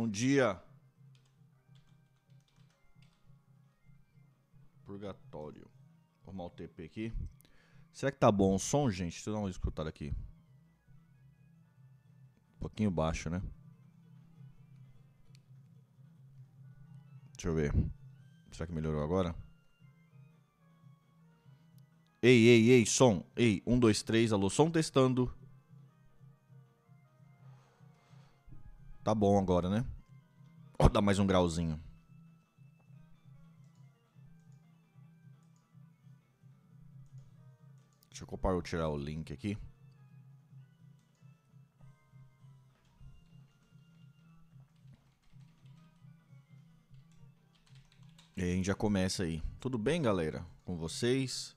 [0.00, 0.58] Um dia.
[4.86, 5.70] Purgatório.
[6.22, 7.12] Vou arrumar o TP aqui.
[7.92, 9.12] Será que tá bom o som, gente?
[9.12, 10.14] Deixa eu dar uma escutada aqui.
[12.56, 13.42] Um pouquinho baixo, né?
[17.34, 17.70] Deixa eu ver.
[18.52, 19.36] Será que melhorou agora?
[22.22, 23.22] Ei, ei, ei, som.
[23.36, 25.30] Ei, um, dois, três, alô, som testando.
[29.02, 29.84] Tá bom agora, né?
[30.78, 31.80] Ó, dá mais um grauzinho.
[38.10, 39.56] Deixa eu compartilhar o link aqui.
[48.36, 49.42] E a gente já começa aí.
[49.58, 50.46] Tudo bem, galera?
[50.64, 51.56] Com vocês?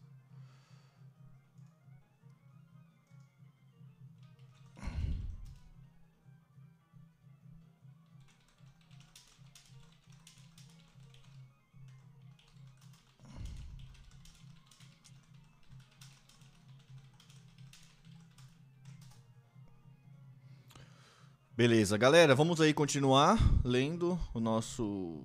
[21.55, 25.21] Beleza, galera, vamos aí continuar lendo o nosso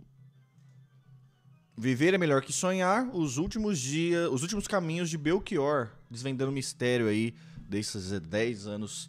[1.75, 6.55] Viver é melhor que sonhar, os últimos dias, os últimos caminhos de Belchior, desvendando o
[6.55, 9.09] mistério aí desses 10 anos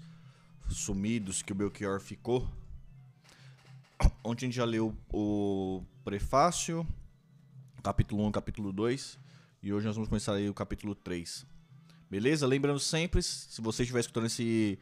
[0.70, 2.50] sumidos que o Belchior ficou.
[4.24, 6.88] Ontem a gente já leu o prefácio,
[7.84, 9.20] capítulo 1, capítulo 2,
[9.62, 11.46] e hoje nós vamos começar aí o capítulo 3.
[12.10, 12.48] Beleza?
[12.48, 14.80] Lembrando sempre, se você estiver escutando esse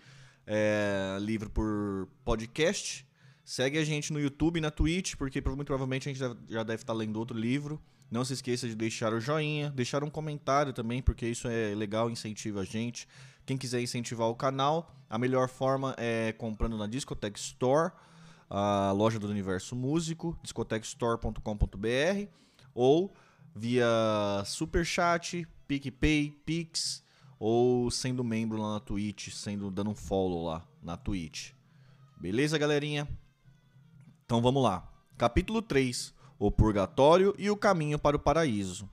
[0.48, 3.06] é, livro por podcast.
[3.44, 6.82] Segue a gente no YouTube e na Twitch, porque muito provavelmente a gente já deve
[6.82, 7.82] estar lendo outro livro.
[8.10, 12.10] Não se esqueça de deixar o joinha, deixar um comentário também, porque isso é legal,
[12.10, 13.08] incentiva a gente.
[13.46, 17.92] Quem quiser incentivar o canal, a melhor forma é comprando na Discotech Store,
[18.50, 22.30] a loja do Universo Músico, discotechstore.com.br,
[22.74, 23.14] ou
[23.54, 23.86] via
[24.46, 27.04] Superchat, PicPay, Pix,
[27.40, 31.52] ou sendo membro lá na Twitch, sendo dando um follow lá na Twitch.
[32.20, 33.08] Beleza, galerinha?
[34.26, 34.92] Então vamos lá.
[35.18, 38.90] Capítulo 3: O purgatório e o caminho para o paraíso.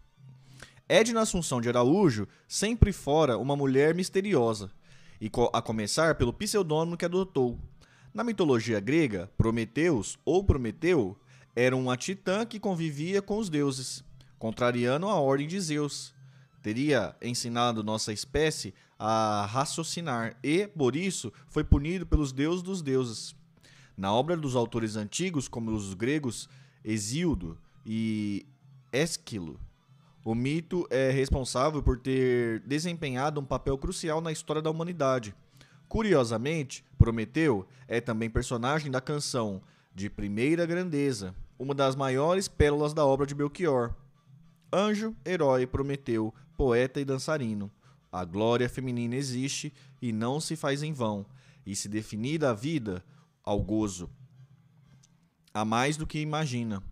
[0.89, 4.71] Edna Assunção de Araújo, sempre fora uma mulher misteriosa,
[5.19, 7.59] e a começar pelo pseudônimo que adotou.
[8.13, 11.17] Na mitologia grega, Prometeus ou Prometeu
[11.57, 14.05] era uma titã que convivia com os deuses,
[14.39, 16.15] contrariando a ordem de Zeus
[16.65, 23.37] teria ensinado nossa espécie a raciocinar e, por isso, foi punido pelos deuses dos deuses.
[23.95, 26.49] Na obra dos autores antigos, como os gregos
[26.83, 28.47] Hesíodo e
[28.91, 29.61] Ésquilo,
[30.25, 35.35] o mito é responsável por ter desempenhado um papel crucial na história da humanidade.
[35.87, 39.61] Curiosamente, Prometeu é também personagem da canção
[39.95, 43.95] de primeira grandeza, uma das maiores pérolas da obra de Belchior.
[44.73, 47.71] Anjo, herói, Prometeu, poeta e dançarino.
[48.11, 51.27] A glória feminina existe e não se faz em vão,
[51.67, 53.05] e se definir a vida
[53.43, 54.09] ao gozo.
[55.53, 56.83] Há mais do que imagina.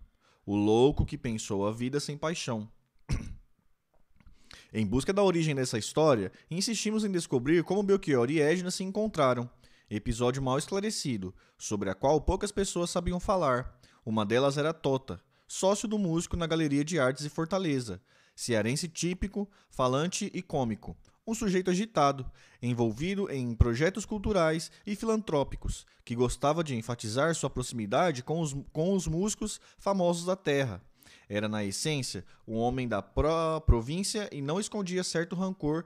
[0.45, 2.69] O louco que pensou a vida sem paixão.
[4.73, 9.49] em busca da origem dessa história, insistimos em descobrir como Belchior e Edna se encontraram.
[9.89, 13.79] Episódio mal esclarecido, sobre a qual poucas pessoas sabiam falar.
[14.05, 18.01] Uma delas era Tota, sócio do músico na Galeria de Artes e Fortaleza,
[18.35, 22.29] cearense típico, falante e cômico, um sujeito agitado,
[22.61, 28.93] envolvido em projetos culturais e filantrópicos, que gostava de enfatizar sua proximidade com os, com
[28.93, 30.81] os músicos famosos da terra.
[31.29, 35.85] Era, na essência, um homem da pro província e não escondia certo rancor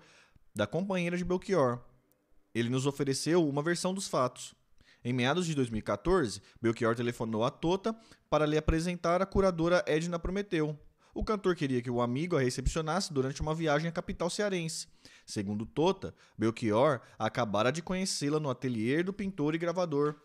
[0.56, 1.80] da companheira de Belchior.
[2.54, 4.56] Ele nos ofereceu uma versão dos fatos.
[5.04, 7.96] Em meados de 2014, Belchior telefonou a Tota
[8.30, 10.78] para lhe apresentar a curadora Edna Prometeu,
[11.18, 14.88] o cantor queria que o amigo a recepcionasse durante uma viagem à capital cearense.
[15.26, 20.16] Segundo Tota, Belchior acabara de conhecê-la no ateliê do pintor e gravador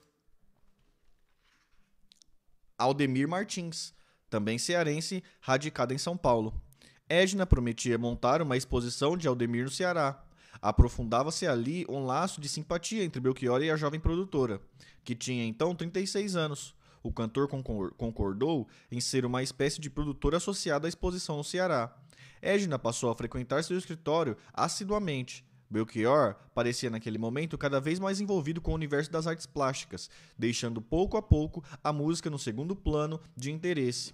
[2.76, 3.94] Aldemir Martins,
[4.28, 6.60] também cearense, radicado em São Paulo.
[7.08, 10.22] Edna prometia montar uma exposição de Aldemir no Ceará.
[10.60, 14.60] Aprofundava-se ali um laço de simpatia entre Belchior e a jovem produtora,
[15.02, 16.74] que tinha então 36 anos.
[17.02, 21.94] O cantor concordou em ser uma espécie de produtor associado à exposição no Ceará.
[22.40, 25.44] Edna passou a frequentar seu escritório assiduamente.
[25.70, 30.82] Belchior parecia naquele momento cada vez mais envolvido com o universo das artes plásticas, deixando
[30.82, 34.12] pouco a pouco a música no segundo plano de interesse.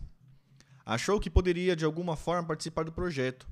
[0.87, 3.49] Achou que poderia de alguma forma participar do projeto.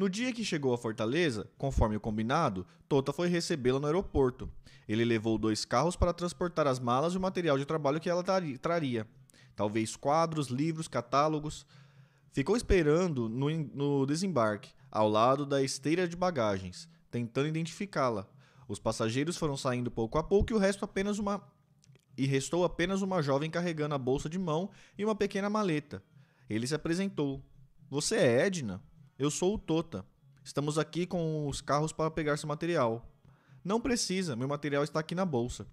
[0.00, 4.50] No dia que chegou à Fortaleza, conforme o combinado, Tota foi recebê-la no aeroporto.
[4.88, 8.24] Ele levou dois carros para transportar as malas e o material de trabalho que ela
[8.62, 9.06] traria.
[9.54, 11.66] Talvez quadros, livros, catálogos.
[12.32, 18.26] Ficou esperando no, no desembarque, ao lado da esteira de bagagens, tentando identificá-la.
[18.66, 21.46] Os passageiros foram saindo pouco a pouco e o resto apenas uma
[22.16, 26.02] e restou apenas uma jovem carregando a bolsa de mão e uma pequena maleta.
[26.48, 27.44] Ele se apresentou.
[27.90, 28.82] Você é Edna?
[29.20, 30.02] Eu sou o Tota.
[30.42, 33.06] Estamos aqui com os carros para pegar seu material.
[33.62, 35.66] Não precisa, meu material está aqui na bolsa.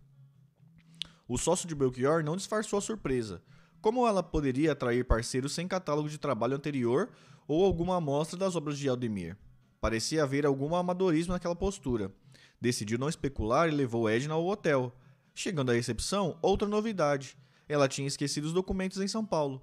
[1.25, 3.41] O sócio de Belchior não disfarçou a surpresa.
[3.79, 7.09] Como ela poderia atrair parceiros sem catálogo de trabalho anterior
[7.47, 9.38] ou alguma amostra das obras de Aldemir?
[9.79, 12.11] Parecia haver algum amadorismo naquela postura.
[12.59, 14.93] Decidiu não especular e levou Edna ao hotel.
[15.33, 17.38] Chegando à recepção, outra novidade.
[17.69, 19.61] Ela tinha esquecido os documentos em São Paulo.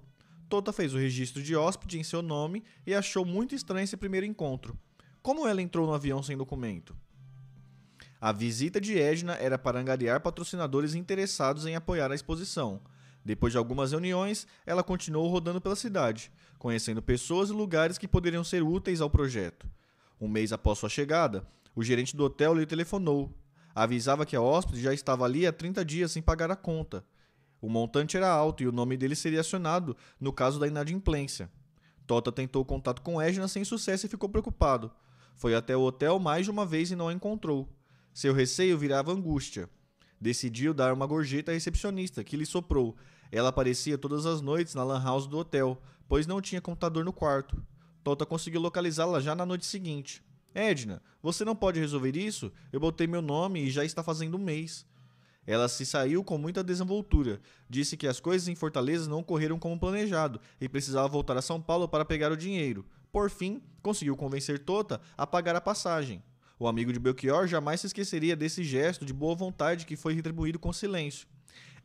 [0.49, 4.25] Tota fez o registro de hóspede em seu nome e achou muito estranho esse primeiro
[4.25, 4.77] encontro.
[5.21, 6.95] Como ela entrou no avião sem documento?
[8.21, 12.81] A visita de Edna era para angariar patrocinadores interessados em apoiar a exposição.
[13.23, 18.43] Depois de algumas reuniões, ela continuou rodando pela cidade, conhecendo pessoas e lugares que poderiam
[18.43, 19.67] ser úteis ao projeto.
[20.21, 21.45] Um mês após sua chegada,
[21.75, 23.33] o gerente do hotel lhe telefonou.
[23.73, 27.03] Avisava que a hóspede já estava ali há 30 dias sem pagar a conta.
[27.65, 31.49] O montante era alto e o nome dele seria acionado no caso da inadimplência.
[32.05, 34.91] Tota tentou contato com Edna sem sucesso e ficou preocupado.
[35.33, 37.67] Foi até o hotel mais de uma vez e não a encontrou.
[38.13, 39.67] Seu receio virava angústia.
[40.21, 42.95] Decidiu dar uma gorjeta à recepcionista, que lhe soprou.
[43.31, 47.11] Ela aparecia todas as noites na lan house do hotel, pois não tinha computador no
[47.11, 47.59] quarto.
[48.03, 50.23] Tota conseguiu localizá-la já na noite seguinte.
[50.53, 52.51] Edna, você não pode resolver isso?
[52.71, 54.85] Eu botei meu nome e já está fazendo um mês.
[55.47, 57.39] Ela se saiu com muita desenvoltura.
[57.69, 61.61] Disse que as coisas em Fortaleza não correram como planejado e precisava voltar a São
[61.61, 62.85] Paulo para pegar o dinheiro.
[63.11, 66.23] Por fim, conseguiu convencer Tota a pagar a passagem.
[66.57, 70.57] O amigo de Belchior jamais se esqueceria desse gesto de boa vontade que foi retribuído
[70.57, 71.27] com silêncio.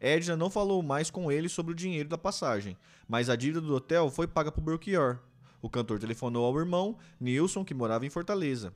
[0.00, 3.74] Edna não falou mais com ele sobre o dinheiro da passagem, mas a dívida do
[3.74, 5.18] hotel foi paga por Belchior.
[5.60, 8.72] O cantor telefonou ao irmão, Nilson, que morava em Fortaleza.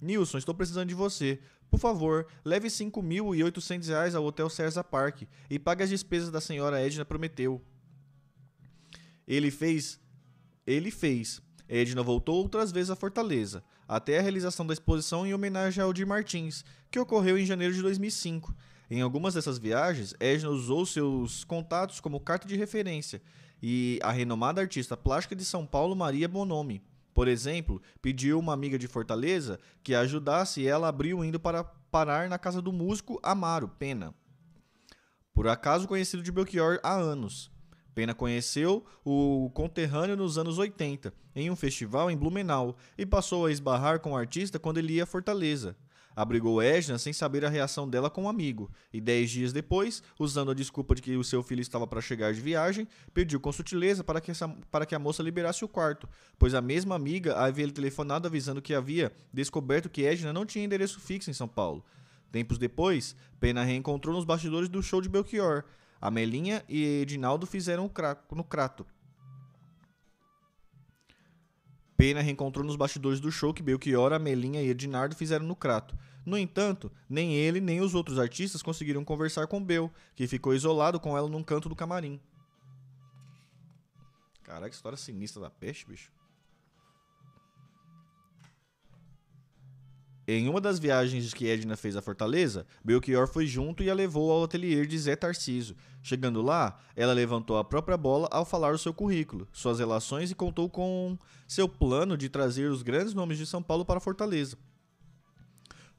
[0.00, 1.40] Nilson, estou precisando de você.
[1.70, 6.80] Por favor, leve 5.800 reais ao Hotel César Park e pague as despesas da senhora
[6.80, 7.60] Edna prometeu.
[9.26, 10.00] Ele fez.
[10.66, 11.42] Ele fez.
[11.68, 16.06] Edna voltou outras vezes à Fortaleza, até a realização da exposição em homenagem a Aldir
[16.06, 18.54] Martins, que ocorreu em janeiro de 2005.
[18.88, 23.20] Em algumas dessas viagens, Edna usou seus contatos como carta de referência
[23.60, 26.82] e a renomada artista plástica de São Paulo, Maria Bonomi.
[27.16, 31.64] Por exemplo, pediu uma amiga de Fortaleza que a ajudasse e ela abriu indo para
[31.64, 34.14] parar na casa do músico Amaro Pena.
[35.32, 37.50] Por acaso conhecido de Belchior há anos.
[37.94, 43.50] Pena conheceu o conterrâneo nos anos 80, em um festival em Blumenau, e passou a
[43.50, 45.74] esbarrar com o artista quando ele ia a Fortaleza.
[46.16, 50.02] Abrigou Edna sem saber a reação dela com o um amigo, e dez dias depois,
[50.18, 53.52] usando a desculpa de que o seu filho estava para chegar de viagem, pediu com
[53.52, 56.08] sutileza para que, essa, para que a moça liberasse o quarto,
[56.38, 60.64] pois a mesma amiga havia lhe telefonado avisando que havia descoberto que Edna não tinha
[60.64, 61.84] endereço fixo em São Paulo.
[62.32, 65.64] Tempos depois, Pena reencontrou nos bastidores do show de Belchior.
[66.00, 67.90] Amelinha e Edinaldo fizeram
[68.32, 68.86] no crato.
[71.96, 75.96] Pena reencontrou nos bastidores do show que Belchior, Amelinha e Ednardo fizeram no Crato.
[76.24, 80.98] No entanto, nem ele nem os outros artistas conseguiram conversar com Bel, que ficou isolado
[81.00, 82.20] com ela num canto do camarim.
[84.42, 86.10] Caraca, história sinistra da peste, bicho.
[90.28, 94.32] Em uma das viagens que Edna fez à Fortaleza, Belchior foi junto e a levou
[94.32, 95.76] ao ateliê de Zé Tarciso.
[96.02, 100.34] Chegando lá, ela levantou a própria bola ao falar o seu currículo, suas relações e
[100.34, 101.16] contou com
[101.46, 104.58] seu plano de trazer os grandes nomes de São Paulo para Fortaleza.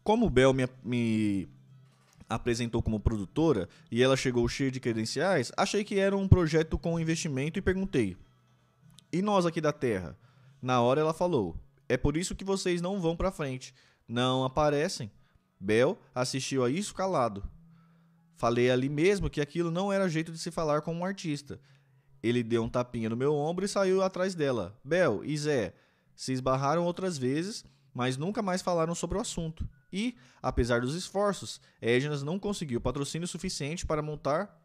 [0.04, 1.48] Como Bel me, me
[2.30, 7.00] apresentou como produtora e ela chegou cheia de credenciais, achei que era um projeto com
[7.00, 8.18] investimento e perguntei:
[9.10, 10.18] E nós aqui da Terra?
[10.62, 11.56] Na hora ela falou:
[11.88, 13.74] É por isso que vocês não vão para frente
[14.08, 15.12] não aparecem.
[15.60, 17.44] Bel assistiu a isso calado.
[18.36, 21.60] Falei ali mesmo que aquilo não era jeito de se falar com um artista.
[22.22, 24.78] Ele deu um tapinha no meu ombro e saiu atrás dela.
[24.84, 25.74] Bel e Zé
[26.16, 29.68] se esbarraram outras vezes, mas nunca mais falaram sobre o assunto.
[29.92, 34.56] E, apesar dos esforços, Ednas não conseguiu patrocínio suficiente para montar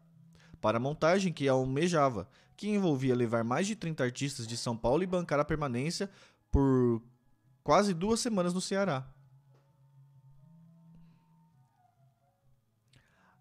[0.63, 5.03] para a montagem que almejava, que envolvia levar mais de 30 artistas de São Paulo
[5.03, 6.09] e bancar a permanência
[6.49, 7.01] por
[7.61, 9.05] quase duas semanas no Ceará.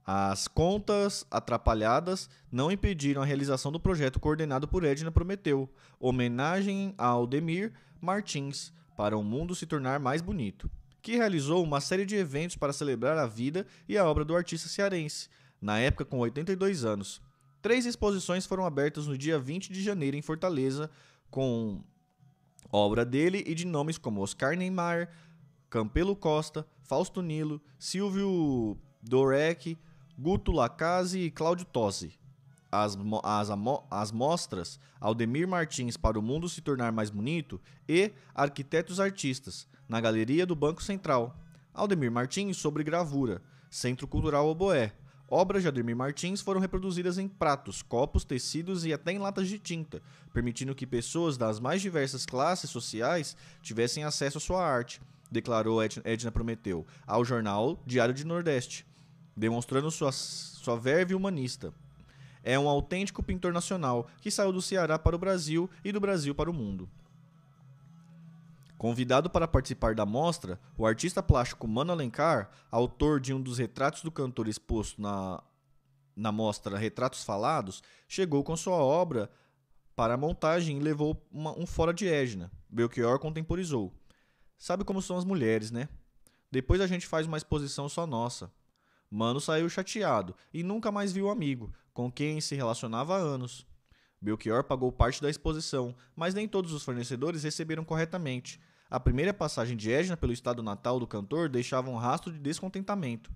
[0.04, 7.06] As contas atrapalhadas não impediram a realização do projeto coordenado por Edna Prometeu, homenagem a
[7.06, 10.68] Aldemir Martins, para o mundo se tornar mais bonito,
[11.00, 14.68] que realizou uma série de eventos para celebrar a vida e a obra do artista
[14.68, 15.28] cearense,
[15.61, 17.23] na época com 82 anos.
[17.61, 20.90] Três exposições foram abertas no dia 20 de janeiro em Fortaleza,
[21.30, 21.80] com
[22.73, 25.09] obra dele e de nomes como Oscar Neymar,
[25.71, 29.78] Campelo Costa, Fausto Nilo, Silvio Dorec,
[30.19, 32.19] Guto Lacase e Cláudio Tosi.
[32.71, 33.49] As, as,
[33.90, 40.00] as mostras Aldemir Martins para o mundo se tornar mais bonito e Arquitetos Artistas, na
[40.00, 41.37] Galeria do Banco Central.
[41.75, 44.92] Aldemir Martins sobre gravura, Centro Cultural Oboé.
[45.28, 49.59] Obras de Aldemir Martins foram reproduzidas em pratos, copos, tecidos e até em latas de
[49.59, 50.02] tinta,
[50.33, 55.00] permitindo que pessoas das mais diversas classes sociais tivessem acesso à sua arte
[55.33, 58.87] declarou Edna Prometeu ao jornal Diário de Nordeste,
[59.36, 61.72] demonstrando sua, sua verve humanista.
[62.42, 66.34] É um autêntico pintor nacional que saiu do Ceará para o Brasil e do Brasil
[66.34, 66.88] para o mundo.
[68.76, 74.02] Convidado para participar da mostra, o artista plástico Mano Alencar, autor de um dos retratos
[74.02, 75.40] do cantor exposto na,
[76.16, 79.30] na mostra Retratos Falados, chegou com sua obra
[79.94, 82.50] para a montagem e levou uma, um fora de Edna.
[82.68, 83.92] Belchior contemporizou.
[84.58, 85.88] Sabe como são as mulheres, né?
[86.50, 88.50] Depois a gente faz uma exposição só nossa.
[89.14, 93.66] Mano saiu chateado e nunca mais viu o amigo, com quem se relacionava há anos.
[94.19, 98.59] Belchior pagou parte da exposição, mas nem todos os fornecedores receberam corretamente.
[98.88, 103.31] A primeira passagem de Edna pelo estado natal do cantor deixava um rastro de descontentamento.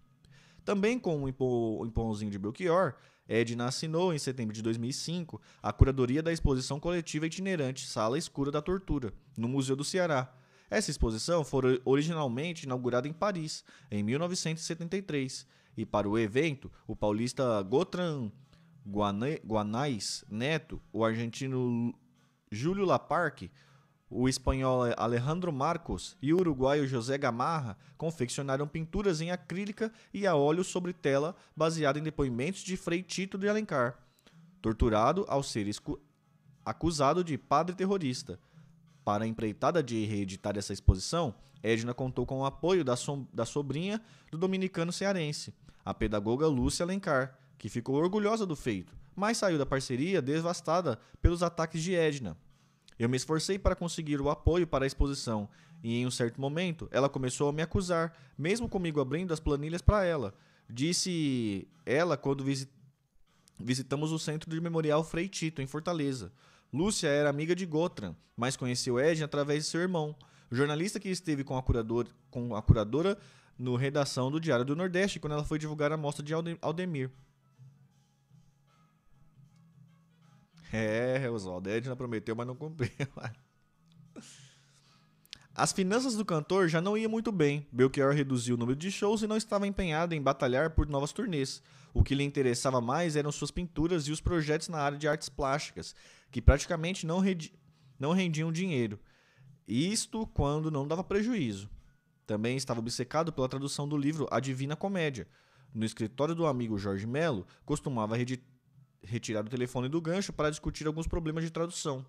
[0.65, 2.95] Também com o empurrãozinho de Belchior,
[3.29, 8.63] Edna assinou, em setembro de 2005, a curadoria da exposição coletiva itinerante Sala Escura da
[8.63, 10.33] Tortura, no Museu do Ceará,
[10.69, 17.61] essa exposição foi originalmente inaugurada em Paris, em 1973, e para o evento, o paulista
[17.63, 18.31] Gotran
[18.87, 21.95] Guanais Neto, o argentino
[22.51, 23.51] Júlio Laparque,
[24.09, 30.37] o espanhol Alejandro Marcos e o uruguaio José Gamarra confeccionaram pinturas em acrílica e a
[30.37, 33.99] óleo sobre tela baseada em depoimentos de Frei Tito de Alencar,
[34.63, 35.69] torturado ao ser
[36.65, 38.39] acusado de padre terrorista.
[39.05, 43.45] Para a empreitada de reeditar essa exposição, Edna contou com o apoio da, so da
[43.45, 45.53] sobrinha do dominicano cearense,
[45.87, 51.45] a pedagoga Lúcia Alencar, que ficou orgulhosa do feito, mas saiu da parceria devastada pelos
[51.45, 52.37] ataques de Edna.
[52.99, 55.49] Eu me esforcei para conseguir o apoio para a exposição,
[55.85, 59.81] e em um certo momento ela começou a me acusar, mesmo comigo abrindo as planilhas
[59.81, 60.35] para ela.
[60.69, 62.75] Disse ela quando visit
[63.59, 66.31] visitamos o Centro de Memorial Frei Tito, em Fortaleza.
[66.71, 70.15] Lúcia era amiga de Gotran, mas conheceu Edna através de seu irmão,
[70.51, 73.17] jornalista que esteve com a, curador, com a curadora
[73.59, 77.11] no redação do Diário do Nordeste quando ela foi divulgar a mostra de Aldemir.
[80.73, 82.91] É, Oswaldo, Edna prometeu, mas não cumpriu.
[85.55, 87.67] As finanças do cantor já não iam muito bem.
[87.73, 91.63] Belchior reduziu o número de shows e não estava empenhado em batalhar por novas turnês.
[91.95, 95.31] O que lhe interessava mais eram suas pinturas e os projetos na área de artes
[95.31, 95.95] plásticas,
[96.31, 97.23] que praticamente não,
[97.99, 99.01] não rendiam dinheiro.
[99.67, 101.71] Isto quando não dava prejuízo.
[102.27, 105.29] Também estava obcecado pela tradução do livro A Divina Comédia.
[105.73, 108.17] No escritório do amigo Jorge Melo, costumava
[109.03, 112.05] retirar o telefone do gancho para discutir alguns problemas de tradução.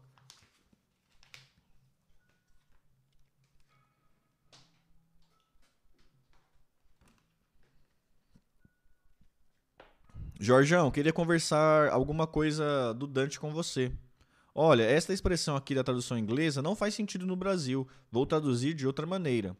[10.39, 13.91] Jorjão, queria conversar alguma coisa do Dante com você.
[14.53, 17.87] Olha, esta expressão aqui da tradução inglesa não faz sentido no Brasil.
[18.11, 19.57] Vou traduzir de outra maneira.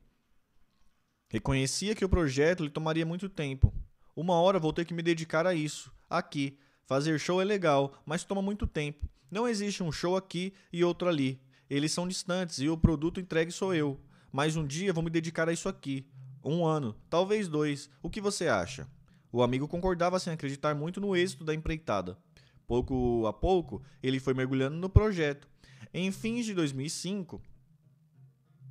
[1.29, 3.74] Reconhecia que o projeto lhe tomaria muito tempo.
[4.15, 5.91] Uma hora vou ter que me dedicar a isso.
[6.10, 6.57] Aqui.
[6.86, 9.10] Fazer show é legal, mas toma muito tempo.
[9.29, 11.41] Não existe um show aqui e outro ali.
[11.69, 14.00] Eles são distantes e o produto entregue sou eu.
[14.31, 16.07] Mas um dia vou me dedicar a isso aqui.
[16.43, 17.89] Um ano, talvez dois.
[18.01, 18.88] O que você acha?
[19.29, 22.17] O amigo concordava sem acreditar muito no êxito da empreitada.
[22.65, 25.48] Pouco a pouco, ele foi mergulhando no projeto.
[25.93, 27.41] Em fins de 2005,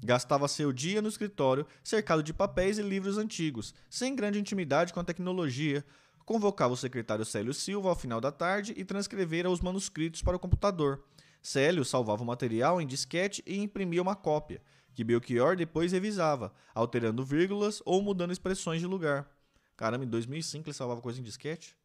[0.05, 5.01] gastava seu dia no escritório, cercado de papéis e livros antigos, sem grande intimidade com
[5.01, 5.85] a tecnologia.
[6.25, 10.41] Convocava o secretário Célio Silva ao final da tarde e transcrevera os manuscritos para o
[10.41, 11.05] computador.
[11.41, 14.61] Célio salvava o material em disquete e imprimia uma cópia,
[14.95, 19.31] que Belchior depois revisava, alterando vírgulas ou mudando expressões de lugar.
[19.77, 21.77] Caramba, em 2005 ele salvava coisa em disquete?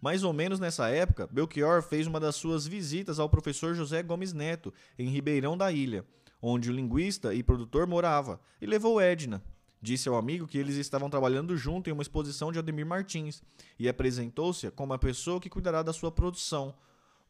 [0.00, 4.32] Mais ou menos nessa época, Belchior fez uma das suas visitas ao professor José Gomes
[4.32, 6.04] Neto, em Ribeirão da Ilha,
[6.40, 9.42] onde o linguista e produtor morava, e levou Edna.
[9.80, 13.42] Disse ao amigo que eles estavam trabalhando junto em uma exposição de Ademir Martins
[13.78, 16.74] e apresentou-se como a pessoa que cuidará da sua produção.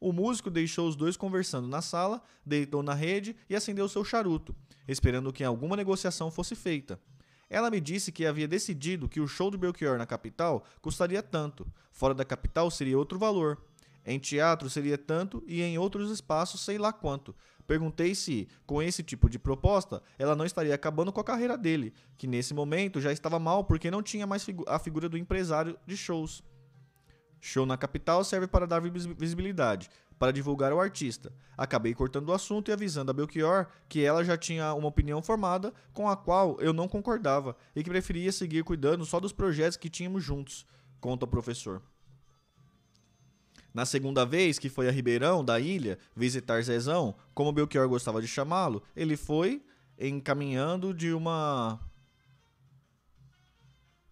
[0.01, 4.55] O músico deixou os dois conversando na sala, deitou na rede e acendeu seu charuto,
[4.87, 7.01] esperando que alguma negociação fosse feita.
[7.49, 11.67] Ela me disse que havia decidido que o show do Belchior na capital custaria tanto,
[11.93, 13.59] fora da capital seria outro valor.
[14.07, 17.35] Em teatro seria tanto e em outros espaços sei lá quanto.
[17.67, 21.93] Perguntei se, com esse tipo de proposta, ela não estaria acabando com a carreira dele,
[22.17, 25.77] que nesse momento já estava mal porque não tinha mais figu a figura do empresário
[25.85, 26.45] de shows.
[27.41, 31.33] Show na capital serve para dar visibilidade, para divulgar o artista.
[31.57, 35.75] Acabei cortando o assunto e avisando a Belchior que ela já tinha uma opinião formada
[35.93, 39.91] com a qual eu não concordava e que preferia seguir cuidando só dos projetos que
[39.91, 40.65] tínhamos juntos,
[41.01, 41.83] conta o professor.
[43.77, 48.27] Na segunda vez, que foi a Ribeirão, da ilha, visitar Zezão, como Belchior gostava de
[48.27, 49.63] chamá-lo, ele foi
[50.01, 51.79] encaminhando de uma.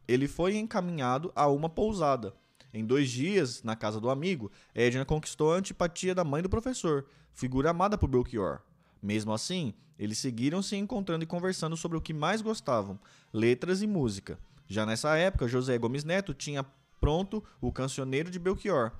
[0.06, 2.34] Ele foi encaminhado a uma pousada.
[2.74, 7.06] Em dois dias, na casa do amigo, Edna conquistou a antipatia da mãe do professor,
[7.32, 8.60] figura amada por Belchior.
[9.02, 13.00] Mesmo assim, eles seguiram se encontrando e conversando sobre o que mais gostavam:
[13.32, 14.38] letras e música.
[14.66, 16.66] Já nessa época, José Gomes Neto tinha
[17.00, 18.92] pronto o Cancioneiro de Belchior,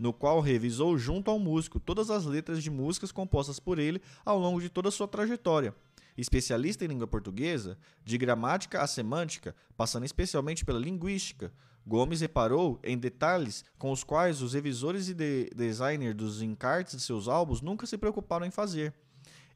[0.00, 4.38] no qual revisou junto ao músico todas as letras de músicas compostas por ele ao
[4.38, 5.74] longo de toda a sua trajetória.
[6.16, 11.52] Especialista em língua portuguesa, de gramática a semântica, passando especialmente pela linguística,
[11.86, 17.02] Gomes reparou em detalhes com os quais os revisores e de designers dos encartes de
[17.02, 18.94] seus álbuns nunca se preocuparam em fazer.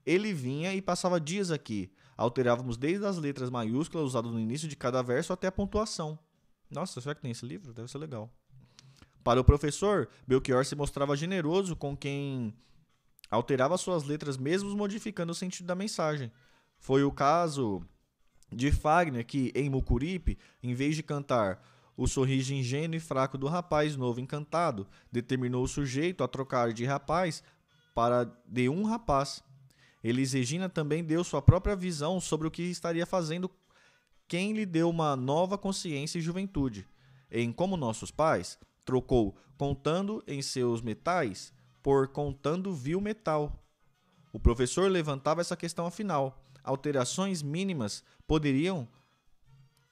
[0.05, 1.91] Ele vinha e passava dias aqui.
[2.17, 6.19] Alterávamos desde as letras maiúsculas usadas no início de cada verso até a pontuação.
[6.71, 7.73] Nossa, será que tem esse livro?
[7.73, 8.31] Deve ser legal.
[9.25, 12.55] Para o professor, Belchior se mostrava generoso com quem
[13.31, 16.31] alterava suas letras, mesmo modificando o sentido da mensagem.
[16.79, 17.83] Foi o caso
[18.53, 21.61] de Fagner, que, em Mucuripe, em vez de cantar
[21.97, 26.85] o sorriso ingênuo e fraco do rapaz novo encantado, determinou o sujeito a trocar de
[26.85, 27.43] rapaz
[27.95, 29.43] para de um rapaz.
[30.03, 33.51] Elis Regina também deu sua própria visão sobre o que estaria fazendo
[34.29, 36.87] quem lhe deu uma nova consciência e juventude.
[37.31, 43.63] Em Como Nossos Pais, Trocou contando em seus metais por contando vil metal.
[44.33, 46.45] O professor levantava essa questão afinal.
[46.63, 48.89] Alterações mínimas poderiam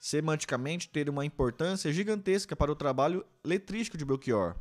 [0.02, 4.56] semanticamente ter uma importância gigantesca para o trabalho letrístico de Belchior.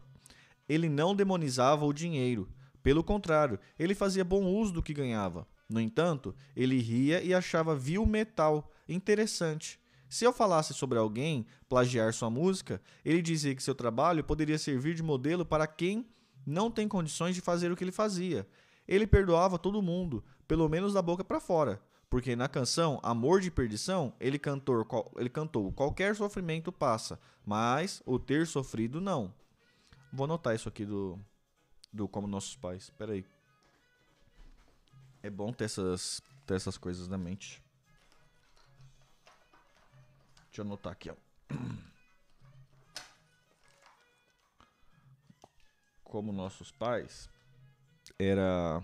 [0.70, 2.48] Ele não demonizava o dinheiro.
[2.84, 5.48] Pelo contrário, ele fazia bom uso do que ganhava.
[5.68, 9.81] No entanto, ele ria e achava vil metal interessante.
[10.12, 14.94] Se eu falasse sobre alguém plagiar sua música, ele dizia que seu trabalho poderia servir
[14.94, 16.06] de modelo para quem
[16.46, 18.46] não tem condições de fazer o que ele fazia.
[18.86, 23.50] Ele perdoava todo mundo, pelo menos da boca para fora, porque na canção Amor de
[23.50, 24.38] Perdição ele,
[25.16, 29.34] ele cantou qualquer sofrimento passa, mas o ter sofrido não.
[30.12, 31.18] Vou anotar isso aqui do,
[31.94, 32.84] do Como Nossos Pais.
[32.84, 33.24] Espera aí.
[35.24, 37.64] É bom ter essas, ter essas coisas na mente.
[40.52, 41.16] Deixa eu anotar aqui, ó.
[46.04, 47.30] Como nossos pais
[48.20, 48.84] era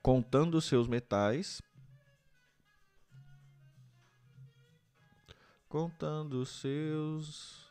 [0.00, 1.60] contando seus metais,
[5.68, 7.68] contando seus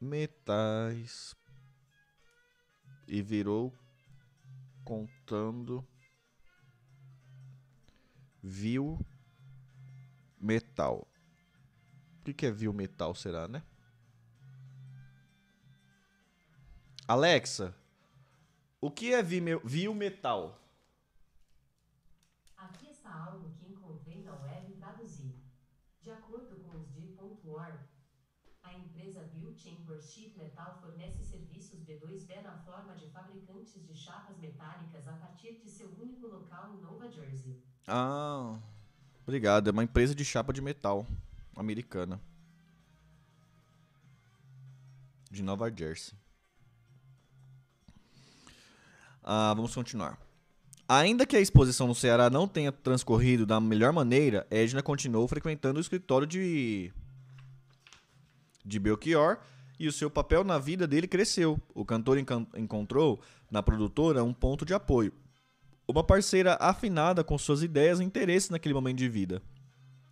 [0.00, 1.36] metais
[3.06, 3.72] e virou
[4.84, 5.86] contando
[8.48, 9.04] Viu
[10.40, 11.08] metal.
[12.20, 13.60] O que, é viu metal, será, né?
[17.08, 17.74] Alexa,
[18.80, 20.62] o que é viu metal?
[22.56, 25.34] Aqui está algo que encontrei na web traduzir.
[26.00, 27.80] De acordo com os de.org,
[28.62, 35.08] a empresa Chambers Sheet Metal fornece serviços B2B na forma de fabricantes de chapas metálicas
[35.08, 37.65] a partir de seu único local em Nova Jersey.
[37.86, 38.58] Ah,
[39.22, 39.68] obrigado.
[39.68, 41.06] É uma empresa de chapa de metal
[41.54, 42.20] americana.
[45.30, 46.14] De Nova Jersey.
[49.22, 50.18] Ah, vamos continuar.
[50.88, 55.78] Ainda que a exposição no Ceará não tenha transcorrido da melhor maneira, Edna continuou frequentando
[55.78, 56.92] o escritório de,
[58.64, 59.38] de Belchior
[59.80, 61.60] e o seu papel na vida dele cresceu.
[61.74, 63.20] O cantor encontrou
[63.50, 65.12] na produtora um ponto de apoio
[65.88, 69.40] uma parceira afinada com suas ideias e interesses naquele momento de vida.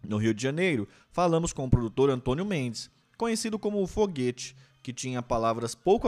[0.07, 4.93] No Rio de Janeiro, falamos com o produtor Antônio Mendes, conhecido como o Foguete, que
[4.93, 6.07] tinha palavras pouco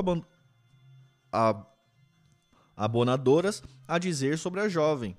[2.76, 5.16] abonadoras a dizer sobre a jovem.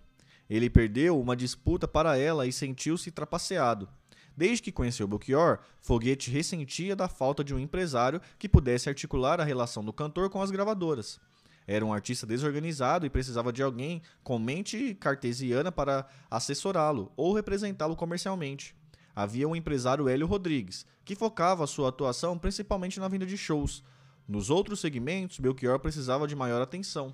[0.50, 3.90] Ele perdeu uma disputa para ela e sentiu-se trapaceado.
[4.36, 9.44] Desde que conheceu Belchior, Foguete ressentia da falta de um empresário que pudesse articular a
[9.44, 11.20] relação do cantor com as gravadoras.
[11.68, 17.94] Era um artista desorganizado e precisava de alguém com mente cartesiana para assessorá-lo ou representá-lo
[17.94, 18.74] comercialmente.
[19.14, 23.84] Havia um empresário Hélio Rodrigues, que focava sua atuação principalmente na venda de shows.
[24.26, 27.14] Nos outros segmentos, Belchior precisava de maior atenção.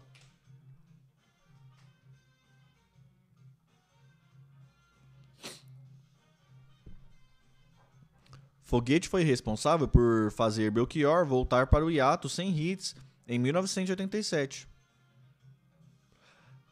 [8.63, 12.95] Foguete foi responsável por fazer Belchior voltar para o hiato sem hits
[13.27, 14.67] em 1987,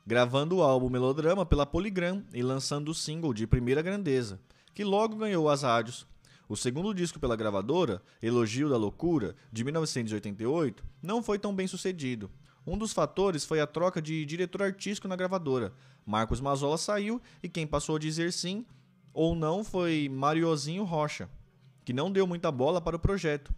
[0.05, 4.39] gravando o álbum Melodrama pela Polygram e lançando o single de Primeira Grandeza,
[4.73, 6.07] que logo ganhou as rádios.
[6.49, 12.29] O segundo disco pela gravadora, Elogio da Loucura, de 1988, não foi tão bem sucedido.
[12.67, 15.73] Um dos fatores foi a troca de diretor artístico na gravadora.
[16.05, 18.65] Marcos Mazola saiu e quem passou a dizer sim
[19.13, 21.29] ou não foi Mariozinho Rocha
[21.83, 23.53] que não deu muita bola para o projeto.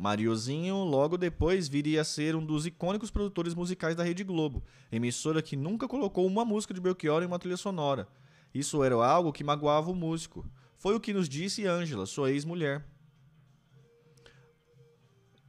[0.00, 5.42] Mariozinho logo depois viria a ser um dos icônicos produtores musicais da Rede Globo, emissora
[5.42, 8.08] que nunca colocou uma música de Belchior em uma trilha sonora.
[8.54, 10.48] Isso era algo que magoava o músico.
[10.78, 12.82] Foi o que nos disse Ângela, sua ex-mulher.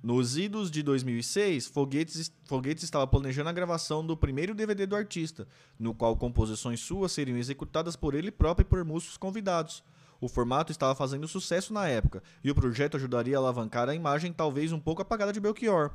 [0.04, 5.48] Nos idos de 2006, Foguetes, Foguetes estava planejando a gravação do primeiro DVD do artista,
[5.80, 9.82] no qual composições suas seriam executadas por ele próprio e por músicos convidados.
[10.22, 14.32] O formato estava fazendo sucesso na época, e o projeto ajudaria a alavancar a imagem
[14.32, 15.90] talvez um pouco apagada de Belchior.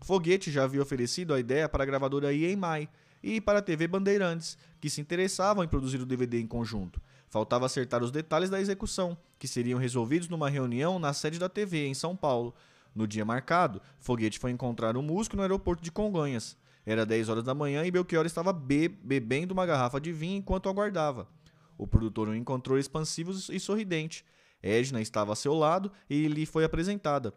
[0.00, 2.88] Foguete já havia oferecido a ideia para a gravadora EMI
[3.20, 7.02] e para a TV Bandeirantes, que se interessavam em produzir o DVD em conjunto.
[7.28, 11.84] Faltava acertar os detalhes da execução, que seriam resolvidos numa reunião na sede da TV,
[11.84, 12.54] em São Paulo.
[12.94, 16.56] No dia marcado, Foguete foi encontrar um músico no aeroporto de Congonhas.
[16.86, 20.68] Era 10 horas da manhã e Belchior estava be bebendo uma garrafa de vinho enquanto
[20.68, 21.26] aguardava.
[21.82, 24.24] O produtor o encontrou expansivo e sorridente.
[24.62, 27.34] Edna estava a seu lado e lhe foi apresentada.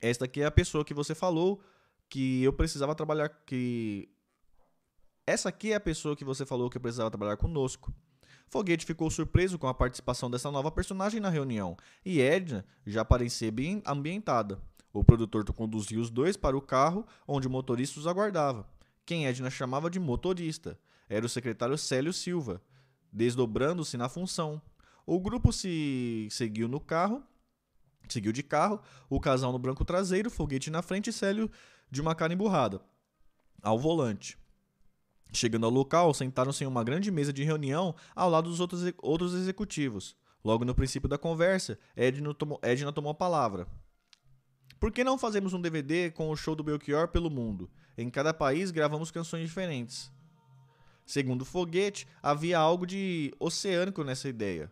[0.00, 1.60] Esta aqui é a pessoa que você falou
[2.08, 4.08] que eu precisava trabalhar que
[5.26, 7.92] essa aqui é a pessoa que você falou que precisava trabalhar conosco.
[8.48, 13.52] Foguete ficou surpreso com a participação dessa nova personagem na reunião, e Edna já parecia
[13.52, 14.58] bem ambientada.
[14.90, 18.66] O produtor conduziu os dois para o carro onde o motorista os aguardava.
[19.04, 20.78] Quem Edna chamava de motorista
[21.10, 22.62] era o secretário Célio Silva
[23.16, 24.60] desdobrando-se na função.
[25.06, 27.22] O grupo se seguiu no carro,
[28.08, 31.50] seguiu de carro, o casal no branco traseiro, foguete na frente e Célio
[31.90, 32.82] de uma cara emburrada,
[33.62, 34.36] ao volante.
[35.32, 39.32] Chegando ao local, sentaram-se em uma grande mesa de reunião ao lado dos outros, outros
[39.34, 40.14] executivos.
[40.44, 43.66] Logo no princípio da conversa, Edna tomou, Edna tomou a palavra.
[44.78, 47.70] Por que não fazemos um DVD com o show do Belchior pelo mundo?
[47.96, 50.12] Em cada país gravamos canções diferentes.
[51.06, 54.70] Segundo Foguete, havia algo de oceânico nessa ideia.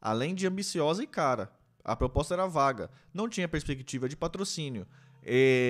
[0.00, 1.52] Além de ambiciosa e cara.
[1.84, 4.84] A proposta era vaga, não tinha perspectiva de patrocínio.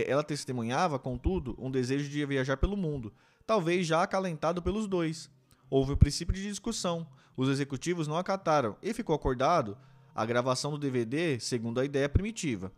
[0.06, 3.12] Ela testemunhava, contudo, um desejo de viajar pelo mundo,
[3.46, 5.30] talvez já acalentado pelos dois.
[5.68, 7.06] Houve o princípio de discussão.
[7.36, 9.76] Os executivos não acataram e ficou acordado
[10.14, 12.72] a gravação do DVD segundo a ideia primitiva.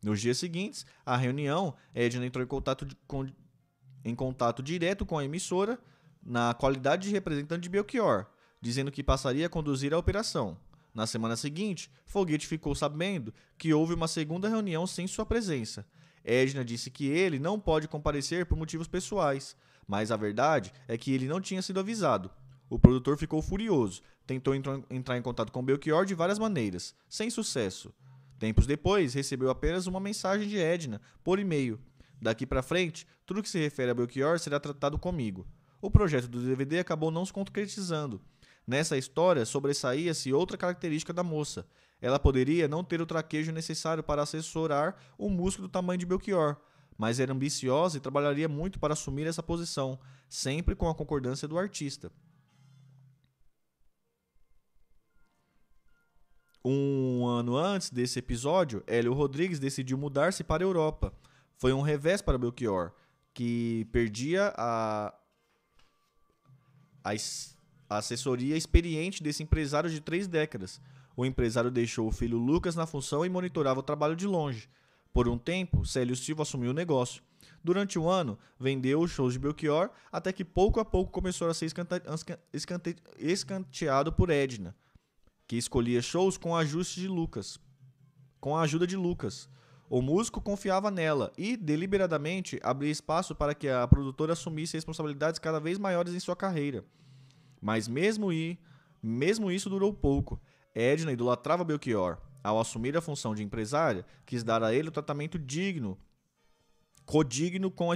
[0.00, 3.28] Nos dias seguintes, à reunião, Edna entrou em contato, de, com,
[4.04, 5.76] em contato direto com a emissora
[6.22, 8.26] na qualidade de representante de Belchior,
[8.60, 10.56] dizendo que passaria a conduzir a operação.
[10.94, 15.86] Na semana seguinte, Foguete ficou sabendo que houve uma segunda reunião sem sua presença.
[16.24, 19.56] Edna disse que ele não pode comparecer por motivos pessoais,
[19.86, 22.30] mas a verdade é que ele não tinha sido avisado.
[22.68, 27.92] O produtor ficou furioso, tentou entrar em contato com Belchior de várias maneiras, sem sucesso.
[28.38, 31.80] Tempos depois, recebeu apenas uma mensagem de Edna por e-mail.
[32.20, 35.46] Daqui para frente, tudo que se refere a Belchior será tratado comigo.
[35.80, 38.20] O projeto do DVD acabou não se concretizando.
[38.66, 41.66] Nessa história, sobressaía-se outra característica da moça.
[42.00, 46.56] Ela poderia não ter o traquejo necessário para assessorar um músico do tamanho de Belchior,
[46.96, 51.58] mas era ambiciosa e trabalharia muito para assumir essa posição, sempre com a concordância do
[51.58, 52.12] artista.
[56.62, 61.12] Um ano antes desse episódio, Hélio Rodrigues decidiu mudar-se para a Europa.
[61.56, 62.92] Foi um revés para Belchior,
[63.32, 65.14] que perdia a
[67.04, 67.12] a,
[67.98, 70.80] assessoria experiente desse empresário de três décadas.
[71.16, 74.68] O empresário deixou o filho Lucas na função e monitorava o trabalho de longe.
[75.12, 77.22] Por um tempo, Célio Silva assumiu o negócio.
[77.62, 81.54] Durante um ano, vendeu os shows de Belchior, até que pouco a pouco começou a
[81.54, 81.70] ser
[83.22, 84.74] escanteado por Edna,
[85.46, 87.58] que escolhia shows com ajuste de Lucas,
[88.40, 89.48] com a ajuda de Lucas.
[89.90, 95.58] O músico confiava nela e, deliberadamente, abria espaço para que a produtora assumisse responsabilidades cada
[95.58, 96.84] vez maiores em sua carreira.
[97.60, 98.56] Mas mesmo, e,
[99.02, 100.40] mesmo isso durou pouco.
[100.72, 102.18] Edna idolatrava Belchior.
[102.40, 105.98] Ao assumir a função de empresária, quis dar a ele o tratamento digno,
[107.04, 107.90] codigno com,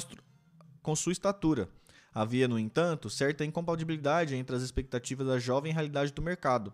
[0.82, 1.68] com sua estatura.
[2.12, 6.72] Havia, no entanto, certa incompatibilidade entre as expectativas da jovem realidade do mercado.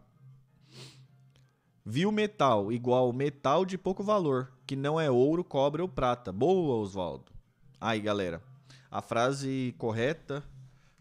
[1.84, 6.30] Viu metal igual metal de pouco valor, que não é ouro, cobre ou prata.
[6.30, 7.32] Boa, Oswaldo.
[7.80, 8.40] Aí, galera.
[8.88, 10.44] A frase correta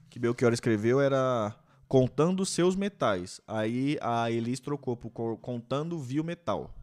[0.10, 1.56] que Belchior escreveu era
[1.88, 3.40] contando seus metais.
[3.48, 6.74] Aí a Elis trocou por contando viu metal,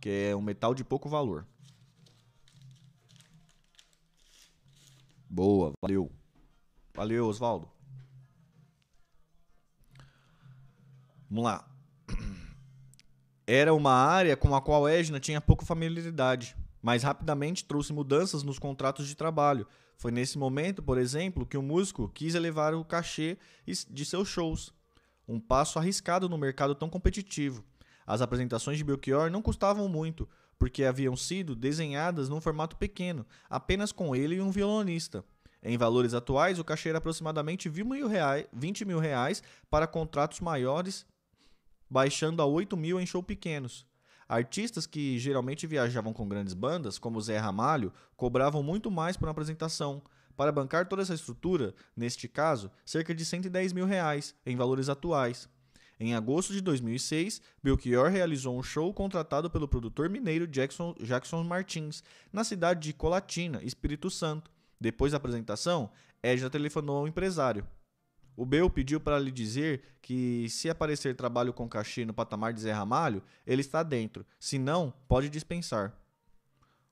[0.00, 1.46] que é um metal de pouco valor.
[5.28, 6.10] Boa, valeu.
[6.94, 7.70] Valeu, Oswaldo.
[11.28, 11.71] Vamos lá.
[13.54, 18.58] Era uma área com a qual Edna tinha pouca familiaridade, mas rapidamente trouxe mudanças nos
[18.58, 19.66] contratos de trabalho.
[19.98, 23.36] Foi nesse momento, por exemplo, que o músico quis elevar o cachê
[23.90, 24.72] de seus shows.
[25.28, 27.62] Um passo arriscado no mercado tão competitivo.
[28.06, 30.26] As apresentações de Belchior não custavam muito,
[30.58, 35.22] porque haviam sido desenhadas num formato pequeno, apenas com ele e um violonista.
[35.62, 41.04] Em valores atuais, o cachê era aproximadamente 20 mil reais para contratos maiores
[41.92, 43.86] baixando a 8 mil em show pequenos.
[44.26, 49.32] Artistas que geralmente viajavam com grandes bandas, como Zé Ramalho, cobravam muito mais por uma
[49.32, 50.02] apresentação.
[50.34, 55.50] Para bancar toda essa estrutura, neste caso, cerca de 110 mil reais, em valores atuais.
[56.00, 62.02] Em agosto de 2006, Belchior realizou um show contratado pelo produtor mineiro Jackson, Jackson Martins,
[62.32, 64.50] na cidade de Colatina, Espírito Santo.
[64.80, 65.90] Depois da apresentação,
[66.22, 67.66] Edna telefonou ao empresário.
[68.36, 72.60] O Bel pediu para lhe dizer que se aparecer trabalho com cachê no patamar de
[72.60, 74.24] Zé Ramalho, ele está dentro.
[74.38, 75.92] Se não, pode dispensar.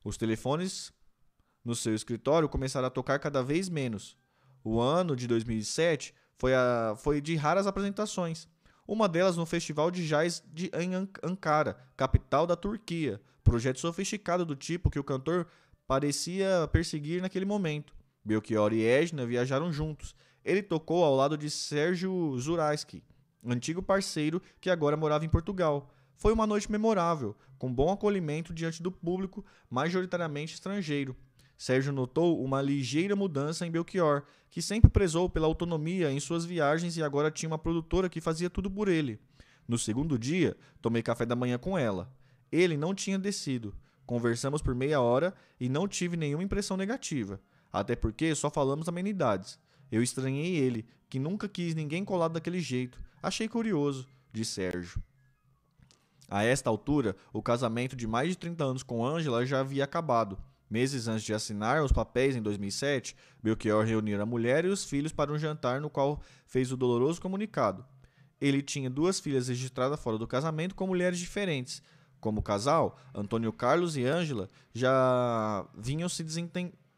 [0.05, 0.93] Os telefones
[1.65, 4.17] no seu escritório começaram a tocar cada vez menos.
[4.63, 8.49] O ano de 2007 foi, a, foi de raras apresentações.
[8.87, 10.71] Uma delas no Festival de Jazz de
[11.23, 15.47] Ankara, capital da Turquia, projeto sofisticado do tipo que o cantor
[15.87, 17.95] parecia perseguir naquele momento.
[18.25, 20.15] Belchior e Edna viajaram juntos
[20.51, 23.05] ele tocou ao lado de Sérgio Zuraski,
[23.47, 25.89] antigo parceiro que agora morava em Portugal.
[26.17, 31.15] Foi uma noite memorável, com bom acolhimento diante do público, majoritariamente estrangeiro.
[31.57, 36.97] Sérgio notou uma ligeira mudança em Belchior, que sempre prezou pela autonomia em suas viagens
[36.97, 39.21] e agora tinha uma produtora que fazia tudo por ele.
[39.69, 42.13] No segundo dia, tomei café da manhã com ela.
[42.51, 43.73] Ele não tinha descido.
[44.05, 47.41] Conversamos por meia hora e não tive nenhuma impressão negativa,
[47.73, 49.61] até porque só falamos amenidades.
[49.91, 52.99] Eu estranhei ele, que nunca quis ninguém colado daquele jeito.
[53.23, 55.03] Achei curioso, disse Sérgio.
[56.29, 60.39] A esta altura, o casamento de mais de 30 anos com Angela já havia acabado.
[60.71, 65.11] Meses antes de assinar os papéis em 2007, Belchior reuniu a mulher e os filhos
[65.11, 67.85] para um jantar no qual fez o doloroso comunicado.
[68.41, 71.83] Ele tinha duas filhas registradas fora do casamento com mulheres diferentes.
[72.21, 76.25] Como casal, Antônio Carlos e Ângela já vinham se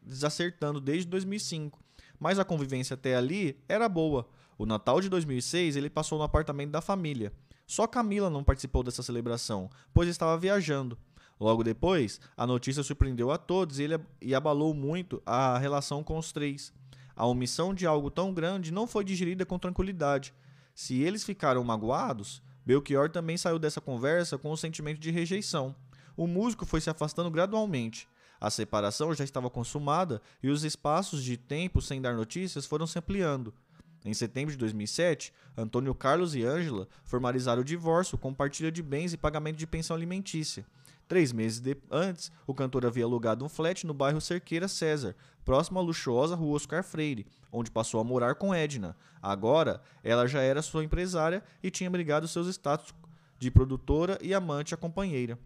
[0.05, 1.82] desacertando desde 2005
[2.23, 4.25] mas a convivência até ali era boa.
[4.57, 7.33] O Natal de 2006 ele passou no apartamento da família.
[7.67, 10.97] Só Camila não participou dessa celebração, pois estava viajando.
[11.37, 16.17] Logo depois, a notícia surpreendeu a todos e, ele, e abalou muito a relação com
[16.17, 16.71] os três.
[17.13, 20.33] A omissão de algo tão grande não foi digerida com tranquilidade.
[20.73, 25.75] Se eles ficaram magoados, Belchior também saiu dessa conversa com o um sentimento de rejeição.
[26.15, 28.07] O músico foi se afastando gradualmente.
[28.43, 32.99] A separação já estava consumada e os espaços de tempo sem dar notícias foram se
[32.99, 33.53] ampliando.
[34.03, 39.13] Em setembro de 2007, Antônio Carlos e Ângela formalizaram o divórcio com partilha de bens
[39.13, 40.65] e pagamento de pensão alimentícia.
[41.07, 41.77] Três meses de...
[41.89, 46.57] antes, o cantor havia alugado um flat no bairro Cerqueira César, próximo à luxuosa rua
[46.57, 48.97] Oscar Freire, onde passou a morar com Edna.
[49.21, 52.93] Agora, ela já era sua empresária e tinha brigado seus status
[53.39, 55.39] de produtora e amante a companheira.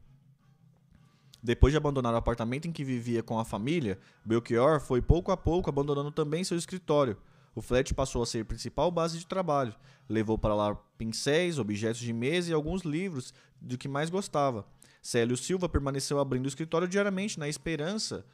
[1.48, 5.38] Depois de abandonar o apartamento em que vivia com a família, Belchior foi pouco a
[5.38, 7.16] pouco abandonando também seu escritório.
[7.56, 9.74] O flat passou a ser a principal base de trabalho.
[10.10, 14.68] Levou para lá pincéis, objetos de mesa e alguns livros do que mais gostava.
[15.02, 18.26] Célio Silva permaneceu abrindo o escritório diariamente na esperança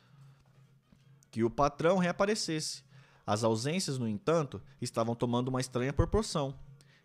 [1.29, 2.83] que o patrão reaparecesse.
[3.27, 6.55] As ausências, no entanto, estavam tomando uma estranha proporção.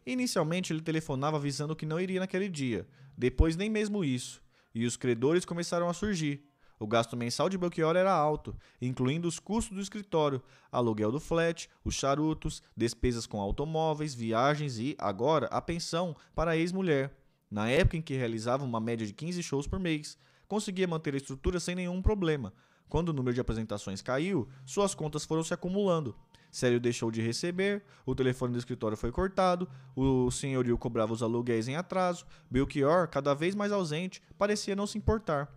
[0.06, 4.96] Inicialmente ele telefonava avisando que não iria naquele dia, depois nem mesmo isso e os
[4.96, 6.44] credores começaram a surgir.
[6.80, 11.68] O gasto mensal de Belchior era alto, incluindo os custos do escritório, aluguel do flat,
[11.84, 17.18] os charutos, despesas com automóveis, viagens e, agora, a pensão para a ex-mulher.
[17.50, 21.16] Na época em que realizava uma média de 15 shows por mês, conseguia manter a
[21.16, 22.52] estrutura sem nenhum problema.
[22.88, 26.14] Quando o número de apresentações caiu, suas contas foram se acumulando.
[26.50, 31.68] Célio deixou de receber, o telefone do escritório foi cortado, o senhorio cobrava os aluguéis
[31.68, 35.52] em atraso, Belchior, cada vez mais ausente, parecia não se importar.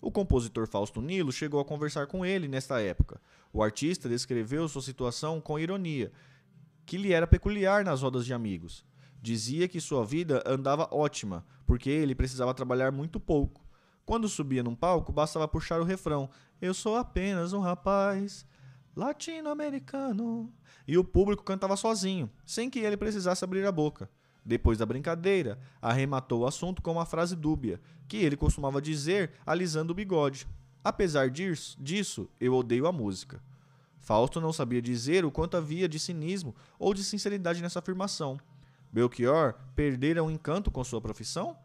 [0.00, 3.20] O compositor Fausto Nilo chegou a conversar com ele nesta época.
[3.52, 6.10] O artista descreveu sua situação com ironia,
[6.86, 8.84] que lhe era peculiar nas rodas de amigos.
[9.20, 13.62] Dizia que sua vida andava ótima, porque ele precisava trabalhar muito pouco.
[14.06, 18.46] Quando subia num palco, bastava puxar o refrão: Eu sou apenas um rapaz
[18.94, 20.52] latino-americano.
[20.86, 24.10] E o público cantava sozinho, sem que ele precisasse abrir a boca.
[24.44, 29.92] Depois da brincadeira, arrematou o assunto com uma frase dúbia, que ele costumava dizer alisando
[29.92, 30.48] o bigode.
[30.82, 33.42] Apesar disso, eu odeio a música.
[33.98, 38.40] Fausto não sabia dizer o quanto havia de cinismo ou de sinceridade nessa afirmação.
[38.90, 41.56] Belchior perdera um encanto com sua profissão?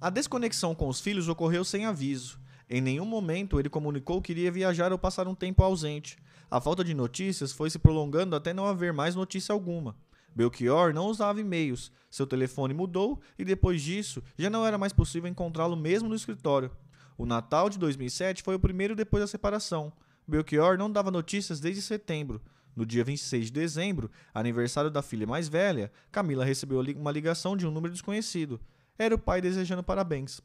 [0.00, 2.38] A desconexão com os filhos ocorreu sem aviso.
[2.68, 6.16] Em nenhum momento ele comunicou que iria viajar ou passar um tempo ausente.
[6.50, 9.96] A falta de notícias foi se prolongando até não haver mais notícia alguma.
[10.34, 15.30] Belchior não usava e-mails, seu telefone mudou e depois disso já não era mais possível
[15.30, 16.70] encontrá-lo mesmo no escritório.
[17.16, 19.92] O Natal de 2007 foi o primeiro depois da separação.
[20.26, 22.40] Belchior não dava notícias desde setembro.
[22.74, 27.66] No dia 26 de dezembro, aniversário da filha mais velha, Camila recebeu uma ligação de
[27.66, 28.60] um número desconhecido.
[28.98, 30.40] Era o pai desejando parabéns.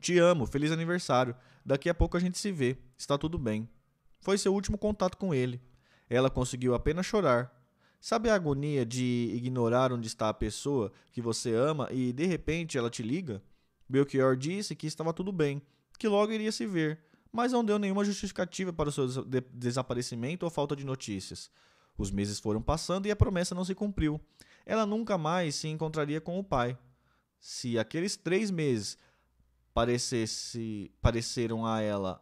[0.00, 1.34] Te amo, feliz aniversário.
[1.64, 2.78] Daqui a pouco a gente se vê.
[2.96, 3.68] Está tudo bem.
[4.20, 5.60] Foi seu último contato com ele.
[6.08, 7.54] Ela conseguiu apenas chorar.
[8.00, 12.78] Sabe a agonia de ignorar onde está a pessoa que você ama e de repente
[12.78, 13.42] ela te liga?
[13.88, 15.60] Belchior disse que estava tudo bem,
[15.98, 17.00] que logo iria se ver,
[17.32, 19.08] mas não deu nenhuma justificativa para o seu
[19.52, 21.50] desaparecimento ou falta de notícias.
[21.96, 24.20] Os meses foram passando e a promessa não se cumpriu.
[24.64, 26.78] Ela nunca mais se encontraria com o pai.
[27.40, 28.96] Se aqueles três meses
[29.78, 32.20] parecesse, pareceram a ela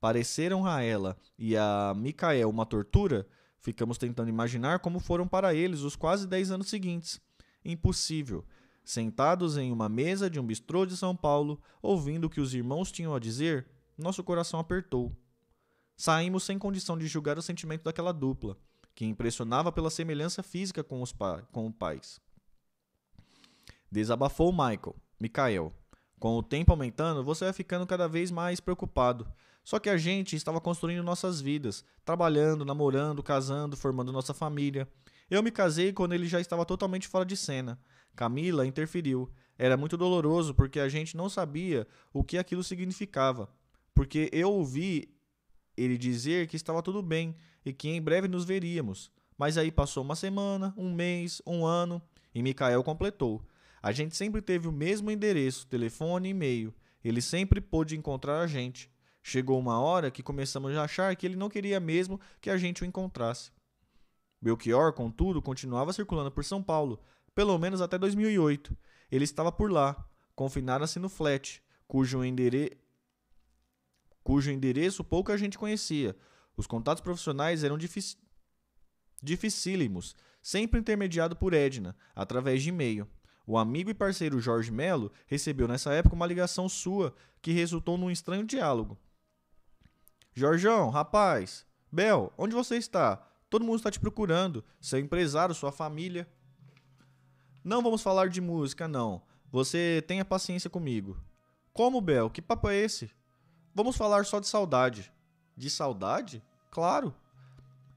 [0.00, 3.26] pareceram a ela e a Micael uma tortura,
[3.60, 7.20] ficamos tentando imaginar como foram para eles os quase dez anos seguintes.
[7.64, 8.44] Impossível.
[8.84, 12.92] Sentados em uma mesa de um bistrô de São Paulo, ouvindo o que os irmãos
[12.92, 15.12] tinham a dizer, nosso coração apertou.
[15.96, 18.56] Saímos sem condição de julgar o sentimento daquela dupla,
[18.94, 21.12] que impressionava pela semelhança física com os
[21.50, 22.20] com o pais.
[23.90, 25.72] Desabafou Michael, Michael.
[26.18, 29.26] Com o tempo aumentando, você vai ficando cada vez mais preocupado.
[29.62, 34.88] Só que a gente estava construindo nossas vidas, trabalhando, namorando, casando, formando nossa família.
[35.30, 37.78] Eu me casei quando ele já estava totalmente fora de cena.
[38.16, 39.30] Camila interferiu.
[39.56, 43.48] Era muito doloroso porque a gente não sabia o que aquilo significava.
[43.94, 45.14] Porque eu ouvi
[45.76, 49.08] ele dizer que estava tudo bem e que em breve nos veríamos.
[49.38, 52.02] Mas aí passou uma semana, um mês, um ano
[52.34, 53.46] e Mikael completou.
[53.82, 56.72] A gente sempre teve o mesmo endereço, telefone e e-mail.
[57.02, 58.88] Ele sempre pôde encontrar a gente.
[59.20, 62.82] Chegou uma hora que começamos a achar que ele não queria mesmo que a gente
[62.82, 63.50] o encontrasse.
[64.40, 67.00] Belchior, contudo, continuava circulando por São Paulo,
[67.34, 68.76] pelo menos até 2008.
[69.10, 72.78] Ele estava por lá, confinado-se no flat, cujo, endere...
[74.22, 76.16] cujo endereço pouca gente conhecia.
[76.56, 78.16] Os contatos profissionais eram dific...
[79.20, 83.08] dificílimos, sempre intermediado por Edna, através de e-mail.
[83.46, 88.10] O amigo e parceiro Jorge Melo recebeu nessa época uma ligação sua que resultou num
[88.10, 88.96] estranho diálogo.
[90.34, 93.16] Jorjão, rapaz, Bel, onde você está?
[93.50, 94.64] Todo mundo está te procurando.
[94.80, 96.26] Seu empresário, sua família.
[97.62, 99.20] Não vamos falar de música, não.
[99.50, 101.22] Você tenha paciência comigo.
[101.72, 102.30] Como, Bel?
[102.30, 103.10] Que papo é esse?
[103.74, 105.12] Vamos falar só de saudade.
[105.54, 106.42] De saudade?
[106.70, 107.14] Claro.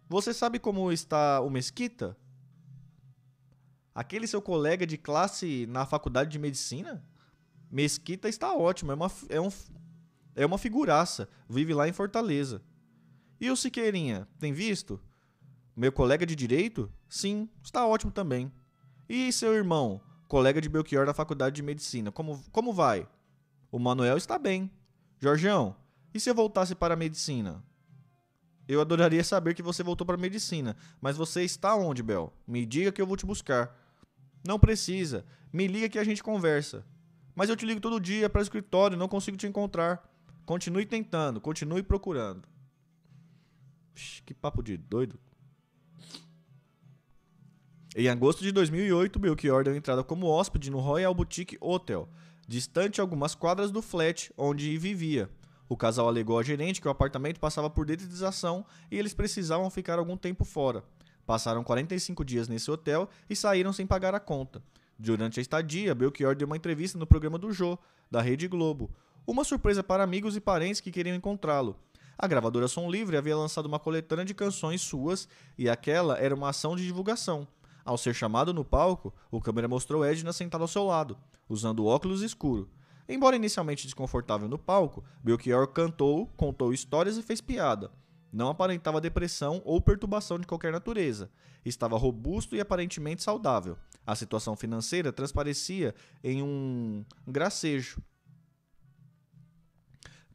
[0.10, 2.18] Você sabe como está o Mesquita?
[3.96, 7.02] Aquele seu colega de classe na faculdade de medicina?
[7.72, 9.50] Mesquita está ótimo, é uma, é um,
[10.36, 12.62] é uma figuraça, vive lá em Fortaleza.
[13.40, 15.00] E o Siqueirinha, tem visto?
[15.74, 16.92] Meu colega de direito?
[17.08, 18.52] Sim, está ótimo também.
[19.08, 23.08] E seu irmão, colega de Belchior da faculdade de medicina, como, como vai?
[23.72, 24.70] O Manuel está bem.
[25.20, 25.74] Jorgeão,
[26.14, 27.64] e se eu voltasse para a medicina?
[28.68, 32.34] Eu adoraria saber que você voltou para a medicina, mas você está onde, Bel?
[32.46, 33.85] Me diga que eu vou te buscar.
[34.46, 35.26] Não precisa.
[35.52, 36.86] Me liga que a gente conversa.
[37.34, 40.08] Mas eu te ligo todo dia para o escritório não consigo te encontrar.
[40.46, 42.48] Continue tentando, continue procurando.
[44.26, 45.20] que papo de doido.
[47.96, 52.10] Em agosto de 2008, Belchior deu entrada como hóspede no Royal Boutique Hotel,
[52.46, 55.30] distante algumas quadras do flat onde vivia.
[55.68, 59.98] O casal alegou à gerente que o apartamento passava por dedetização e eles precisavam ficar
[59.98, 60.84] algum tempo fora.
[61.26, 64.62] Passaram 45 dias nesse hotel e saíram sem pagar a conta.
[64.98, 67.78] Durante a estadia, Belchior deu uma entrevista no programa do Jô,
[68.10, 68.90] da Rede Globo.
[69.28, 71.76] Uma surpresa para amigos e parentes que queriam encontrá-lo.
[72.18, 76.50] A gravadora Som Livre havia lançado uma coletânea de canções suas e aquela era uma
[76.50, 77.48] ação de divulgação.
[77.84, 81.18] Ao ser chamado no palco, o câmera mostrou Edna sentada ao seu lado,
[81.50, 82.70] usando óculos escuro.
[83.08, 87.92] Embora inicialmente desconfortável no palco, Belchior cantou, contou histórias e fez piada.
[88.36, 91.32] Não aparentava depressão ou perturbação de qualquer natureza.
[91.64, 93.78] Estava robusto e aparentemente saudável.
[94.06, 98.02] A situação financeira transparecia em um gracejo.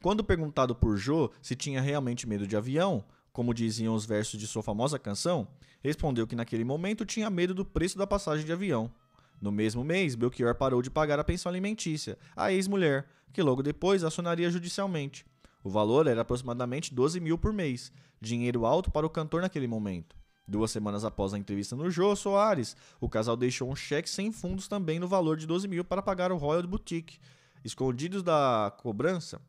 [0.01, 4.47] Quando perguntado por Joe se tinha realmente medo de avião, como diziam os versos de
[4.47, 5.47] sua famosa canção,
[5.79, 8.91] respondeu que naquele momento tinha medo do preço da passagem de avião.
[9.39, 14.03] No mesmo mês, Belchior parou de pagar a pensão alimentícia à ex-mulher, que logo depois
[14.03, 15.23] acionaria judicialmente.
[15.63, 20.15] O valor era aproximadamente 12 mil por mês, dinheiro alto para o cantor naquele momento.
[20.47, 24.67] Duas semanas após a entrevista no Jô Soares, o casal deixou um cheque sem fundos
[24.67, 27.19] também no valor de 12 mil para pagar o Royal Boutique.
[27.63, 29.39] Escondidos da cobrança,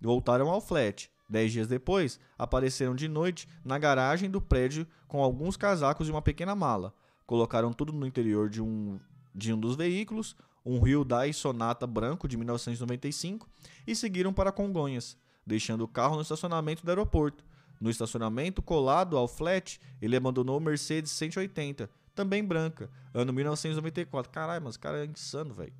[0.00, 1.10] voltaram ao flat.
[1.28, 6.20] Dez dias depois, apareceram de noite na garagem do prédio com alguns casacos e uma
[6.20, 6.94] pequena mala.
[7.26, 9.00] Colocaram tudo no interior de um,
[9.34, 13.48] de um dos veículos, um Hyundai Sonata branco de 1995,
[13.86, 17.44] e seguiram para Congonhas, deixando o carro no estacionamento do aeroporto.
[17.80, 24.30] No estacionamento colado ao flat, ele abandonou o Mercedes 180, também branca, ano 1994.
[24.30, 25.72] Caralho, mas o cara é insano, velho.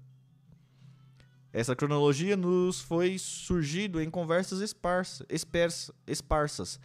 [1.52, 6.80] Essa cronologia nos foi surgido em conversas esparsa, esparsa, esparsas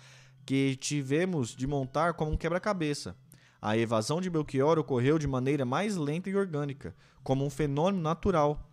[0.46, 3.16] que tivemos de montar como um quebra-cabeça.
[3.62, 8.70] A evasão de Belchior ocorreu de maneira mais lenta e orgânica, como um fenômeno natural.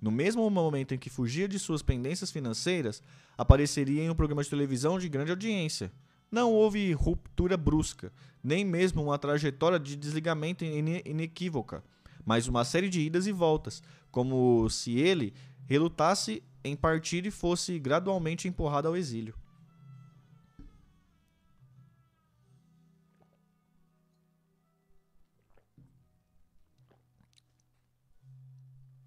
[0.00, 3.02] No mesmo momento em que fugia de suas pendências financeiras,
[3.36, 5.92] apareceria em um programa de televisão de grande audiência.
[6.30, 8.12] Não houve ruptura brusca,
[8.42, 11.82] nem mesmo uma trajetória de desligamento inequívoca
[12.24, 15.34] mas uma série de idas e voltas, como se ele
[15.66, 19.34] relutasse em partir e fosse gradualmente empurrado ao exílio.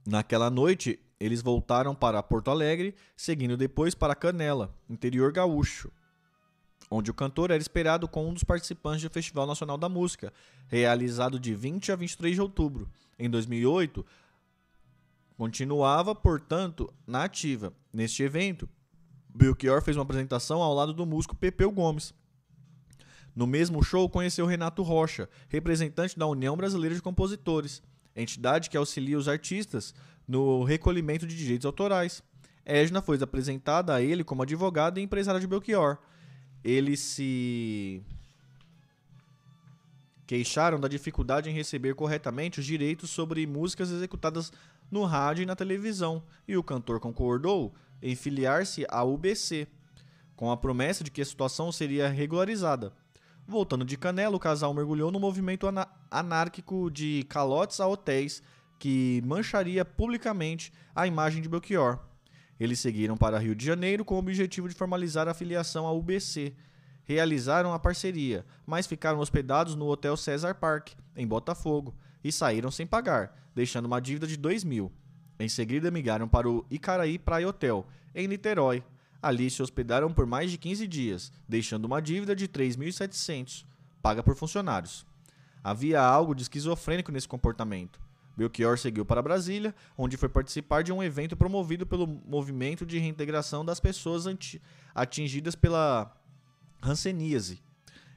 [0.06, 5.90] Naquela noite, eles voltaram para Porto Alegre, seguindo depois para Canela, interior gaúcho,
[6.92, 10.34] onde o cantor era esperado com um dos participantes do Festival Nacional da Música,
[10.68, 12.90] realizado de 20 a 23 de outubro.
[13.18, 14.06] Em 2008,
[15.38, 17.74] continuava, portanto, na ativa.
[17.94, 18.68] Neste evento,
[19.30, 22.14] Belchior fez uma apresentação ao lado do músico Pepeu Gomes.
[23.34, 27.82] No mesmo show, conheceu Renato Rocha, representante da União Brasileira de Compositores,
[28.22, 29.94] entidade que auxilia os artistas
[30.28, 32.24] no recolhimento de direitos autorais.
[32.66, 35.98] Edna foi apresentada a ele como advogada e empresária de Belchior
[36.64, 38.02] eles se
[40.26, 44.52] queixaram da dificuldade em receber corretamente os direitos sobre músicas executadas
[44.90, 49.68] no rádio e na televisão, e o cantor concordou em filiar-se à UBC,
[50.36, 52.94] com a promessa de que a situação seria regularizada.
[53.46, 55.68] Voltando de Canela, o casal mergulhou no movimento
[56.10, 58.42] anárquico de calotes a hotéis
[58.80, 62.00] que mancharia publicamente a imagem de Belchior.
[62.60, 66.54] Eles seguiram para Rio de Janeiro com o objetivo de formalizar a filiação à UBC.
[67.04, 72.88] Realizaram a parceria, mas ficaram hospedados no Hotel César Park, em Botafogo, e saíram sem
[72.88, 74.92] pagar, deixando uma dívida de 2 mil.
[75.38, 77.86] Em seguida, migraram para o Icaraí Praia Hotel,
[78.16, 78.84] em Niterói.
[79.24, 83.64] Ali se hospedaram por mais de 15 dias, deixando uma dívida de 3.700,
[84.02, 85.06] paga por funcionários.
[85.64, 88.02] Havia algo de esquizofrênico nesse comportamento.
[88.36, 93.64] Belchior seguiu para Brasília, onde foi participar de um evento promovido pelo Movimento de Reintegração
[93.64, 94.26] das Pessoas
[94.94, 96.14] Atingidas pela
[96.82, 97.64] Hanseníase.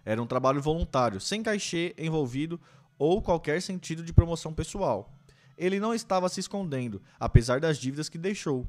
[0.05, 2.61] Era um trabalho voluntário, sem cachê envolvido
[2.99, 5.15] ou qualquer sentido de promoção pessoal.
[5.57, 8.67] Ele não estava se escondendo, apesar das dívidas que deixou.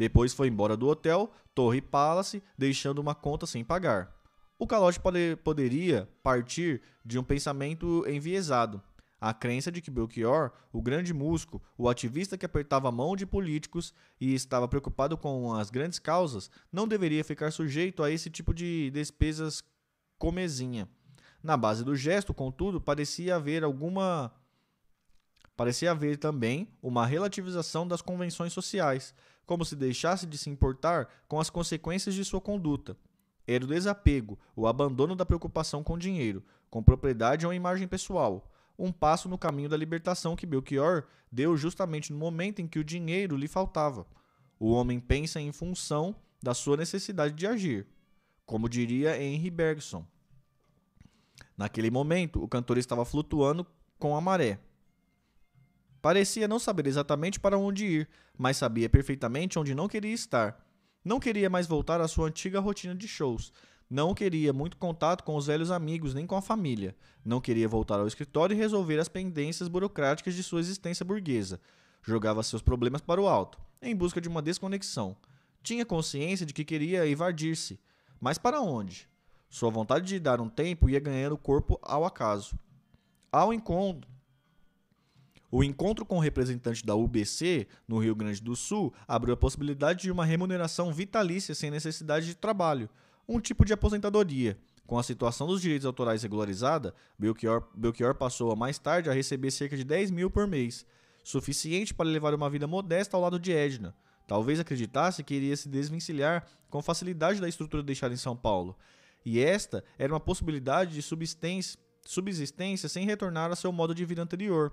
[0.00, 4.10] Depois foi embora do hotel Torre Palace, deixando uma conta sem pagar.
[4.58, 8.82] O calote pode, poderia partir de um pensamento enviesado,
[9.20, 13.26] a crença de que Belchior, o grande músico, o ativista que apertava a mão de
[13.26, 18.54] políticos e estava preocupado com as grandes causas, não deveria ficar sujeito a esse tipo
[18.54, 19.62] de despesas
[20.18, 20.88] comezinha.
[21.42, 24.32] Na base do gesto, contudo, parecia haver alguma
[25.54, 29.14] parecia haver também uma relativização das convenções sociais,
[29.50, 32.96] como se deixasse de se importar com as consequências de sua conduta.
[33.48, 38.48] Era o desapego, o abandono da preocupação com dinheiro, com propriedade ou imagem pessoal,
[38.78, 42.84] um passo no caminho da libertação que Belchior deu justamente no momento em que o
[42.84, 44.06] dinheiro lhe faltava.
[44.56, 47.88] O homem pensa em função da sua necessidade de agir,
[48.46, 50.06] como diria Henry Bergson.
[51.58, 53.66] Naquele momento, o cantor estava flutuando
[53.98, 54.60] com a maré.
[56.00, 58.08] Parecia não saber exatamente para onde ir,
[58.40, 60.64] mas sabia perfeitamente onde não queria estar.
[61.04, 63.52] Não queria mais voltar à sua antiga rotina de shows.
[63.88, 66.96] Não queria muito contato com os velhos amigos nem com a família.
[67.22, 71.60] Não queria voltar ao escritório e resolver as pendências burocráticas de sua existência burguesa.
[72.02, 75.14] Jogava seus problemas para o alto, em busca de uma desconexão.
[75.62, 77.78] Tinha consciência de que queria evadir-se.
[78.18, 79.06] Mas para onde?
[79.50, 82.58] Sua vontade de dar um tempo ia ganhando corpo ao acaso.
[83.30, 84.09] Ao encontro,
[85.50, 90.02] o encontro com o representante da UBC, no Rio Grande do Sul, abriu a possibilidade
[90.02, 92.88] de uma remuneração vitalícia sem necessidade de trabalho,
[93.28, 94.56] um tipo de aposentadoria.
[94.86, 99.50] Com a situação dos direitos autorais regularizada, Belchior, Belchior passou a mais tarde a receber
[99.50, 100.86] cerca de 10 mil por mês,
[101.22, 103.94] suficiente para levar uma vida modesta ao lado de Edna.
[104.26, 108.76] Talvez acreditasse que iria se desvencilhar com facilidade da estrutura deixada em São Paulo.
[109.24, 114.72] E esta era uma possibilidade de subsistência sem retornar a seu modo de vida anterior.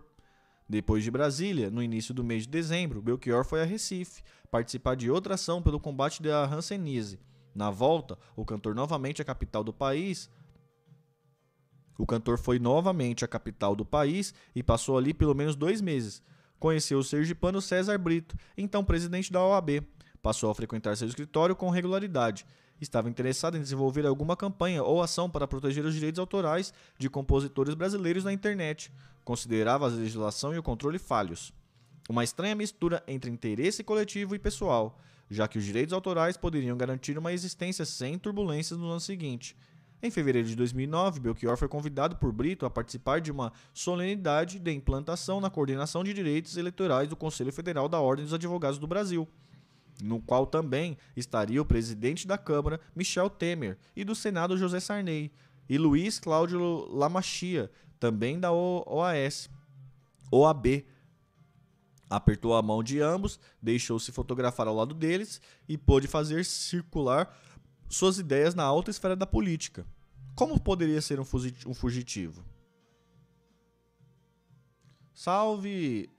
[0.69, 5.09] Depois de Brasília, no início do mês de dezembro, Belchior foi a Recife participar de
[5.09, 7.19] outra ação pelo combate da hanseníase.
[7.55, 10.29] Na volta, o cantor novamente à capital do país.
[11.97, 16.21] O cantor foi novamente à capital do país e passou ali pelo menos dois meses.
[16.59, 19.81] Conheceu o sergipano César Brito, então presidente da OAB.
[20.21, 22.45] Passou a frequentar seu escritório com regularidade
[22.79, 27.73] estava interessado em desenvolver alguma campanha ou ação para proteger os direitos autorais de compositores
[27.73, 28.91] brasileiros na internet.
[29.27, 31.51] Considerava a legislação e o controle falhos.
[32.07, 34.97] Uma estranha mistura entre interesse coletivo e pessoal,
[35.29, 39.53] já que os direitos autorais poderiam garantir uma existência sem turbulências no ano seguinte.
[40.01, 44.71] Em fevereiro de 2009, Belchior foi convidado por Brito a participar de uma solenidade de
[44.71, 49.27] implantação na coordenação de direitos eleitorais do Conselho Federal da Ordem dos Advogados do Brasil
[50.01, 55.31] no qual também estaria o presidente da Câmara, Michel Temer, e do Senado, José Sarney,
[55.69, 56.59] e Luiz Cláudio
[56.95, 57.69] Lamachia,
[57.99, 59.49] também da OAS,
[60.31, 60.85] OAB.
[62.09, 67.37] Apertou a mão de ambos, deixou-se fotografar ao lado deles e pôde fazer circular
[67.89, 69.85] suas ideias na alta esfera da política.
[70.33, 71.25] Como poderia ser um
[71.73, 72.45] fugitivo?
[75.13, 76.09] Salve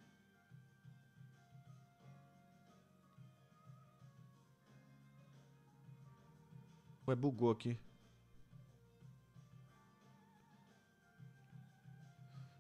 [7.09, 7.79] Ué, bugou aqui.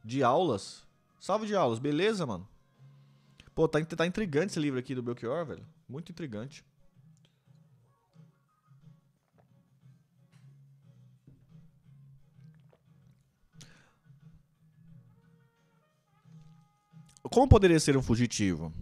[0.09, 0.87] De aulas?
[1.21, 2.49] Salve de aulas, beleza, mano?
[3.55, 5.67] Pô, tá, tá intrigante esse livro aqui do Belchior, velho.
[5.87, 6.65] Muito intrigante.
[17.31, 18.73] Como poderia ser um fugitivo?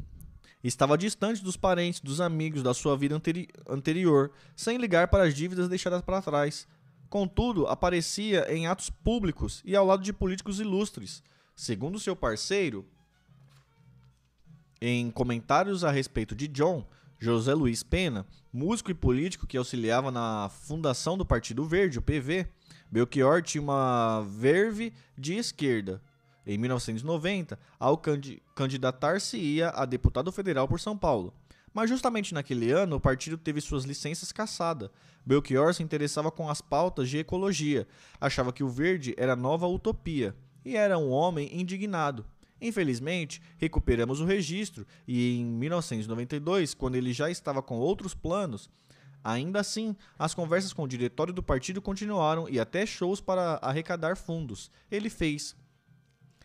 [0.62, 5.34] Estava distante dos parentes, dos amigos, da sua vida anteri anterior, sem ligar para as
[5.34, 6.68] dívidas deixadas para trás.
[7.08, 11.22] Contudo, aparecia em atos públicos e ao lado de políticos ilustres.
[11.54, 12.84] Segundo seu parceiro,
[14.80, 16.86] em comentários a respeito de John,
[17.18, 22.46] José Luiz Pena, músico e político que auxiliava na fundação do Partido Verde, o PV,
[22.90, 26.02] Belchior tinha uma verve de esquerda,
[26.46, 28.00] em 1990, ao
[28.54, 31.34] candidatar-se-ia a deputado federal por São Paulo.
[31.76, 34.88] Mas justamente naquele ano, o partido teve suas licenças cassadas.
[35.26, 37.86] Belchior se interessava com as pautas de ecologia,
[38.18, 42.24] achava que o verde era nova utopia e era um homem indignado.
[42.62, 48.70] Infelizmente, recuperamos o registro e em 1992, quando ele já estava com outros planos,
[49.22, 54.16] ainda assim, as conversas com o diretório do partido continuaram e até shows para arrecadar
[54.16, 54.70] fundos.
[54.90, 55.54] Ele fez.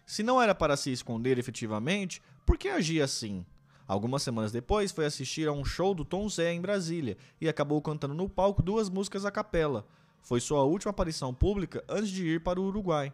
[0.06, 3.46] Se não era para se esconder efetivamente, por que agia assim?
[3.92, 7.82] Algumas semanas depois, foi assistir a um show do Tom Zé em Brasília e acabou
[7.82, 9.86] cantando no palco duas músicas a capela.
[10.22, 13.12] Foi sua última aparição pública antes de ir para o Uruguai.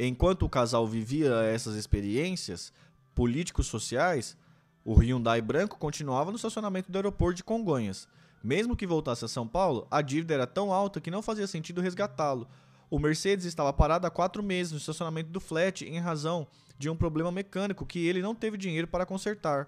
[0.00, 2.72] Enquanto o casal vivia essas experiências
[3.14, 4.34] políticos sociais,
[4.82, 8.08] o Hyundai branco continuava no estacionamento do aeroporto de Congonhas.
[8.42, 11.82] Mesmo que voltasse a São Paulo, a dívida era tão alta que não fazia sentido
[11.82, 12.48] resgatá-lo,
[12.92, 16.46] o Mercedes estava parado há quatro meses no estacionamento do flat em razão
[16.78, 19.66] de um problema mecânico que ele não teve dinheiro para consertar.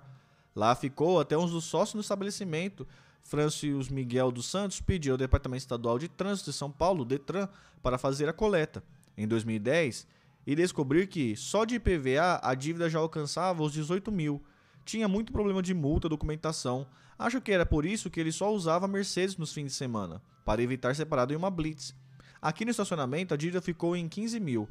[0.55, 2.87] Lá ficou até um dos sócios do estabelecimento,
[3.23, 7.49] Francis Miguel dos Santos, pediu ao Departamento Estadual de Trânsito de São Paulo, DETRAN,
[7.83, 8.85] para fazer a coleta.
[9.17, 10.07] Em 2010,
[10.47, 14.45] e descobrir que só de IPVA a dívida já alcançava os 18 mil.
[14.85, 16.87] Tinha muito problema de multa, documentação.
[17.19, 20.63] Acho que era por isso que ele só usava Mercedes nos fins de semana, para
[20.63, 21.95] evitar separado em uma blitz.
[22.45, 24.69] Aqui no estacionamento, a dívida ficou em 15 mil,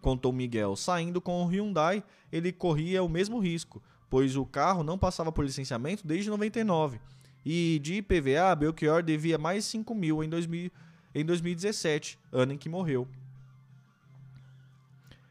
[0.00, 0.74] contou Miguel.
[0.74, 2.02] Saindo com o Hyundai,
[2.32, 3.80] ele corria o mesmo risco,
[4.10, 6.98] pois o carro não passava por licenciamento desde 99.
[7.46, 10.68] E de IPVA, Belchior devia mais 5 mil em, 2000,
[11.14, 13.06] em 2017, ano em que morreu.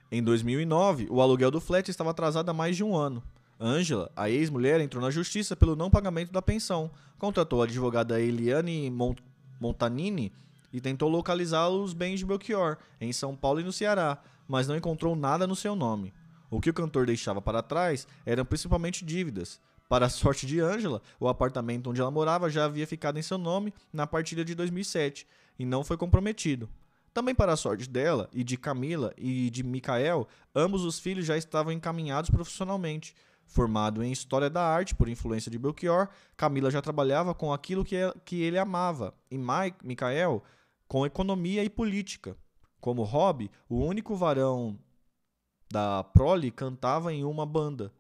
[0.10, 3.22] Em 2009, o aluguel do flat estava atrasado há mais de um ano.
[3.60, 8.90] Ângela, a ex-mulher, entrou na justiça pelo não pagamento da pensão, contratou a advogada Eliane
[8.90, 9.22] Mont
[9.60, 10.32] Montanini
[10.78, 14.78] e tentou localizar os bens de Belchior, em São Paulo e no Ceará, mas não
[14.78, 16.14] encontrou nada no seu nome.
[16.52, 19.60] O que o cantor deixava para trás eram principalmente dívidas.
[19.90, 23.40] Para a sorte de Ângela, o apartamento onde ela morava já havia ficado em seu
[23.40, 26.70] nome na partilha de 2007 e não foi comprometido.
[27.12, 31.36] Também para a sorte dela e de Camila e de Micael, ambos os filhos já
[31.36, 33.16] estavam encaminhados profissionalmente.
[33.48, 37.96] Formado em História da Arte por influência de Belchior, Camila já trabalhava com aquilo que,
[38.24, 40.44] que ele amava, e Mike, Micael
[40.88, 42.38] com economia e política.
[42.80, 44.80] Como hobby, o único varão
[45.72, 47.94] da prole cantava em uma banda,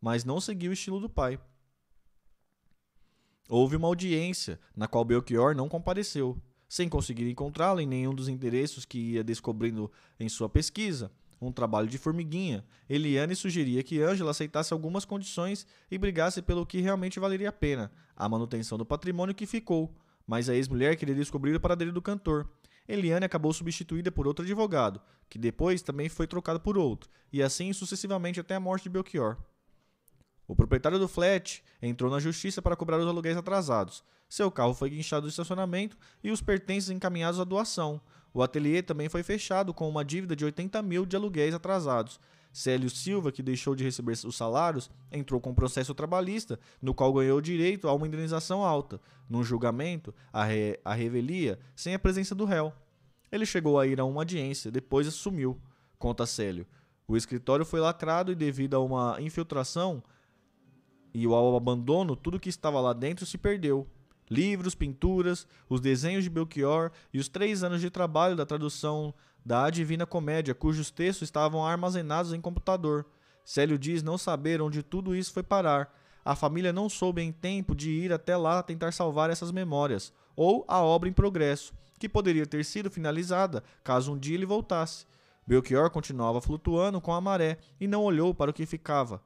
[0.00, 1.38] mas não seguia o estilo do pai.
[3.48, 6.40] Houve uma audiência, na qual Belchior não compareceu.
[6.68, 11.86] Sem conseguir encontrá-lo em nenhum dos endereços que ia descobrindo em sua pesquisa, um trabalho
[11.86, 17.50] de formiguinha, Eliane sugeria que Ângela aceitasse algumas condições e brigasse pelo que realmente valeria
[17.50, 19.94] a pena, a manutenção do patrimônio que ficou,
[20.26, 22.48] mas a ex-mulher queria descobrir o paradeiro do cantor.
[22.88, 27.72] Eliane acabou substituída por outro advogado, que depois também foi trocado por outro, e assim
[27.72, 29.36] sucessivamente até a morte de Belchior.
[30.46, 34.04] O proprietário do flat entrou na justiça para cobrar os aluguéis atrasados.
[34.28, 38.00] Seu carro foi guinchado do estacionamento e os pertences encaminhados à doação.
[38.32, 42.20] O ateliê também foi fechado com uma dívida de 80 mil de aluguéis atrasados.
[42.56, 47.12] Célio Silva, que deixou de receber os salários, entrou com um processo trabalhista, no qual
[47.12, 48.98] ganhou direito a uma indenização alta,
[49.28, 52.72] num julgamento, a, re, a revelia, sem a presença do réu.
[53.30, 55.60] Ele chegou a ir a uma audiência, depois assumiu,
[55.98, 56.66] conta Célio.
[57.06, 60.02] O escritório foi lacrado e, devido a uma infiltração
[61.12, 63.86] e ao abandono, tudo que estava lá dentro se perdeu.
[64.28, 69.14] Livros, pinturas, os desenhos de Belchior e os três anos de trabalho da tradução
[69.44, 73.06] da Divina Comédia, cujos textos estavam armazenados em computador.
[73.44, 75.94] Célio diz não saber onde tudo isso foi parar.
[76.24, 80.64] A família não soube em tempo de ir até lá tentar salvar essas memórias, ou
[80.66, 85.06] a obra em progresso, que poderia ter sido finalizada caso um dia ele voltasse.
[85.46, 89.22] Belchior continuava flutuando com a maré e não olhou para o que ficava.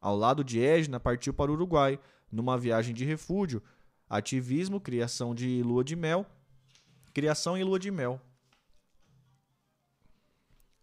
[0.00, 2.00] Ao lado de Edna, partiu para o Uruguai,
[2.32, 3.62] numa viagem de refúgio,
[4.08, 6.26] ativismo, criação de lua de mel,
[7.12, 8.20] criação e lua de mel.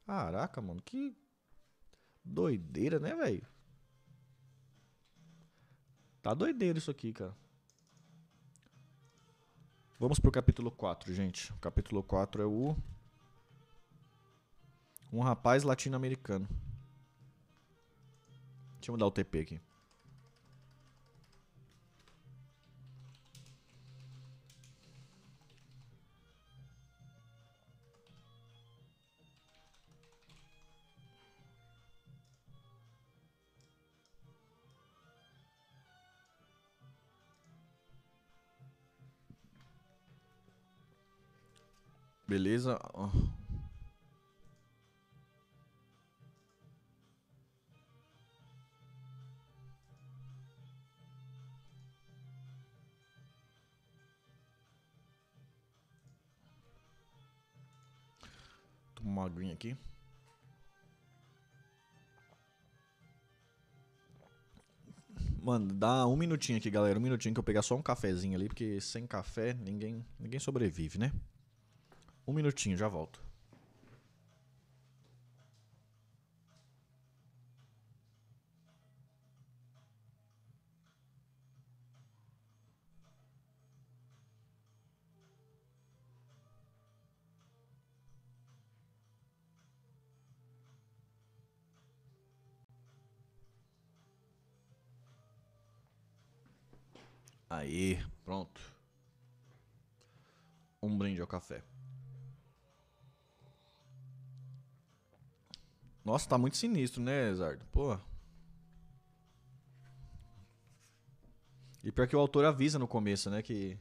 [0.05, 1.15] Caraca, mano, que
[2.23, 3.45] doideira, né, velho?
[6.21, 7.35] Tá doideira isso aqui, cara.
[9.99, 11.51] Vamos pro capítulo 4, gente.
[11.53, 12.75] O capítulo 4 é o.
[15.13, 16.47] Um rapaz latino-americano.
[18.75, 19.61] Deixa eu mudar o TP aqui.
[42.27, 42.79] Beleza.
[58.95, 59.77] Toma uma aguinha aqui.
[65.41, 66.97] Mano, dá um minutinho aqui, galera.
[66.97, 70.97] Um minutinho que eu pegar só um cafezinho ali, porque sem café ninguém, ninguém sobrevive,
[70.97, 71.11] né?
[72.27, 73.25] Um minutinho, já volto.
[97.49, 98.61] Aí, pronto.
[100.81, 101.63] Um brinde ao café.
[106.05, 107.65] Nossa, tá muito sinistro, né, Zardo?
[107.71, 107.97] Pô.
[111.83, 113.77] E pior que o autor avisa no começo, né, que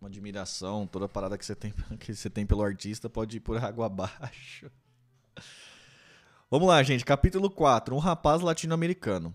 [0.00, 3.40] uma admiração, toda a parada que você tem, que você tem pelo artista pode ir
[3.40, 4.70] por água abaixo.
[6.50, 9.32] Vamos lá, gente, capítulo 4, um rapaz latino-americano.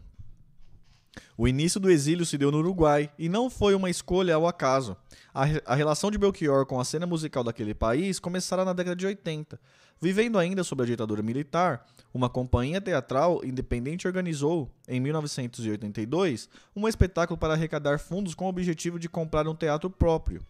[1.37, 4.95] O início do exílio se deu no Uruguai e não foi uma escolha ao acaso.
[5.33, 9.05] A, a relação de Belchior com a cena musical daquele país começara na década de
[9.05, 9.59] 80.
[10.01, 17.37] Vivendo ainda sob a ditadura militar, uma companhia teatral independente organizou, em 1982, um espetáculo
[17.37, 20.41] para arrecadar fundos com o objetivo de comprar um teatro próprio.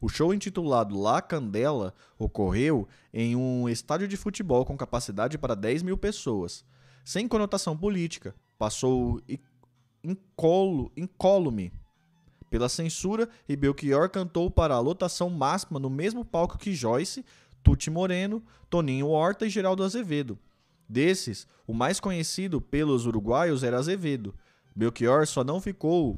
[0.00, 5.82] O show intitulado La Candela ocorreu em um estádio de futebol com capacidade para 10
[5.82, 6.64] mil pessoas.
[7.04, 8.34] sem conotação política.
[8.58, 9.20] Passou
[10.04, 10.92] incólume.
[10.96, 11.72] incólume
[12.54, 17.24] pela censura e Belchior cantou para a lotação máxima no mesmo palco que Joyce,
[17.64, 18.40] Tuti Moreno,
[18.70, 20.38] Toninho Horta e Geraldo Azevedo.
[20.88, 24.32] Desses, o mais conhecido pelos uruguaios era Azevedo.
[24.72, 26.16] Belchior só não ficou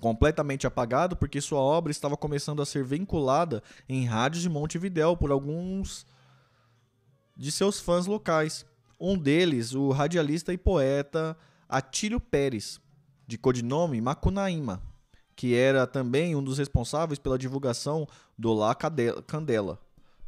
[0.00, 5.30] completamente apagado porque sua obra estava começando a ser vinculada em rádios de Montevidéu por
[5.30, 6.04] alguns
[7.36, 8.66] de seus fãs locais.
[8.98, 11.36] Um deles, o radialista e poeta
[11.68, 12.80] Atílio Pérez,
[13.26, 14.82] de codinome Macunaíma
[15.36, 18.06] que era também um dos responsáveis pela divulgação
[18.38, 19.78] do La Candela,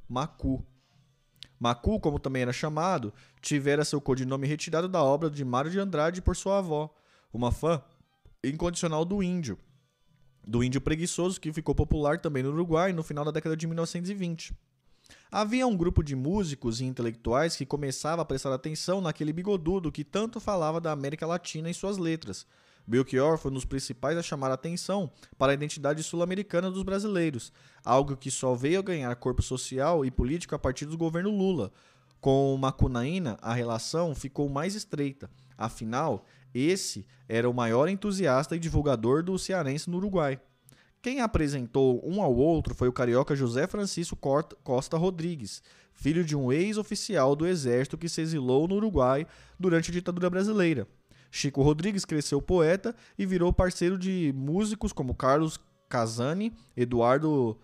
[0.09, 0.64] Macu.
[1.59, 6.20] Macu, como também era chamado, tivera seu codinome retirado da obra de Mário de Andrade
[6.20, 6.94] por sua avó,
[7.32, 7.82] uma fã
[8.44, 9.59] incondicional do índio,
[10.47, 14.55] do índio preguiçoso que ficou popular também no Uruguai no final da década de 1920.
[15.30, 20.05] Havia um grupo de músicos e intelectuais que começava a prestar atenção naquele bigodudo que
[20.05, 22.47] tanto falava da América Latina em suas letras,
[22.87, 27.53] Belchior foi um dos principais a chamar a atenção para a identidade sul-americana dos brasileiros,
[27.84, 31.72] algo que só veio a ganhar corpo social e político a partir do governo Lula.
[32.20, 35.30] Com Macunaína, a relação ficou mais estreita.
[35.59, 36.24] Afinal,
[36.55, 40.41] esse era o maior entusiasta e divulgador do cearense no Uruguai.
[41.03, 44.18] Quem apresentou um ao outro foi o carioca José Francisco
[44.64, 45.62] Costa Rodrigues,
[45.93, 49.26] filho de um ex-oficial do exército que se exilou no Uruguai
[49.59, 50.87] durante a ditadura brasileira.
[51.30, 55.58] Chico Rodrigues cresceu poeta e virou parceiro de músicos como Carlos
[55.88, 57.58] Casani, Eduardo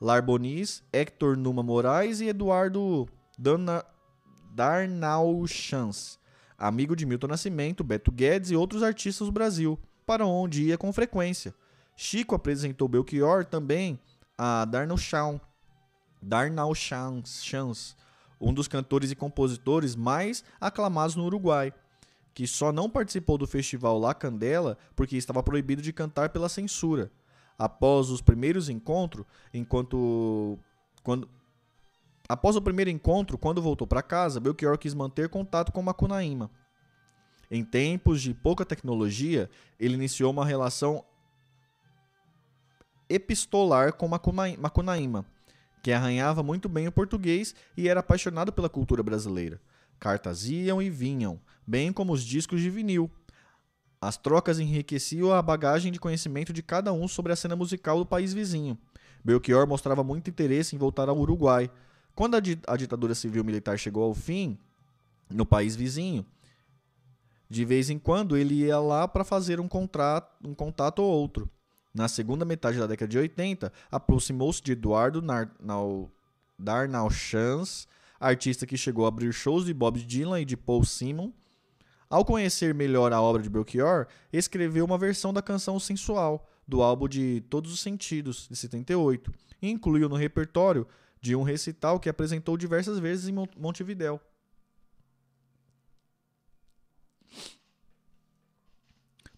[0.00, 3.08] Larbonis, Hector Numa Moraes e Eduardo
[3.38, 3.84] Dana,
[4.54, 6.18] Darnauchans,
[6.56, 10.92] amigo de Milton Nascimento, Beto Guedes e outros artistas do Brasil, para onde ia com
[10.92, 11.54] frequência.
[11.96, 13.98] Chico apresentou Belchior também
[14.36, 15.40] a Darnauchans,
[16.22, 17.96] Darnauchans,
[18.40, 21.72] um dos cantores e compositores mais aclamados no Uruguai
[22.38, 27.10] que só não participou do festival La Candela porque estava proibido de cantar pela censura.
[27.58, 30.56] Após os primeiros encontros, enquanto
[31.02, 31.28] quando
[32.28, 36.48] após o primeiro encontro, quando voltou para casa, Belchior quis manter contato com Macunaíma.
[37.50, 41.04] Em tempos de pouca tecnologia, ele iniciou uma relação
[43.10, 45.26] epistolar com Macunaíma,
[45.82, 49.60] que arranhava muito bem o português e era apaixonado pela cultura brasileira.
[49.98, 53.10] Cartas iam e vinham, bem como os discos de vinil.
[54.00, 58.06] As trocas enriqueciam a bagagem de conhecimento de cada um sobre a cena musical do
[58.06, 58.78] país vizinho.
[59.24, 61.70] Belchior mostrava muito interesse em voltar ao Uruguai.
[62.14, 64.56] Quando a, a ditadura civil-militar chegou ao fim,
[65.28, 66.24] no país vizinho,
[67.48, 71.50] de vez em quando ele ia lá para fazer um, contrato, um contato ou outro.
[71.94, 75.22] Na segunda metade da década de 80, aproximou-se de Eduardo
[76.58, 77.88] Darnauchans,
[78.18, 81.32] artista que chegou a abrir shows de Bob Dylan e de Paul Simon.
[82.10, 87.06] Ao conhecer melhor a obra de Belchior, escreveu uma versão da canção Sensual, do álbum
[87.06, 90.86] de Todos os Sentidos, de 78, e incluiu no repertório
[91.20, 94.20] de um recital que apresentou diversas vezes em Montevidéu.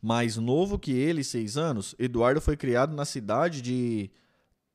[0.03, 4.11] Mais novo que ele, seis anos, Eduardo foi criado na cidade de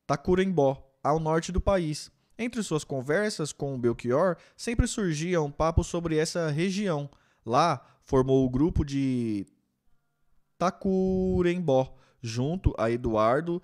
[0.06, 6.16] Tacurembó, ao norte do país, entre suas conversas com Belchior, sempre surgia um papo sobre
[6.16, 7.08] essa região.
[7.44, 9.46] Lá, formou o grupo de
[10.58, 13.62] Tacurembó, junto a Eduardo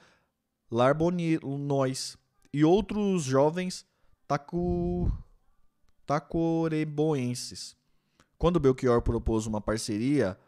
[0.71, 2.17] Larbonnois
[2.53, 3.85] e outros jovens
[4.27, 5.11] tacu...
[6.07, 7.77] tacoreboenses.
[8.39, 10.39] Quando Belchior propôs uma parceria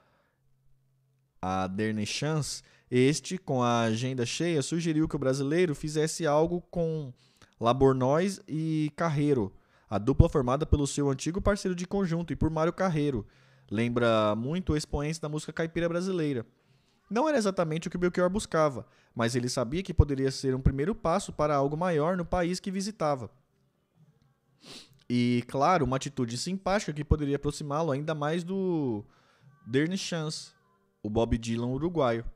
[1.41, 7.13] a Dernichans, este, com a agenda cheia, sugeriu que o brasileiro fizesse algo com
[7.65, 9.51] Labornois e Carreiro,
[9.89, 13.27] a dupla formada pelo seu antigo parceiro de conjunto e por Mário Carreiro.
[13.71, 16.45] Lembra muito expoentes da música caipira brasileira.
[17.09, 20.95] Não era exatamente o que Belchior buscava, mas ele sabia que poderia ser um primeiro
[20.95, 23.31] passo para algo maior no país que visitava.
[25.09, 29.03] E, claro, uma atitude simpática que poderia aproximá-lo ainda mais do
[29.67, 30.53] Dernichans, Chance,
[31.03, 32.27] o Bob Dylan uruguaio.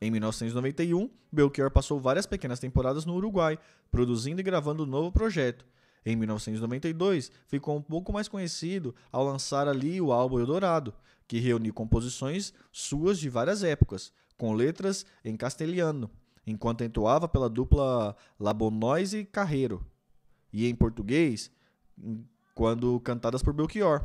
[0.00, 3.58] Em 1991, Belchior passou várias pequenas temporadas no Uruguai,
[3.90, 5.64] produzindo e gravando um novo projeto.
[6.04, 10.92] Em 1992, ficou um pouco mais conhecido ao lançar ali o álbum Eldorado,
[11.26, 16.10] que reuniu composições suas de várias épocas, com letras em castelhano,
[16.46, 19.86] enquanto entoava pela dupla Labonois e Carreiro,
[20.52, 21.50] e em português,
[22.54, 24.04] quando cantadas por Belchior.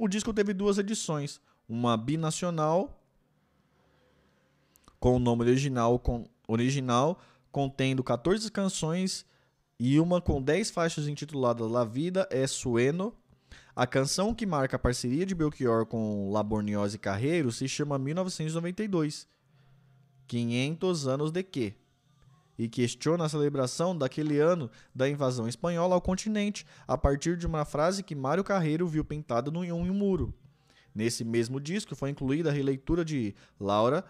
[0.00, 3.03] O disco teve duas edições, uma binacional
[5.04, 7.18] com o nome original, com, original
[7.52, 9.26] contendo 14 canções
[9.78, 13.14] e uma com 10 faixas intituladas La Vida é Sueno.
[13.76, 19.28] A canção que marca a parceria de Belchior com Laborniosa e Carreiro se chama 1992.
[20.26, 21.74] 500 anos de quê?
[22.58, 27.66] E questiona a celebração daquele ano da invasão espanhola ao continente, a partir de uma
[27.66, 30.32] frase que Mário Carreiro viu pintada em um muro.
[30.94, 34.02] Nesse mesmo disco foi incluída a releitura de Laura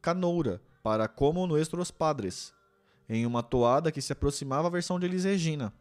[0.00, 2.54] Canoura para Como Nuestros Padres,
[3.08, 5.72] em uma toada que se aproximava à versão de Elis Regina.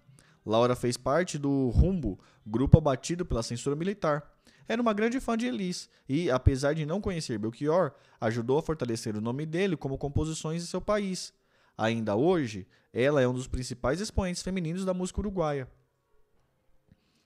[0.46, 4.24] Laura fez parte do Rumbo, grupo abatido pela censura militar.
[4.68, 9.16] Era uma grande fã de Elis e, apesar de não conhecer Belchior, ajudou a fortalecer
[9.16, 11.34] o nome dele como composições de seu país.
[11.78, 15.68] Ainda hoje, ela é um dos principais expoentes femininos da música uruguaia.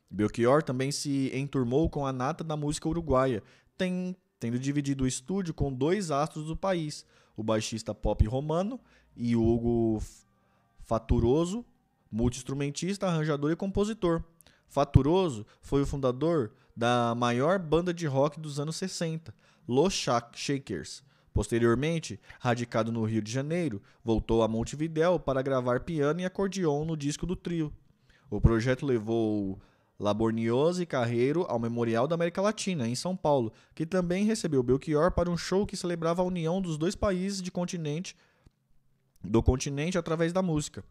[0.10, 3.42] Belchior também se enturmou com a nata da música uruguaia,
[3.76, 8.78] tem, tendo dividido o estúdio com dois astros do país, o baixista pop romano
[9.16, 10.04] e Hugo
[10.82, 11.66] Faturoso,
[12.12, 14.22] multiinstrumentista, arranjador e compositor.
[14.68, 19.34] Faturoso foi o fundador da maior banda de rock dos anos 60,
[19.66, 19.94] Los
[20.34, 21.06] Shakers.
[21.34, 26.98] Posteriormente, radicado no Rio de Janeiro, voltou a Montevidéu para gravar piano e acordeon no
[26.98, 27.72] disco do trio.
[28.30, 29.58] O projeto levou
[30.00, 35.12] Labornioso e Carreiro ao Memorial da América Latina, em São Paulo, que também recebeu Belchior
[35.12, 38.16] para um show que celebrava a união dos dois países de continente,
[39.24, 40.84] do continente através da música.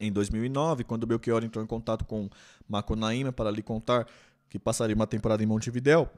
[0.00, 2.30] Em 2009, quando Belchior entrou em contato com
[2.68, 4.06] Macunaíma para lhe contar
[4.48, 6.08] que passaria uma temporada em Montevidéu,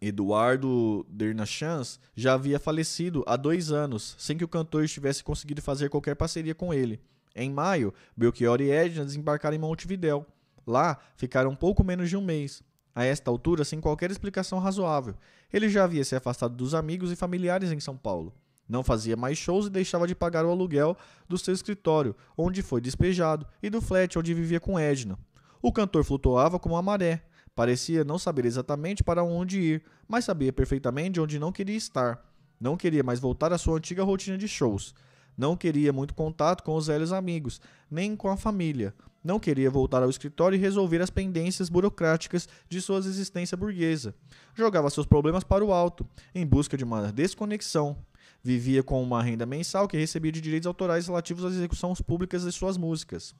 [0.00, 5.88] Eduardo Dernachans já havia falecido há dois anos, sem que o cantor estivesse conseguido fazer
[5.88, 7.00] qualquer parceria com ele.
[7.34, 10.26] Em maio, Belchior e Edna desembarcaram em Montevidéu.
[10.66, 12.62] Lá, ficaram pouco menos de um mês.
[12.94, 15.14] A esta altura, sem qualquer explicação razoável.
[15.52, 18.32] Ele já havia se afastado dos amigos e familiares em São Paulo.
[18.68, 20.96] Não fazia mais shows e deixava de pagar o aluguel
[21.28, 25.18] do seu escritório, onde foi despejado, e do flat onde vivia com Edna.
[25.60, 27.22] O cantor flutuava como uma maré.
[27.54, 32.24] Parecia não saber exatamente para onde ir, mas sabia perfeitamente onde não queria estar.
[32.60, 34.94] Não queria mais voltar à sua antiga rotina de shows.
[35.36, 37.60] Não queria muito contato com os velhos amigos,
[37.90, 38.94] nem com a família.
[39.22, 44.14] Não queria voltar ao escritório e resolver as pendências burocráticas de sua existência burguesa.
[44.54, 47.96] Jogava seus problemas para o alto, em busca de uma desconexão.
[48.42, 52.52] Vivia com uma renda mensal que recebia de direitos autorais relativos às execuções públicas de
[52.52, 53.34] suas músicas.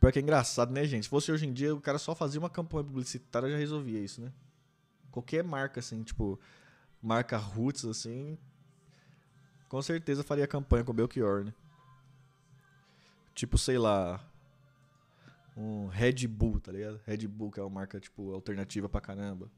[0.00, 1.04] Pior que é engraçado, né, gente?
[1.04, 4.20] Se fosse hoje em dia, o cara só fazia uma campanha publicitária já resolvia isso,
[4.20, 4.32] né?
[5.12, 6.38] Qualquer marca, assim, tipo,
[7.00, 8.36] marca Roots, assim,
[9.68, 11.52] com certeza faria campanha com o Belchior, né?
[13.34, 14.20] Tipo, sei lá.
[15.56, 17.00] Um Red Bull, tá ligado?
[17.06, 19.50] Red Bull, que é uma marca, tipo, alternativa pra caramba.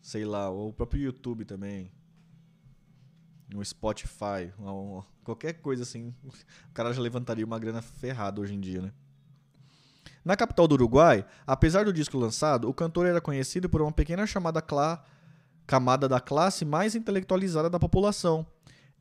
[0.00, 1.92] Sei lá, ou o próprio YouTube também.
[3.54, 6.14] Um Spotify, um, qualquer coisa assim.
[6.24, 8.92] O cara já levantaria uma grana ferrada hoje em dia, né?
[10.24, 14.26] Na capital do Uruguai, apesar do disco lançado, o cantor era conhecido por uma pequena
[14.26, 15.04] chamada clá
[15.70, 18.44] camada da classe mais intelectualizada da população,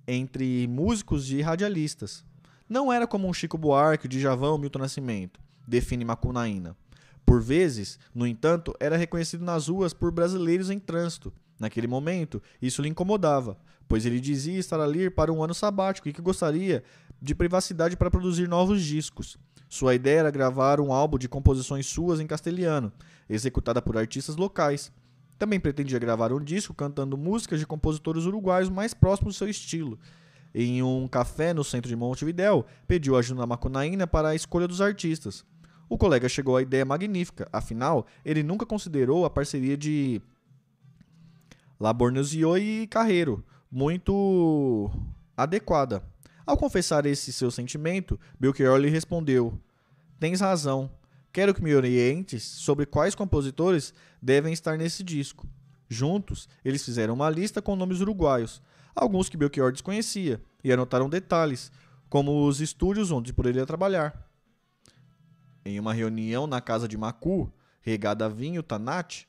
[0.08, 2.24] entre músicos e radialistas.
[2.70, 6.78] Não era como um Chico Buarque, Djavan ou Milton Nascimento, define Macunaína.
[7.26, 11.34] Por vezes, no entanto, era reconhecido nas ruas por brasileiros em trânsito.
[11.60, 13.58] Naquele momento, isso lhe incomodava,
[13.88, 16.84] pois ele dizia estar ali para um ano sabático e que gostaria
[17.20, 19.40] de privacidade para produzir novos discos.
[19.68, 22.94] Sua ideia era gravar um álbum de composições suas em castelhano,
[23.28, 24.92] executada por artistas locais,
[25.40, 29.98] também pretendia gravar um disco cantando músicas de compositores uruguaios mais próximos do seu estilo.
[30.54, 34.82] Em um café no centro de Montevidéu, pediu ajuda a Macunaína para a escolha dos
[34.82, 35.46] artistas.
[35.88, 40.22] O colega chegou à ideia magnífica, afinal, ele nunca considerou a parceria de
[41.80, 44.92] Labornezio e Carreiro muito
[45.38, 46.04] adequada.
[46.46, 49.58] Ao confessar esse seu sentimento, Belchior lhe respondeu:
[50.20, 50.92] Tens razão,
[51.40, 55.48] Quero que me orientes sobre quais compositores devem estar nesse disco.
[55.88, 58.62] Juntos, eles fizeram uma lista com nomes uruguaios,
[58.94, 61.72] alguns que Belchior desconhecia, e anotaram detalhes,
[62.10, 64.30] como os estúdios onde poderia trabalhar.
[65.64, 69.26] Em uma reunião na casa de Macu, regada a vinho Tanat,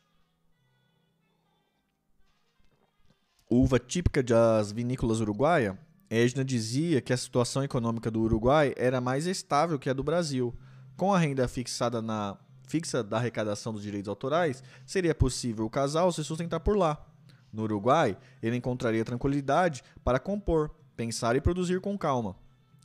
[3.49, 5.77] uva típica das vinícolas uruguaias,
[6.11, 10.53] Edna dizia que a situação econômica do Uruguai era mais estável que a do Brasil
[11.01, 12.37] com a renda fixada na
[12.69, 17.03] fixa da arrecadação dos direitos autorais, seria possível o casal se sustentar por lá.
[17.51, 22.37] No Uruguai, ele encontraria tranquilidade para compor, pensar e produzir com calma.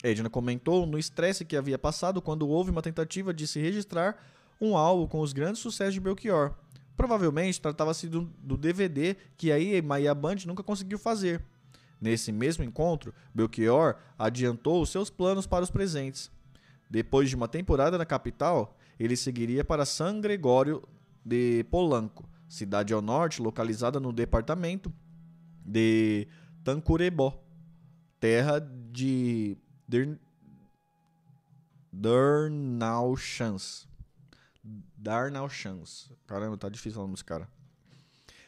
[0.02, 4.16] Edna comentou no estresse que havia passado quando houve uma tentativa de se registrar
[4.58, 6.54] um álbum com os grandes sucessos de Belchior.
[6.96, 11.44] Provavelmente tratava-se do, do, DVD que a EMA e a Band nunca conseguiu fazer.
[12.00, 16.34] Nesse mesmo encontro, Belchior adiantou os seus planos para os presentes.
[16.88, 20.82] Depois de uma temporada na capital, ele seguiria para San Gregório
[21.24, 24.92] de Polanco, cidade ao norte localizada no departamento
[25.64, 26.28] de
[26.62, 27.42] Tancurebó,
[28.20, 29.56] terra de
[31.92, 33.88] Darnauchans.
[34.96, 36.12] Darnauchans.
[36.26, 37.48] Caramba, tá difícil falar desse cara.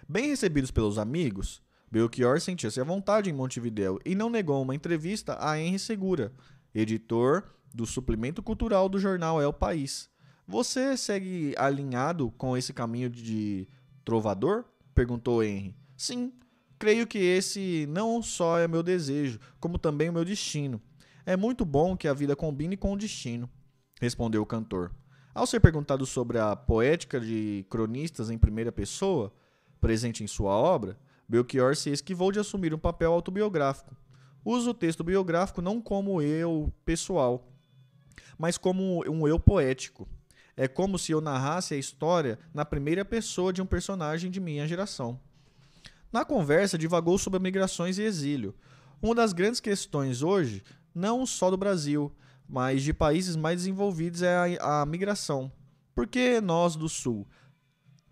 [0.09, 1.61] Bem recebidos pelos amigos,
[1.91, 6.32] Belchior sentia-se à vontade em Montevideo e não negou uma entrevista a Henry Segura,
[6.74, 7.45] editor
[7.75, 10.11] do suplemento cultural do jornal El País.
[10.47, 13.69] Você segue alinhado com esse caminho de
[14.05, 14.64] trovador?
[14.95, 15.77] perguntou Henry.
[15.97, 16.33] Sim,
[16.79, 20.81] creio que esse não só é meu desejo, como também o meu destino.
[21.27, 23.51] É muito bom que a vida combine com o destino,
[24.01, 24.91] respondeu o cantor.
[25.35, 29.33] Ao ser perguntado sobre a poética de cronistas em primeira pessoa,
[29.81, 30.99] presente em sua obra,
[31.29, 33.95] Belchior se esquivou de assumir um papel autobiográfico.
[34.45, 37.48] Usa o texto biográfico não como eu pessoal,
[38.39, 40.09] mas como um eu poético.
[40.57, 44.66] É como se eu narrasse a história na primeira pessoa de um personagem de minha
[44.66, 45.21] geração.
[46.12, 48.55] Na conversa, divagou sobre migrações e exílio.
[49.01, 50.64] Uma das grandes questões hoje
[50.95, 52.12] não só do Brasil,
[52.49, 55.53] mas de países mais desenvolvidos é a, a migração.
[55.95, 57.27] Por que nós do Sul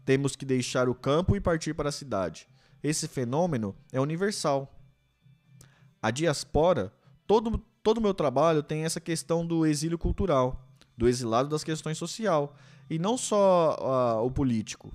[0.04, 2.48] temos que deixar o campo e partir para a cidade?
[2.82, 4.72] Esse fenômeno é universal.
[6.00, 6.92] A diaspora,
[7.26, 10.68] todo todo meu trabalho tem essa questão do exílio cultural,
[10.99, 12.57] do exilado das questões social,
[12.91, 14.93] e não só uh, o político,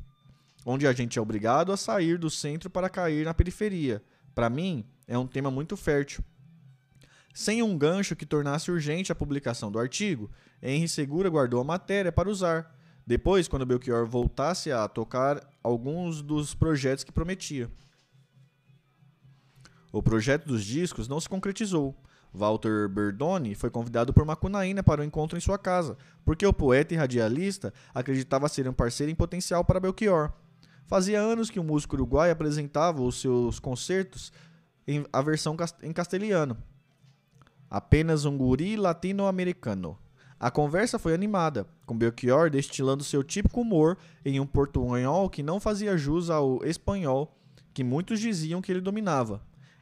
[0.66, 4.04] onde a gente é obrigado a sair do centro para cair na periferia.
[4.36, 6.22] Para mim, é um tema muito fértil.
[7.34, 10.30] Sem um gancho que tornasse urgente a publicação do artigo,
[10.62, 12.76] Henry Segura guardou a matéria para usar,
[13.08, 17.72] depois, quando Belchior voltasse a tocar alguns dos projetos que prometia.
[19.94, 21.96] O projeto dos discos não se concretizou.
[22.34, 26.54] Walter Berdoni foi convidado por Macunaína para o um encontro em sua casa, porque o
[26.54, 30.32] poeta e radialista acreditava ser um parceiro em potencial para Belchior.
[30.88, 34.32] Fazia anos que o músico uruguaio apresentava os seus concertos
[34.88, 36.58] em a versão em castelhano,
[37.70, 39.98] Apenas um guri latino-americano.
[40.38, 45.58] A conversa foi animada, com Belchior destilando seu típico humor em um portunhol que não
[45.58, 47.34] fazia jus ao espanhol
[47.74, 49.42] que muitos diziam que ele dominava.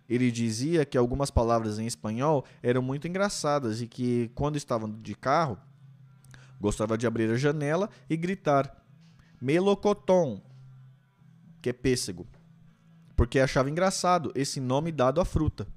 [0.09, 5.13] Ele dizia que algumas palavras em espanhol eram muito engraçadas e que, quando estavam de
[5.13, 5.57] carro,
[6.59, 8.83] gostava de abrir a janela e gritar
[9.39, 10.41] melocoton,
[11.61, 12.27] que é pêssego,
[13.15, 15.67] porque achava engraçado esse nome dado à fruta,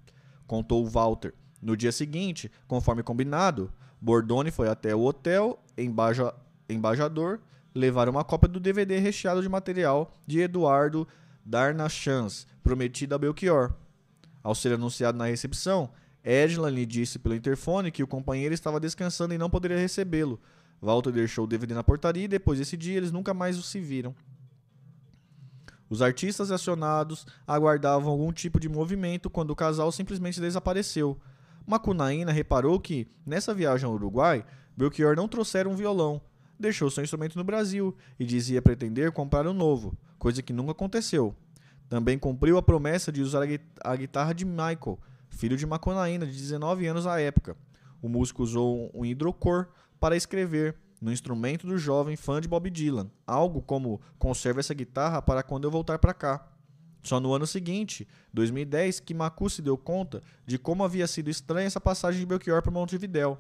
[0.47, 1.35] contou Walter.
[1.61, 6.35] No dia seguinte, conforme combinado, Bordone foi até o hotel embaja,
[6.68, 7.41] Embajador
[7.74, 11.07] levar uma cópia do DVD recheado de material de Eduardo
[11.45, 13.72] Darnachans, prometido a Belchior.
[14.43, 15.90] Ao ser anunciado na recepção,
[16.24, 20.40] Edna lhe disse pelo interfone que o companheiro estava descansando e não poderia recebê-lo.
[20.80, 23.80] Walter deixou o DVD na portaria e depois desse dia eles nunca mais o se
[23.80, 24.14] viram.
[25.88, 31.18] Os artistas acionados aguardavam algum tipo de movimento quando o casal simplesmente desapareceu.
[31.66, 34.45] Macunaína reparou que, nessa viagem ao Uruguai,
[34.76, 36.20] Belchior não trouxera um violão,
[36.59, 41.36] deixou seu instrumento no Brasil e dizia pretender comprar um novo, coisa que nunca aconteceu.
[41.93, 43.43] Também cumpriu a promessa de usar
[43.84, 47.55] a guitarra de Michael, filho de Macunaína, de 19 anos à época.
[48.01, 49.66] O músico usou um hidrocor
[50.01, 55.20] para escrever no instrumento do jovem fã de Bob Dylan, algo como conserve essa guitarra
[55.20, 56.49] para quando eu voltar para cá.
[57.03, 61.66] Só no ano seguinte, 2010, que Macu se deu conta de como havia sido estranha
[61.66, 63.36] essa passagem de Belchior para Montevidéu.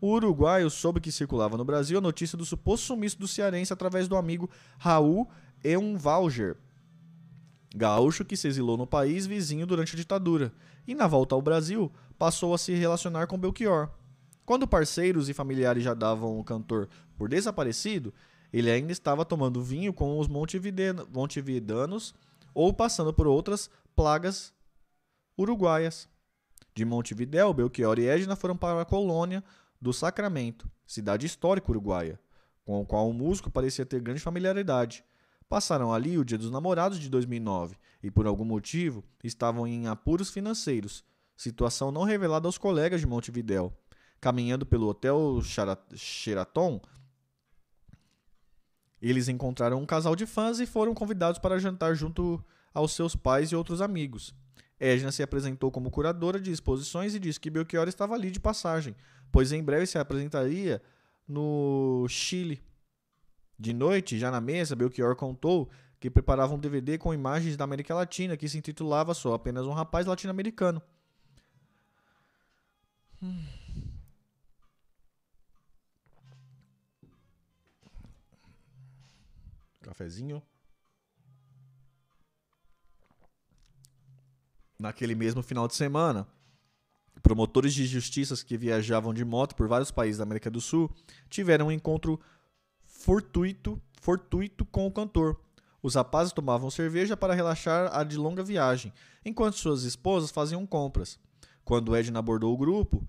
[0.00, 4.08] O uruguaio soube que circulava no Brasil a notícia do suposto sumiço do cearense através
[4.08, 5.28] do amigo Raul
[5.62, 6.56] Eunvalger,
[7.74, 10.52] gaúcho que se exilou no país vizinho durante a ditadura,
[10.86, 13.88] e na volta ao Brasil passou a se relacionar com Belchior.
[14.44, 18.12] Quando parceiros e familiares já davam o cantor por desaparecido,
[18.52, 22.14] ele ainda estava tomando vinho com os montevidanos
[22.52, 24.52] ou passando por outras plagas
[25.38, 26.08] uruguaias.
[26.74, 29.42] De Montevidéu, Belchior e Edna foram para a colônia
[29.80, 32.18] do Sacramento, cidade histórica uruguaia,
[32.64, 35.04] com a qual o músico parecia ter grande familiaridade.
[35.52, 40.30] Passaram ali o Dia dos Namorados de 2009 e, por algum motivo, estavam em apuros
[40.30, 41.04] financeiros,
[41.36, 43.70] situação não revelada aos colegas de Montevidéu.
[44.18, 45.42] Caminhando pelo Hotel
[45.94, 46.80] Sheraton,
[48.98, 52.42] eles encontraram um casal de fãs e foram convidados para jantar junto
[52.72, 54.34] aos seus pais e outros amigos.
[54.80, 58.96] Edna se apresentou como curadora de exposições e disse que Belchior estava ali de passagem,
[59.30, 60.80] pois em breve se apresentaria
[61.28, 62.71] no Chile.
[63.62, 67.94] De noite, já na mesa, Belchior contou que preparava um DVD com imagens da América
[67.94, 70.82] Latina que se intitulava só apenas um rapaz latino-americano.
[73.22, 73.46] Hum.
[79.80, 80.42] Cafezinho.
[84.76, 86.26] Naquele mesmo final de semana,
[87.22, 90.92] promotores de justiças que viajavam de moto por vários países da América do Sul
[91.30, 92.20] tiveram um encontro
[93.02, 95.36] fortuito, fortuito com o cantor.
[95.82, 98.92] Os rapazes tomavam cerveja para relaxar a de longa viagem,
[99.24, 101.18] enquanto suas esposas faziam compras.
[101.64, 103.04] Quando Edna abordou o grupo,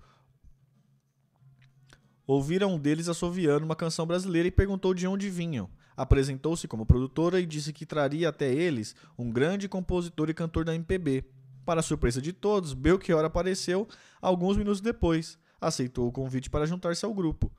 [2.26, 5.70] ouviram um deles assoviando uma canção brasileira e perguntou de onde vinham.
[5.96, 10.74] Apresentou-se como produtora e disse que traria até eles um grande compositor e cantor da
[10.74, 11.24] MPB.
[11.64, 13.86] Para surpresa de todos, Belchior apareceu
[14.20, 15.38] alguns minutos depois.
[15.60, 17.50] Aceitou o convite para juntar-se ao grupo,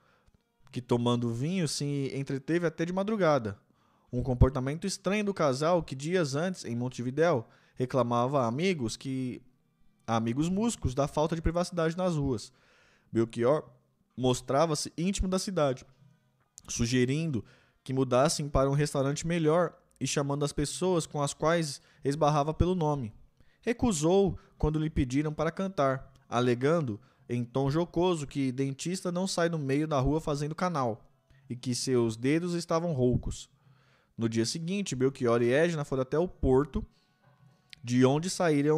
[0.75, 3.57] que tomando vinho se entreteve até de madrugada.
[4.11, 9.41] Um comportamento estranho do casal que dias antes, em Montevidéu, reclamava a amigos que
[10.05, 12.51] a amigos músicos da falta de privacidade nas ruas.
[13.09, 13.63] Belchior
[14.17, 15.85] mostrava-se íntimo da cidade,
[16.67, 17.41] sugerindo
[17.81, 22.75] que mudassem para um restaurante melhor e chamando as pessoas com as quais esbarrava pelo
[22.75, 23.13] nome.
[23.61, 29.57] Recusou quando lhe pediram para cantar, alegando em tom jocoso que dentista não sai no
[29.57, 31.09] meio da rua fazendo canal
[31.49, 33.49] e que seus dedos estavam roucos.
[34.17, 36.85] No dia seguinte, Belchior e Edna foram até o porto,
[37.83, 38.73] de onde sairia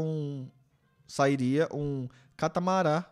[1.74, 3.04] um catamarã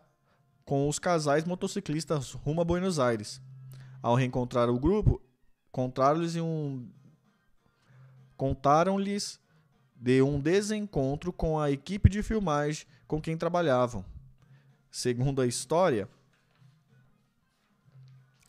[0.65, 3.41] com os casais motociclistas rumo a Buenos Aires.
[4.01, 5.21] Ao reencontrar o grupo,
[5.71, 6.87] contaram-lhes um
[8.35, 9.39] contaram-lhes
[9.95, 14.03] de um desencontro com a equipe de filmagem com quem trabalhavam.
[14.95, 16.07] Segundo a história,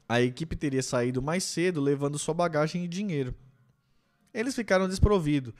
[0.09, 3.35] a equipe teria saído mais cedo levando sua bagagem e dinheiro.
[4.33, 5.53] Eles ficaram desprovidos.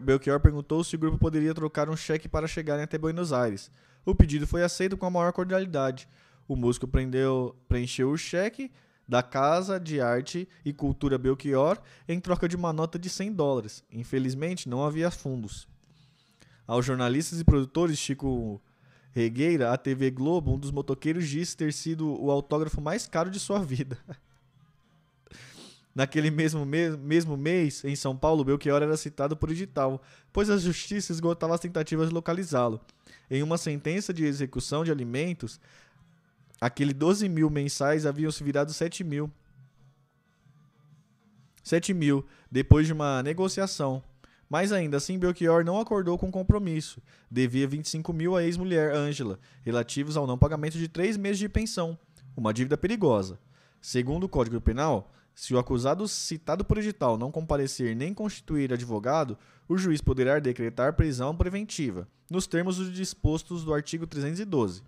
[0.00, 3.68] Belchior perguntou se o grupo poderia trocar um cheque para chegarem até Buenos Aires.
[4.06, 6.08] O pedido foi aceito com a maior cordialidade.
[6.46, 8.70] O músico prendeu, preencheu o cheque
[9.08, 13.82] da Casa de Arte e Cultura Belchior em troca de uma nota de 100 dólares.
[13.90, 15.66] Infelizmente, não havia fundos.
[16.64, 18.62] Aos jornalistas e produtores, Chico
[19.12, 23.38] Regueira, a TV Globo, um dos motoqueiros disse ter sido o autógrafo mais caro de
[23.38, 23.98] sua vida.
[25.94, 30.00] Naquele mesmo, me mesmo mês, em São Paulo, Belchior era citado por edital,
[30.32, 32.80] pois a justiça esgotava as tentativas de localizá-lo.
[33.30, 35.60] Em uma sentença de execução de alimentos,
[36.62, 39.28] Aquele 12 mil mensais haviam se virado 7 mil.
[41.64, 44.00] 7 mil, depois de uma negociação.
[44.52, 47.00] Mas ainda assim, Belchior não acordou com compromisso.
[47.30, 51.98] Devia 25 mil à ex-mulher, Ângela, relativos ao não pagamento de três meses de pensão.
[52.36, 53.38] Uma dívida perigosa.
[53.80, 59.38] Segundo o Código Penal, se o acusado citado por edital não comparecer nem constituir advogado,
[59.66, 64.82] o juiz poderá decretar prisão preventiva, nos termos dispostos do artigo 312.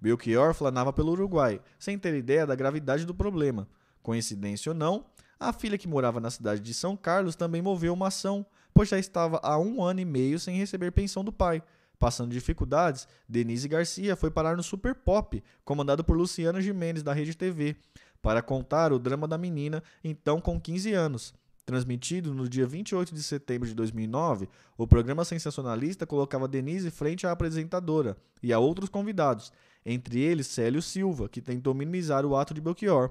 [0.00, 3.66] Belchior flanava pelo Uruguai, sem ter ideia da gravidade do problema.
[4.00, 5.06] Coincidência ou não,
[5.40, 8.98] a filha que morava na cidade de São Carlos também moveu uma ação, pois já
[8.98, 11.62] estava há um ano e meio sem receber pensão do pai.
[11.98, 17.36] Passando dificuldades, Denise Garcia foi parar no Super Pop, comandado por Luciano Jimenez, da Rede
[17.36, 17.76] TV,
[18.22, 21.34] para contar o drama da menina, então com 15 anos.
[21.66, 27.32] Transmitido no dia 28 de setembro de 2009, o programa sensacionalista colocava Denise frente à
[27.32, 29.52] apresentadora e a outros convidados,
[29.84, 33.10] entre eles Célio Silva, que tentou minimizar o ato de Belchior.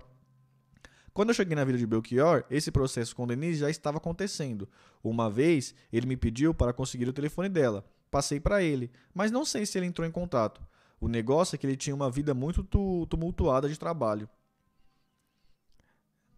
[1.18, 4.70] Quando eu cheguei na vida de Belchior, esse processo com Denise já estava acontecendo.
[5.04, 7.84] Uma vez, ele me pediu para conseguir o telefone dela.
[8.12, 10.62] Passei para ele, mas não sei se ele entrou em contato.
[11.02, 12.64] O negócio é que ele tinha uma vida muito
[13.08, 14.30] tumultuada de trabalho.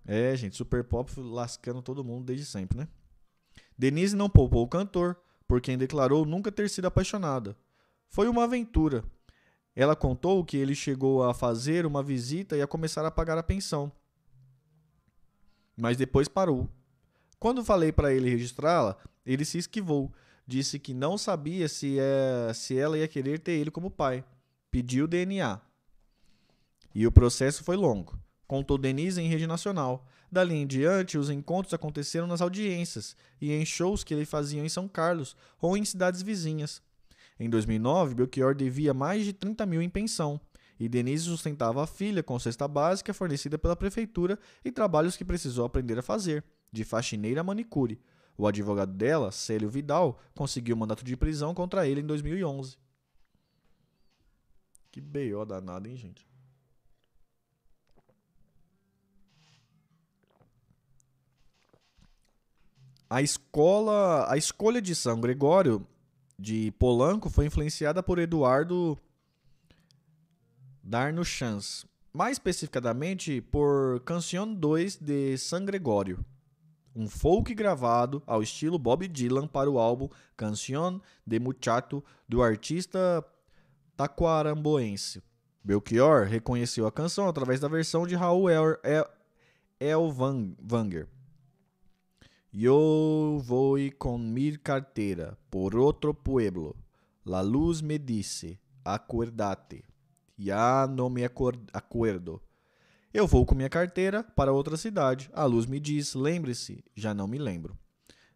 [0.05, 2.87] É, gente, Super Pop lascando todo mundo desde sempre, né?
[3.77, 7.53] Denise não poupou o cantor, por quem declarou nunca ter sido apaixonada.
[8.07, 9.03] Foi uma aventura,
[9.75, 13.43] ela contou que ele chegou a fazer uma visita e a começar a pagar a
[13.43, 13.91] pensão.
[15.79, 16.69] Mas depois parou.
[17.39, 20.11] Quando falei para ele registrá-la, ele se esquivou.
[20.45, 24.23] Disse que não sabia se, é, se ela ia querer ter ele como pai.
[24.69, 25.61] Pediu DNA.
[26.93, 28.19] E o processo foi longo.
[28.45, 30.05] Contou Denise em rede nacional.
[30.31, 34.69] Dali em diante, os encontros aconteceram nas audiências e em shows que ele fazia em
[34.69, 36.81] São Carlos ou em cidades vizinhas.
[37.39, 40.41] Em 2009, Belchior devia mais de 30 mil em pensão,
[40.79, 45.65] e Denise sustentava a filha com cesta básica fornecida pela prefeitura e trabalhos que precisou
[45.65, 47.99] aprender a fazer, de faxineira a manicure.
[48.37, 52.77] O advogado dela, Célio Vidal, conseguiu mandato de prisão contra ele em 2011.
[54.89, 55.45] Que B.O.
[55.45, 56.25] danado, hein, gente?
[63.09, 65.85] A escola, a escolha de São Gregório
[66.37, 68.97] de Polanco foi influenciada por Eduardo
[70.89, 76.25] Darnuchans, mais especificadamente por Canción 2 de San Gregório.
[76.95, 83.23] um folk gravado ao estilo Bob Dylan para o álbum Canción de Muchacho do artista
[83.95, 85.21] taquaramboense.
[85.63, 89.05] Belchior reconheceu a canção através da versão de Raul El, El,
[89.79, 91.07] Elvanger.
[92.51, 96.75] Yo voy con mi cartera por otro pueblo.
[97.23, 99.88] La luz me dice, acuérdate.
[100.39, 102.41] Ya no me acuerdo.
[103.13, 105.29] Eu vou com minha carteira para outra cidade.
[105.33, 107.77] A luz me diz, lembre-se, já não me lembro.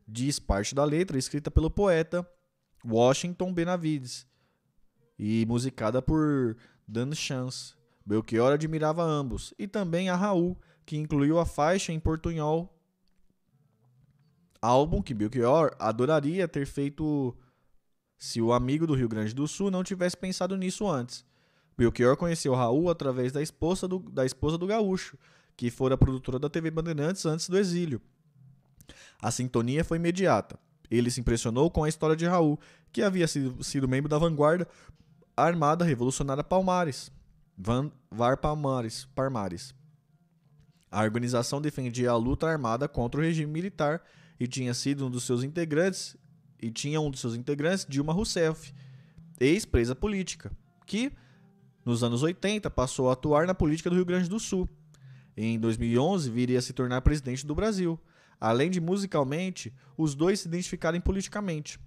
[0.05, 2.27] Diz parte da letra escrita pelo poeta
[2.85, 4.27] Washington Benavides
[5.17, 7.75] e musicada por Dan Chance.
[8.05, 12.69] Belchior admirava ambos, e também a Raul, que incluiu a faixa em portunhol
[14.61, 17.37] álbum que Belchior adoraria ter feito
[18.17, 21.25] se o amigo do Rio Grande do Sul não tivesse pensado nisso antes.
[21.77, 25.17] Belchior conheceu Raul através da esposa do, da esposa do gaúcho,
[25.55, 28.01] que fora produtora da TV Bandeirantes antes do exílio.
[29.21, 30.59] A sintonia foi imediata.
[30.89, 32.59] Ele se impressionou com a história de Raul,
[32.91, 34.67] que havia sido, sido membro da vanguarda
[35.35, 37.11] armada revolucionária Palmares,
[37.57, 39.73] Van, Var Palmares, Palmares.
[40.91, 44.03] A organização defendia a luta armada contra o regime militar
[44.39, 46.15] e tinha sido um dos seus integrantes
[46.61, 48.73] e tinha um dos seus integrantes Dilma Rousseff,
[49.39, 50.51] ex-presa política,
[50.85, 51.11] que
[51.85, 54.69] nos anos 80 passou a atuar na política do Rio Grande do Sul.
[55.35, 57.99] Em 2011 viria a se tornar presidente do Brasil.
[58.39, 61.79] Além de musicalmente, os dois se identificarem politicamente.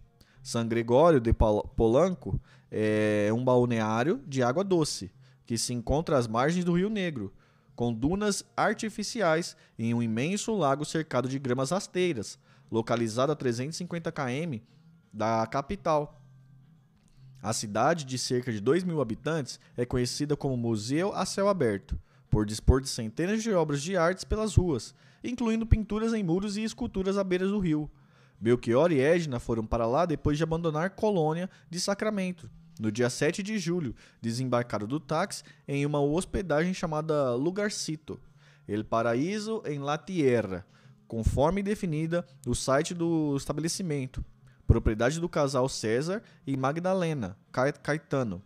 [0.43, 2.40] San Gregório de Polanco
[2.70, 5.10] é um balneário de água doce
[5.44, 7.32] que se encontra às margens do Rio Negro,
[7.74, 12.39] com dunas artificiais em um imenso lago cercado de gramas rasteiras,
[12.70, 14.60] localizado a 350 km
[15.12, 16.20] da capital.
[17.47, 21.97] A cidade, de cerca de 2 mil habitantes, é conhecida como Museu a Céu Aberto,
[22.28, 24.93] por dispor de centenas de obras de artes pelas ruas,
[25.23, 27.89] incluindo pinturas em muros e esculturas à beira do rio.
[28.40, 32.51] Belchior e Edna foram para lá depois de abandonar Colônia de Sacramento,
[32.81, 38.18] no dia 7 de julho, desembarcaram do táxi em uma hospedagem chamada Lugarcito,
[38.66, 40.66] El Paraíso em La Tierra,
[41.06, 44.24] conforme definida no site do estabelecimento,
[44.66, 47.36] propriedade do casal César e Magdalena
[47.82, 48.43] Caetano.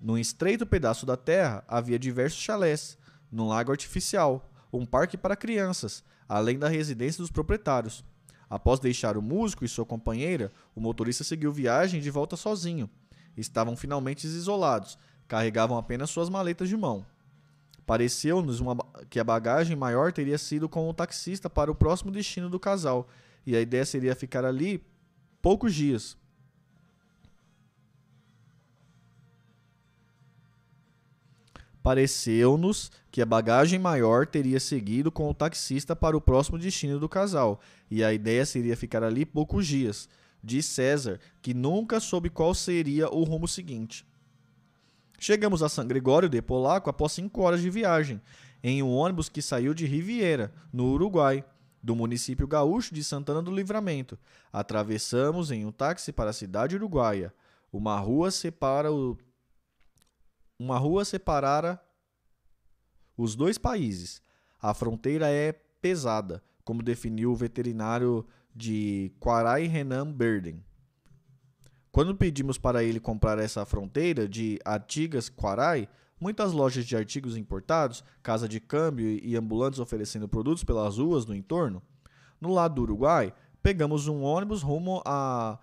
[0.00, 2.98] Num estreito pedaço da terra havia diversos chalés,
[3.30, 8.04] num lago artificial, um parque para crianças, além da residência dos proprietários.
[8.48, 12.88] Após deixar o músico e sua companheira, o motorista seguiu viagem de volta sozinho
[13.36, 17.04] estavam finalmente isolados, carregavam apenas suas maletas de mão.
[17.86, 18.60] Pareceu-nos
[19.10, 23.08] que a bagagem maior teria sido com o taxista para o próximo destino do casal,
[23.46, 24.82] e a ideia seria ficar ali
[25.44, 26.16] poucos dias.
[31.82, 37.10] Pareceu-nos que a bagagem maior teria seguido com o taxista para o próximo destino do
[37.10, 37.60] casal,
[37.90, 40.08] e a ideia seria ficar ali poucos dias
[40.42, 44.06] de César, que nunca soube qual seria o rumo seguinte.
[45.18, 48.18] Chegamos a São Gregório de Polaco após cinco horas de viagem,
[48.62, 51.44] em um ônibus que saiu de Riviera, no Uruguai,
[51.84, 54.18] do município gaúcho de Santana do Livramento.
[54.50, 57.32] Atravessamos em um táxi para a cidade uruguaia.
[57.70, 59.18] Uma rua separa o
[60.58, 61.78] uma rua separara
[63.18, 64.22] os dois países.
[64.58, 70.64] A fronteira é pesada, como definiu o veterinário de Quarai Renan Berden.
[71.92, 75.86] Quando pedimos para ele comprar essa fronteira de Artigas Quarai,
[76.24, 81.34] muitas lojas de artigos importados, casa de câmbio e ambulantes oferecendo produtos pelas ruas do
[81.34, 81.82] entorno,
[82.40, 83.30] no lado do Uruguai,
[83.62, 85.58] pegamos um ônibus rumo a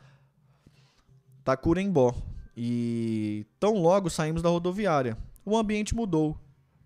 [1.44, 2.14] Tacurembó
[2.56, 5.18] e tão logo saímos da rodoviária.
[5.44, 6.38] O ambiente mudou.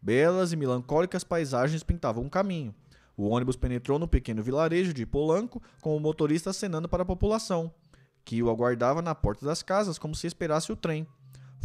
[0.02, 2.73] Belas e melancólicas paisagens pintavam um caminho.
[3.18, 7.73] O ônibus penetrou no pequeno vilarejo de Polanco, com o motorista acenando para a população,
[8.23, 11.06] que o aguardava na porta das casas como se esperasse o trem.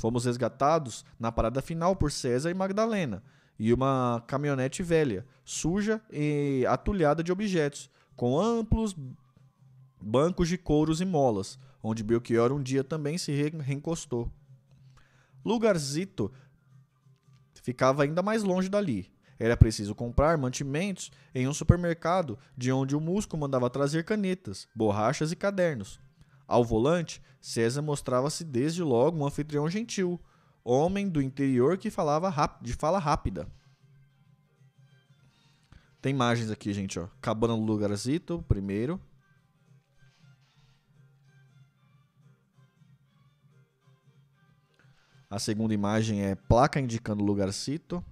[0.01, 3.22] Fomos resgatados na parada final por César e Magdalena,
[3.59, 8.97] e uma caminhonete velha, suja e atulhada de objetos, com amplos
[10.01, 14.32] bancos de couros e molas, onde Belchior um dia também se reencostou.
[15.44, 16.32] Lugarzito
[17.62, 23.01] ficava ainda mais longe dali, era preciso comprar mantimentos em um supermercado de onde o
[23.01, 26.01] Musco mandava trazer canetas, borrachas e cadernos.
[26.51, 30.20] Ao volante, César mostrava-se desde logo um anfitrião gentil,
[30.64, 32.28] homem do interior que falava
[32.60, 33.47] de fala rápida.
[36.02, 37.06] Tem imagens aqui, gente, ó.
[37.20, 39.01] Cabana do Lugarzito, primeiro.
[45.31, 48.05] A segunda imagem é placa indicando Lugarcito.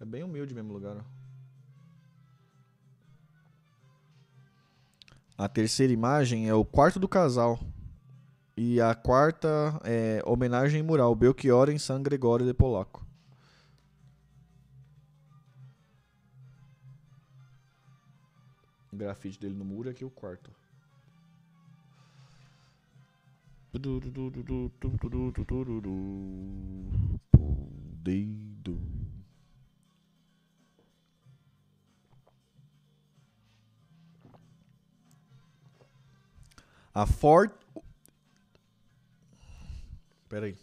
[0.00, 1.04] É bem humilde mesmo o lugar.
[5.38, 7.60] A terceira imagem é o quarto do casal.
[8.56, 13.06] E a quarta é homenagem mural, Belchior em San Gregório de Polaco.
[18.90, 20.50] O grafite dele no muro é aqui o quarto.
[28.02, 28.95] Dedo.
[36.96, 37.50] A Ford.
[40.30, 40.56] Pera aí.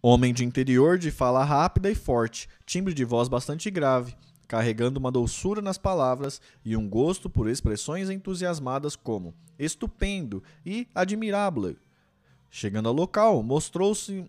[0.00, 4.16] Homem de interior, de fala rápida e forte, timbre de voz bastante grave,
[4.48, 11.76] carregando uma doçura nas palavras e um gosto por expressões entusiasmadas como estupendo e admirável.
[12.50, 14.24] Chegando ao local, mostrou-se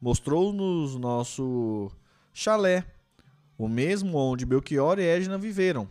[0.00, 1.92] mostrou-nos nosso
[2.32, 2.86] chalé,
[3.58, 5.86] o mesmo onde Belchior e Edna viveram,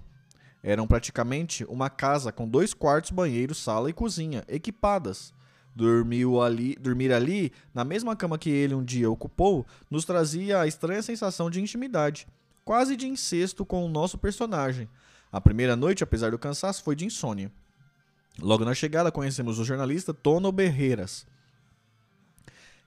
[0.63, 5.33] eram praticamente uma casa com dois quartos, banheiro, sala e cozinha, equipadas.
[5.75, 10.67] Dormiu ali, dormir ali, na mesma cama que ele um dia ocupou, nos trazia a
[10.67, 12.27] estranha sensação de intimidade,
[12.63, 14.87] quase de incesto com o nosso personagem.
[15.31, 17.51] A primeira noite, apesar do cansaço, foi de insônia.
[18.39, 21.25] Logo na chegada, conhecemos o jornalista Tono Berreiras,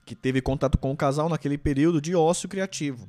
[0.05, 3.07] que teve contato com o casal naquele período de ócio criativo.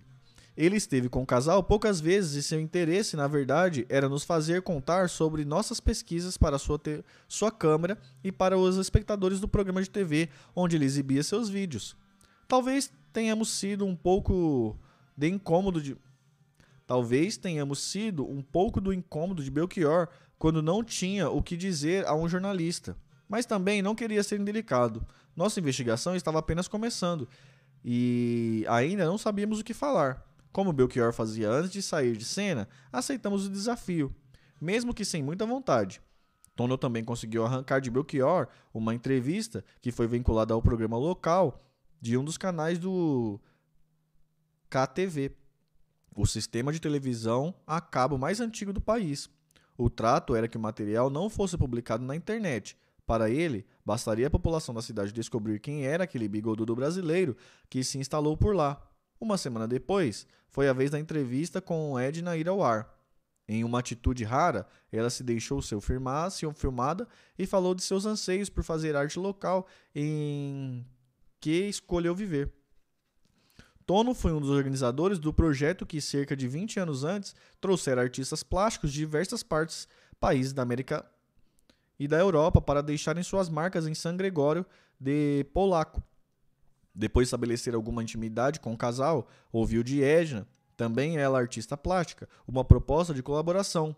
[0.58, 4.60] Ele esteve com o casal poucas vezes e seu interesse, na verdade, era nos fazer
[4.60, 6.80] contar sobre nossas pesquisas para sua,
[7.28, 11.96] sua câmera e para os espectadores do programa de TV onde ele exibia seus vídeos.
[12.48, 14.76] Talvez tenhamos sido um pouco
[15.16, 15.96] de incômodo de
[16.88, 20.08] Talvez tenhamos sido um pouco do incômodo de Belchior
[20.40, 22.96] quando não tinha o que dizer a um jornalista,
[23.28, 25.06] mas também não queria ser indelicado.
[25.36, 27.28] Nossa investigação estava apenas começando
[27.84, 30.27] e ainda não sabíamos o que falar.
[30.58, 34.12] Como Belchior fazia antes de sair de cena, aceitamos o desafio,
[34.60, 36.02] mesmo que sem muita vontade.
[36.56, 41.64] Tono também conseguiu arrancar de Belchior uma entrevista que foi vinculada ao programa local
[42.00, 43.40] de um dos canais do
[44.68, 45.30] KTV,
[46.16, 49.30] o sistema de televisão a cabo mais antigo do país.
[49.76, 52.76] O trato era que o material não fosse publicado na internet.
[53.06, 57.36] Para ele, bastaria a população da cidade descobrir quem era aquele bigodudo brasileiro
[57.70, 58.87] que se instalou por lá.
[59.20, 62.94] Uma semana depois, foi a vez da entrevista com Edna ir ao ar.
[63.48, 67.08] Em uma atitude rara, ela se deixou ser filmada
[67.38, 70.86] e falou de seus anseios por fazer arte local em
[71.40, 72.52] que escolheu viver.
[73.86, 78.42] Tono foi um dos organizadores do projeto que, cerca de 20 anos antes, trouxera artistas
[78.42, 79.88] plásticos de diversas partes
[80.20, 81.10] países da América
[81.98, 84.66] e da Europa para deixarem suas marcas em San Gregório
[85.00, 86.02] de Polaco,
[86.98, 92.28] depois de estabelecer alguma intimidade com o casal, ouviu de Edna, também ela artista plástica,
[92.46, 93.94] uma proposta de colaboração.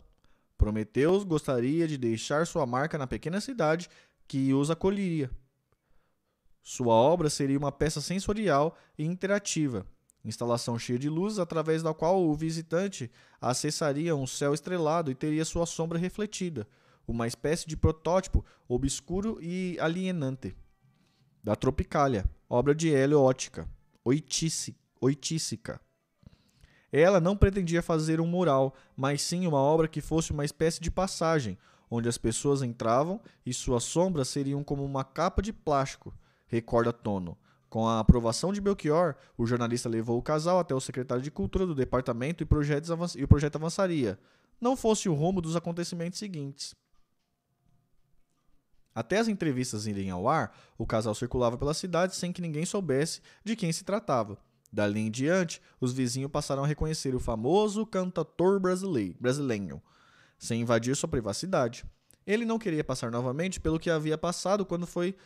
[0.59, 3.89] Prometeus gostaria de deixar sua marca na pequena cidade
[4.29, 5.31] que os acolheria.
[6.63, 9.87] Sua obra seria uma peça sensorial e interativa,
[10.23, 13.11] instalação cheia de luz através da qual o visitante
[13.41, 16.69] acessaria um céu estrelado e teria sua sombra refletida,
[17.09, 20.55] uma espécie de protótipo obscuro e alienante
[21.43, 23.69] da Tropicália, obra de Hélio Ótica,
[24.05, 25.81] oitíssica.
[26.93, 30.91] Ela não pretendia fazer um mural, mas sim uma obra que fosse uma espécie de
[30.91, 31.57] passagem,
[31.91, 36.15] onde as pessoas entravam e suas sombras seriam como uma capa de plástico,
[36.47, 37.39] recorda Tono.
[37.69, 41.65] Com a aprovação de Belchior, o jornalista levou o casal até o secretário de Cultura
[41.65, 42.45] do departamento e,
[43.17, 44.19] e o projeto avançaria,
[44.61, 46.75] não fosse o rumo dos acontecimentos seguintes.
[48.95, 53.21] Até as entrevistas irem ao ar, o casal circulava pela cidade sem que ninguém soubesse
[53.45, 54.37] de quem se tratava.
[54.73, 59.17] Dali em diante, os vizinhos passaram a reconhecer o famoso cantator brasileiro,
[60.39, 61.85] sem invadir sua privacidade.
[62.27, 65.17] Ele não queria passar novamente pelo que havia passado quando foi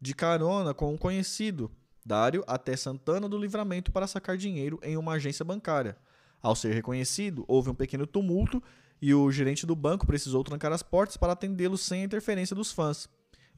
[0.00, 1.70] de carona com um conhecido,
[2.04, 5.96] Dário, até Santana do Livramento para sacar dinheiro em uma agência bancária.
[6.42, 8.60] Ao ser reconhecido, houve um pequeno tumulto
[9.02, 12.70] e o gerente do banco precisou trancar as portas para atendê-lo sem a interferência dos
[12.70, 13.08] fãs.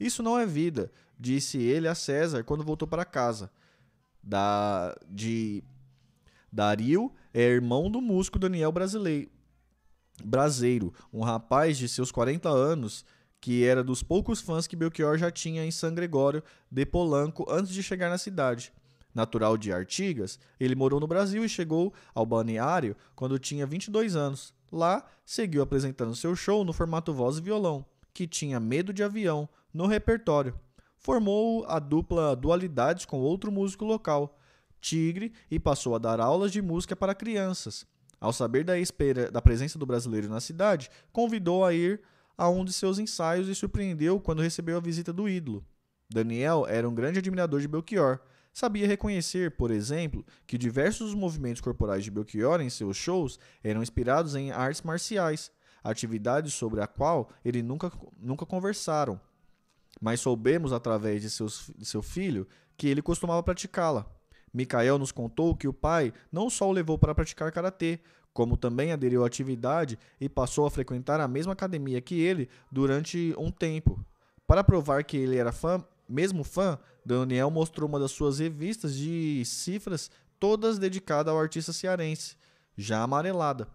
[0.00, 0.90] Isso não é vida,
[1.20, 3.50] disse ele a César quando voltou para casa.
[4.22, 5.62] Da, de
[6.50, 9.30] Dario é irmão do músico Daniel Brasileiro,
[10.24, 13.04] Braseiro, um rapaz de seus 40 anos
[13.38, 17.70] que era dos poucos fãs que Belchior já tinha em San Gregório de Polanco antes
[17.70, 18.72] de chegar na cidade.
[19.14, 24.52] Natural de Artigas, ele morou no Brasil e chegou ao balneário quando tinha 22 anos.
[24.72, 29.48] Lá, seguiu apresentando seu show no formato voz e violão, que tinha Medo de Avião
[29.72, 30.58] no repertório.
[30.98, 34.38] Formou a dupla Dualidades com outro músico local,
[34.80, 37.86] Tigre, e passou a dar aulas de música para crianças.
[38.20, 42.00] Ao saber da, espera, da presença do brasileiro na cidade, convidou a ir
[42.36, 45.64] a um de seus ensaios e surpreendeu quando recebeu a visita do ídolo.
[46.10, 48.18] Daniel era um grande admirador de Belchior.
[48.54, 54.36] Sabia reconhecer, por exemplo, que diversos movimentos corporais de Belchior em seus shows eram inspirados
[54.36, 55.50] em artes marciais,
[55.82, 59.20] atividade sobre a qual ele nunca, nunca conversaram.
[60.00, 64.06] Mas soubemos, através de, seus, de seu filho, que ele costumava praticá-la.
[64.52, 67.98] Mikael nos contou que o pai não só o levou para praticar karatê,
[68.32, 73.34] como também aderiu à atividade e passou a frequentar a mesma academia que ele durante
[73.36, 74.06] um tempo.
[74.46, 79.44] Para provar que ele era fã, mesmo fã, Daniel mostrou uma das suas revistas de
[79.44, 82.36] cifras, todas dedicadas ao artista cearense,
[82.76, 83.68] já amarelada.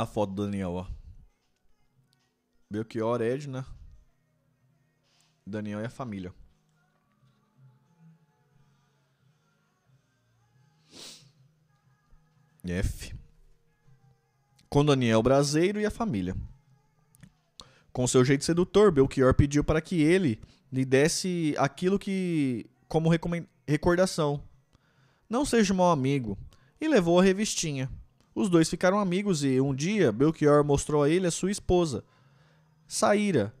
[0.00, 0.86] a foto do Daniel, ó.
[2.70, 3.66] Belchior, Edna,
[5.44, 6.32] Daniel e a família.
[12.64, 13.17] F.
[14.68, 16.36] Com Daniel Braseiro e a família.
[17.92, 20.40] Com seu jeito sedutor, Belchior pediu para que ele
[20.72, 23.10] lhe desse aquilo que como
[23.66, 24.42] recordação.
[25.28, 26.38] Não seja mau amigo.
[26.80, 27.90] E levou a revistinha.
[28.34, 32.04] Os dois ficaram amigos e um dia Belchior mostrou a ele a sua esposa,
[32.86, 33.52] Saíra,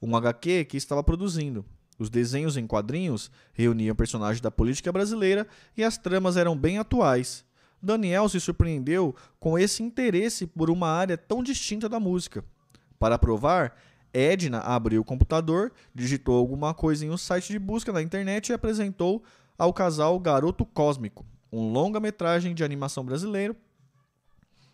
[0.00, 1.64] um HQ que estava produzindo.
[1.98, 5.46] Os desenhos em quadrinhos reuniam personagens da política brasileira
[5.76, 7.44] e as tramas eram bem atuais.
[7.82, 12.44] Daniel se surpreendeu com esse interesse por uma área tão distinta da música.
[12.98, 13.76] Para provar,
[14.12, 18.52] Edna abriu o computador, digitou alguma coisa em um site de busca na internet e
[18.52, 19.22] apresentou
[19.58, 23.56] ao casal Garoto Cósmico, um longa-metragem de animação brasileiro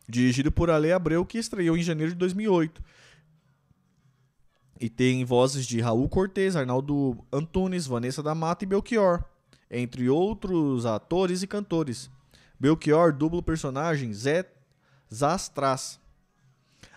[0.08, 2.82] dirigido por Ale Abreu, que estreou em janeiro de 2008.
[4.80, 9.22] E tem vozes de Raul Cortez, Arnaldo Antunes, Vanessa da Mata e Belchior,
[9.70, 12.10] entre outros atores e cantores.
[12.60, 14.44] Belchior dubla o personagem Zé
[15.12, 16.00] Zastras.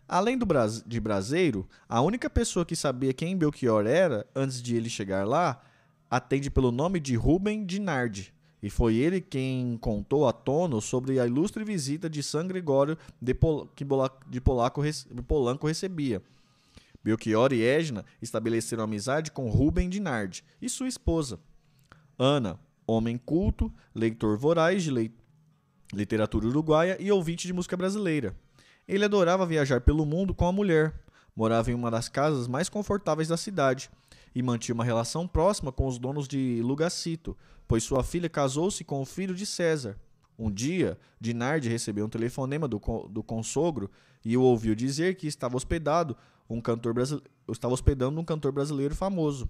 [0.07, 0.45] Além do
[0.85, 5.61] de Braseiro, a única pessoa que sabia quem Belchior era antes de ele chegar lá
[6.09, 11.25] atende pelo nome de Rubem Dinardi, e foi ele quem contou a Tono sobre a
[11.25, 13.85] ilustre visita de San Gregório de, Pol que
[14.27, 14.81] de Polaco,
[15.27, 16.21] Polanco recebia.
[17.03, 21.39] Belchior e Edna estabeleceram amizade com Rubem Dinardi e sua esposa.
[22.19, 25.20] Ana, homem culto, leitor voraz de leit
[25.93, 28.35] literatura uruguaia e ouvinte de música brasileira.
[28.88, 30.93] Ele adorava viajar pelo mundo com a mulher,
[31.35, 33.89] morava em uma das casas mais confortáveis da cidade
[34.34, 37.38] e mantinha uma relação próxima com os donos de Lugacito,
[37.68, 39.97] pois sua filha casou-se com o filho de César.
[40.38, 43.91] Um dia, Dinardi recebeu um telefonema do, do consogro
[44.23, 46.18] e o ouviu dizer que estava hospedado
[46.49, 46.93] um cantor
[47.49, 49.49] estava hospedando um cantor brasileiro famoso.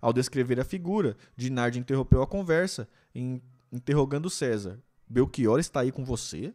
[0.00, 3.40] Ao descrever a figura, Dinardi interrompeu a conversa, in,
[3.70, 6.54] interrogando César: Belchior está aí com você?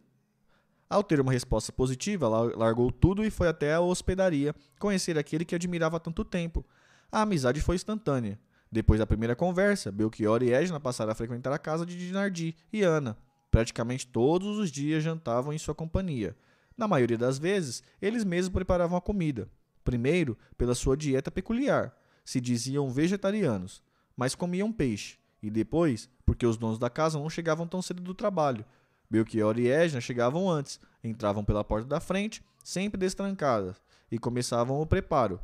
[0.88, 5.54] Ao ter uma resposta positiva, largou tudo e foi até a hospedaria conhecer aquele que
[5.54, 6.64] admirava há tanto tempo.
[7.12, 8.38] A amizade foi instantânea.
[8.70, 12.82] Depois da primeira conversa, Belchior e Edna passaram a frequentar a casa de Dinardi e
[12.82, 13.16] Ana.
[13.50, 16.36] Praticamente todos os dias jantavam em sua companhia.
[16.76, 19.48] Na maioria das vezes, eles mesmos preparavam a comida.
[19.82, 21.94] Primeiro, pela sua dieta peculiar.
[22.24, 23.82] Se diziam vegetarianos,
[24.16, 25.18] mas comiam peixe.
[25.42, 28.62] E depois, porque os donos da casa não chegavam tão cedo do trabalho.
[29.08, 33.76] Belchior e Edna chegavam antes, entravam pela porta da frente, sempre destrancadas,
[34.12, 35.40] e começavam o preparo.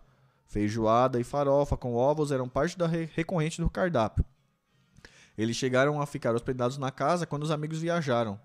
[0.46, 4.26] Feijoada e farofa com ovos eram parte da re recorrente do cardápio.
[5.38, 8.38] Eles chegaram a ficar hospedados na casa quando os amigos viajaram.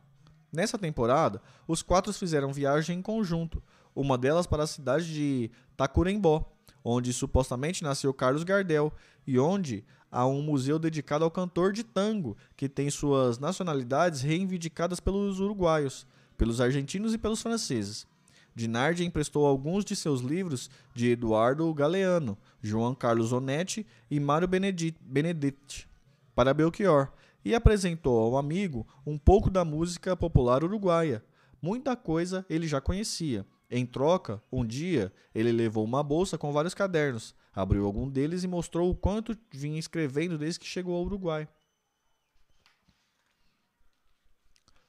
[0.49, 3.61] Nessa temporada, os quatro fizeram viagem em conjunto,
[3.93, 6.49] uma delas para a cidade de Tacurembó,
[6.83, 8.93] onde supostamente nasceu Carlos Gardel
[9.25, 14.99] e onde há um museu dedicado ao cantor de tango, que tem suas nacionalidades reivindicadas
[14.99, 16.07] pelos uruguaios,
[16.37, 18.07] pelos argentinos e pelos franceses.
[18.55, 25.87] Dinardi emprestou alguns de seus livros de Eduardo Galeano, João Carlos Onetti e Mário Benedetti
[26.35, 27.09] para Belchior
[27.43, 31.23] e apresentou ao amigo um pouco da música popular uruguaia.
[31.61, 33.45] Muita coisa ele já conhecia.
[33.69, 38.47] Em troca, um dia, ele levou uma bolsa com vários cadernos, abriu algum deles e
[38.47, 41.47] mostrou o quanto vinha escrevendo desde que chegou ao Uruguai.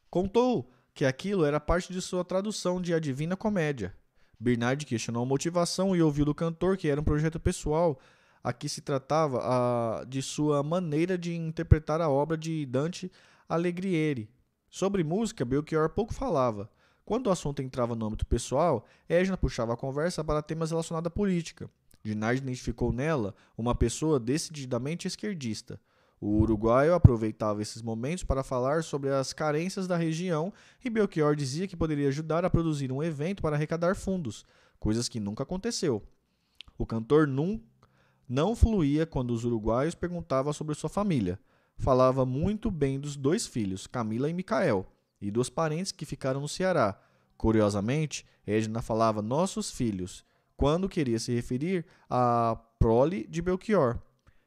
[0.08, 3.94] Contou que aquilo era parte de sua tradução de A Divina Comédia.
[4.38, 8.00] Bernard questionou a motivação e ouviu do cantor que era um projeto pessoal
[8.42, 13.12] a que se tratava a, de sua maneira de interpretar a obra de Dante
[13.46, 14.30] Alighieri.
[14.70, 16.70] Sobre música, Belchior pouco falava.
[17.10, 21.10] Quando o assunto entrava no âmbito pessoal, Edna puxava a conversa para temas relacionados à
[21.10, 21.68] política.
[22.04, 25.80] Dinardi identificou nela uma pessoa decididamente esquerdista.
[26.20, 30.52] O uruguaio aproveitava esses momentos para falar sobre as carências da região
[30.84, 34.46] e Belchior dizia que poderia ajudar a produzir um evento para arrecadar fundos,
[34.78, 36.04] coisas que nunca aconteceu.
[36.78, 37.60] O cantor num,
[38.28, 41.40] não fluía quando os uruguaios perguntavam sobre sua família.
[41.76, 44.86] Falava muito bem dos dois filhos, Camila e Micael,
[45.20, 46.98] e dos parentes que ficaram no Ceará.
[47.36, 50.24] Curiosamente, Edna falava nossos filhos,
[50.56, 53.98] quando queria se referir à prole de Belchior.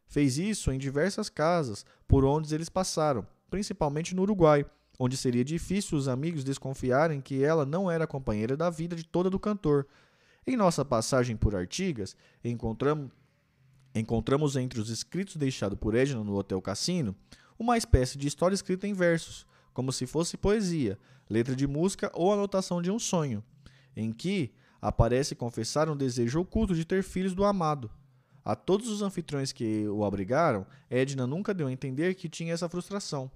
[0.06, 4.66] Fez isso em diversas casas por onde eles passaram, principalmente no Uruguai,
[5.00, 9.30] onde seria difícil os amigos desconfiarem que ela não era companheira da vida de toda
[9.30, 9.88] do cantor.
[10.45, 13.10] Em nossa passagem por Artigas, encontramos,
[13.95, 17.16] encontramos entre os escritos deixados por Edna no Hotel Cassino
[17.58, 22.32] uma espécie de história escrita em versos, como se fosse poesia, letra de música ou
[22.32, 23.44] anotação de um sonho,
[23.95, 27.90] em que aparece confessar um desejo oculto de ter filhos do amado.
[28.44, 32.68] A todos os anfitriões que o abrigaram, Edna nunca deu a entender que tinha essa
[32.68, 33.32] frustração.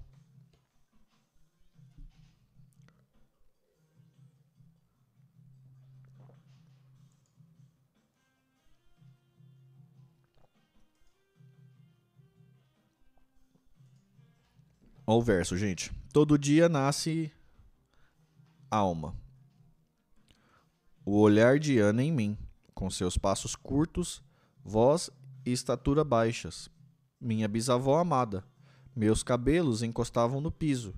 [15.10, 15.90] Olha o verso, gente.
[16.12, 17.32] Todo dia nasce
[18.70, 19.16] alma.
[21.02, 22.36] O olhar de Ana em mim,
[22.74, 24.22] com seus passos curtos,
[24.62, 25.08] voz
[25.46, 26.68] e estatura baixas.
[27.18, 28.44] Minha bisavó amada.
[28.94, 30.94] Meus cabelos encostavam no piso,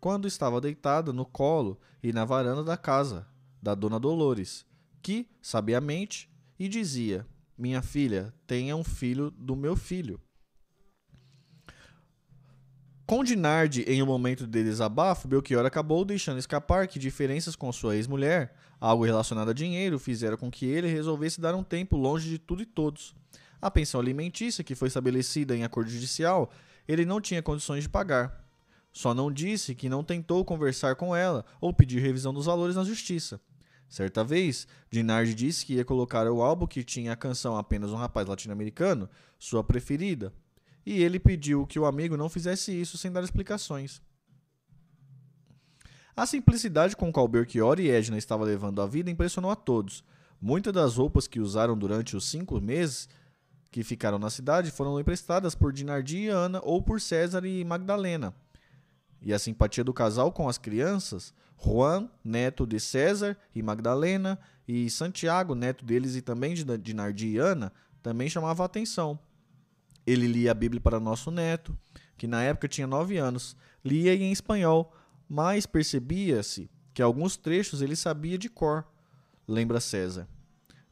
[0.00, 3.28] quando estava deitada no colo e na varanda da casa
[3.60, 4.64] da dona Dolores,
[5.02, 7.26] que, sabiamente, e dizia:
[7.58, 10.18] Minha filha, tenha um filho do meu filho.
[13.10, 17.96] Com Dinardi em um momento de desabafo, Belchior acabou deixando escapar que diferenças com sua
[17.96, 22.38] ex-mulher, algo relacionado a dinheiro, fizeram com que ele resolvesse dar um tempo longe de
[22.38, 23.12] tudo e todos.
[23.60, 26.52] A pensão alimentícia, que foi estabelecida em acordo judicial,
[26.86, 28.44] ele não tinha condições de pagar.
[28.92, 32.84] Só não disse que não tentou conversar com ela ou pedir revisão dos valores na
[32.84, 33.40] justiça.
[33.88, 37.96] Certa vez, Dinardi disse que ia colocar o álbum que tinha a canção Apenas um
[37.96, 40.32] Rapaz Latino-Americano, sua preferida,
[40.84, 44.00] e ele pediu que o amigo não fizesse isso sem dar explicações.
[46.16, 50.04] A simplicidade com qual Belchior e Edna estavam levando a vida impressionou a todos.
[50.40, 53.08] Muitas das roupas que usaram durante os cinco meses
[53.70, 58.34] que ficaram na cidade foram emprestadas por Dinardi e Ana ou por César e Magdalena.
[59.22, 61.32] E a simpatia do casal com as crianças,
[61.62, 67.38] Juan, neto de César e Magdalena, e Santiago, neto deles e também de Dinardi e
[67.38, 69.18] Ana, também chamava a atenção.
[70.06, 71.76] Ele lia a Bíblia para nosso neto,
[72.16, 73.56] que na época tinha nove anos.
[73.84, 74.94] Lia em espanhol,
[75.28, 78.84] mas percebia-se que alguns trechos ele sabia de cor,
[79.46, 80.28] lembra César.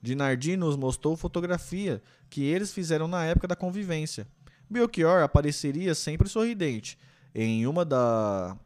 [0.01, 4.27] Dinardi nos mostrou fotografia que eles fizeram na época da convivência.
[4.71, 6.99] Belchior apareceria sempre sorridente.
[7.35, 8.57] Em uma, da...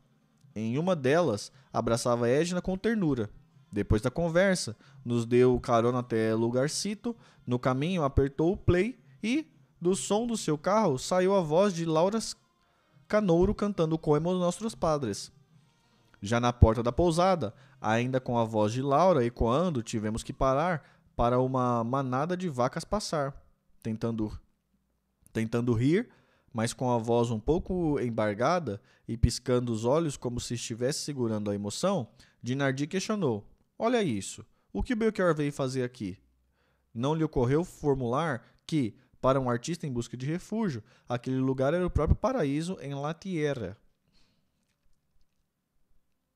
[0.54, 3.30] em uma delas, abraçava Edna com ternura.
[3.72, 7.16] Depois da conversa, nos deu carona até Lugarcito.
[7.46, 9.46] No caminho, apertou o play e,
[9.82, 12.20] do som do seu carro saiu a voz de Laura
[13.08, 15.32] Canouro cantando dos Nossos Padres.
[16.20, 20.88] Já na porta da pousada, ainda com a voz de Laura ecoando, tivemos que parar
[21.16, 23.34] para uma manada de vacas passar,
[23.82, 24.40] tentando
[25.32, 26.08] tentando rir,
[26.52, 31.50] mas com a voz um pouco embargada e piscando os olhos como se estivesse segurando
[31.50, 32.06] a emoção,
[32.40, 33.44] Dinardi questionou:
[33.76, 34.46] "Olha isso.
[34.72, 36.16] O que Belchior veio fazer aqui?"
[36.94, 41.86] Não lhe ocorreu formular que, para um artista em busca de refúgio, aquele lugar era
[41.86, 43.78] o próprio paraíso em La Tierra.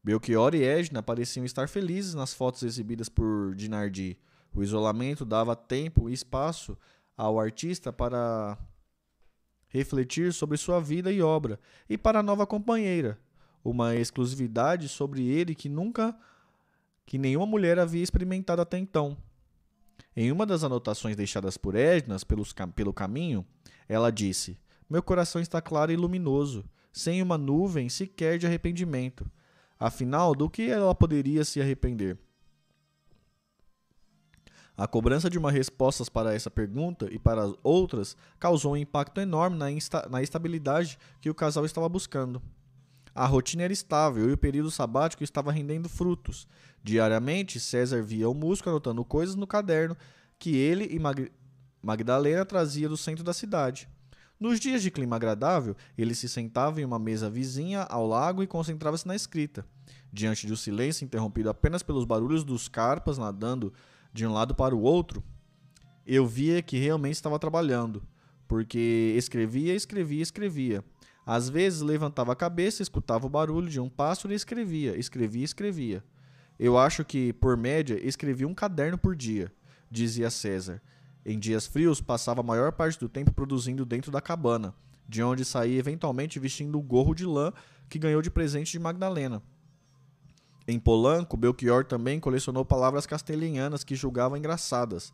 [0.04, 4.16] Belchior e Edna pareciam estar felizes nas fotos exibidas por Dinardi.
[4.54, 6.78] O isolamento dava tempo e espaço
[7.16, 8.56] ao artista para
[9.66, 11.58] refletir sobre sua vida e obra,
[11.88, 13.18] e para a nova companheira,
[13.64, 16.16] uma exclusividade sobre ele que nunca
[17.04, 19.16] que nenhuma mulher havia experimentado até então.
[20.14, 23.44] Em uma das anotações deixadas por Ednas pelos, pelo caminho,
[23.88, 24.58] ela disse:
[24.88, 29.30] Meu coração está claro e luminoso, sem uma nuvem sequer de arrependimento.
[29.78, 32.18] Afinal, do que ela poderia se arrepender?
[34.76, 39.20] A cobrança de uma resposta para essa pergunta e para as outras causou um impacto
[39.20, 42.42] enorme na, insta na estabilidade que o casal estava buscando.
[43.14, 46.46] A rotina era estável e o período sabático estava rendendo frutos.
[46.86, 49.96] Diariamente, César via o músico anotando coisas no caderno
[50.38, 51.32] que ele e Mag
[51.82, 53.88] Magdalena trazia do centro da cidade.
[54.38, 58.46] Nos dias de clima agradável, ele se sentava em uma mesa vizinha ao lago e
[58.46, 59.66] concentrava-se na escrita.
[60.12, 63.72] Diante de um silêncio interrompido apenas pelos barulhos dos carpas nadando
[64.12, 65.24] de um lado para o outro,
[66.06, 68.00] eu via que realmente estava trabalhando,
[68.46, 70.84] porque escrevia, escrevia, escrevia.
[71.26, 76.04] Às vezes levantava a cabeça, escutava o barulho de um pássaro e escrevia, escrevia, escrevia.
[76.58, 79.52] Eu acho que, por média, escrevia um caderno por dia,
[79.90, 80.80] dizia César.
[81.24, 84.74] Em dias frios, passava a maior parte do tempo produzindo dentro da cabana,
[85.08, 87.52] de onde saía eventualmente vestindo o gorro de lã
[87.88, 89.42] que ganhou de presente de Magdalena.
[90.68, 95.12] Em Polanco, Belchior também colecionou palavras castelhanas que julgava engraçadas.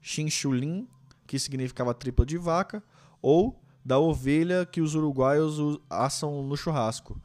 [0.00, 0.86] Chinchulin,
[1.26, 2.82] que significava tripla de vaca,
[3.22, 7.20] ou da ovelha que os uruguaios assam no churrasco.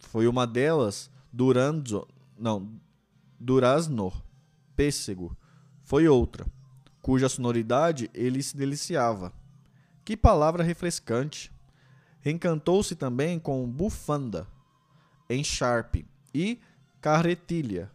[0.00, 2.06] Foi uma delas, Duranzo,
[2.38, 2.80] não,
[3.38, 4.12] Durazno,
[4.74, 5.36] pêssego.
[5.82, 6.46] Foi outra,
[7.02, 9.32] cuja sonoridade ele se deliciava.
[10.04, 11.52] Que palavra refrescante!
[12.24, 14.46] Encantou-se também com bufanda,
[15.28, 16.58] encharpe e
[17.00, 17.90] carretilha,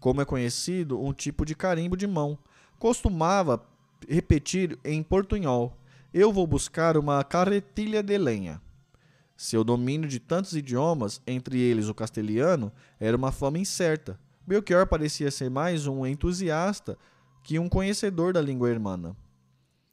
[0.00, 2.38] como é conhecido um tipo de carimbo de mão.
[2.78, 3.62] Costumava
[4.08, 5.76] repetir em portunhol:
[6.14, 8.62] Eu vou buscar uma carretilha de lenha.
[9.44, 14.18] Seu domínio de tantos idiomas, entre eles o castelhano, era uma fama incerta.
[14.46, 16.96] Belchior parecia ser mais um entusiasta
[17.42, 19.14] que um conhecedor da língua hermana.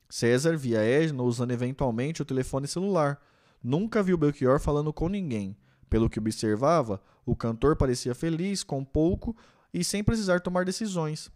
[0.07, 3.19] César via Edna usando eventualmente o telefone celular.
[3.61, 5.53] Nunca viu Belchior falando com ninguém.
[5.90, 9.36] Pelo que observava, o cantor parecia feliz com pouco
[9.73, 11.30] e sem precisar tomar decisões.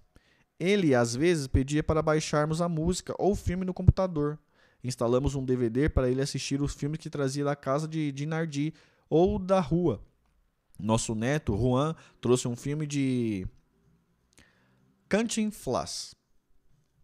[0.57, 4.39] Ele, às vezes, pedia para baixarmos a música ou filme no computador.
[4.85, 8.71] Instalamos um DVD para ele assistir os filmes que trazia da casa de Dinardi
[9.09, 9.99] ou da rua.
[10.79, 13.47] Nosso neto, Juan, trouxe um filme de
[15.09, 16.13] Cantinflas,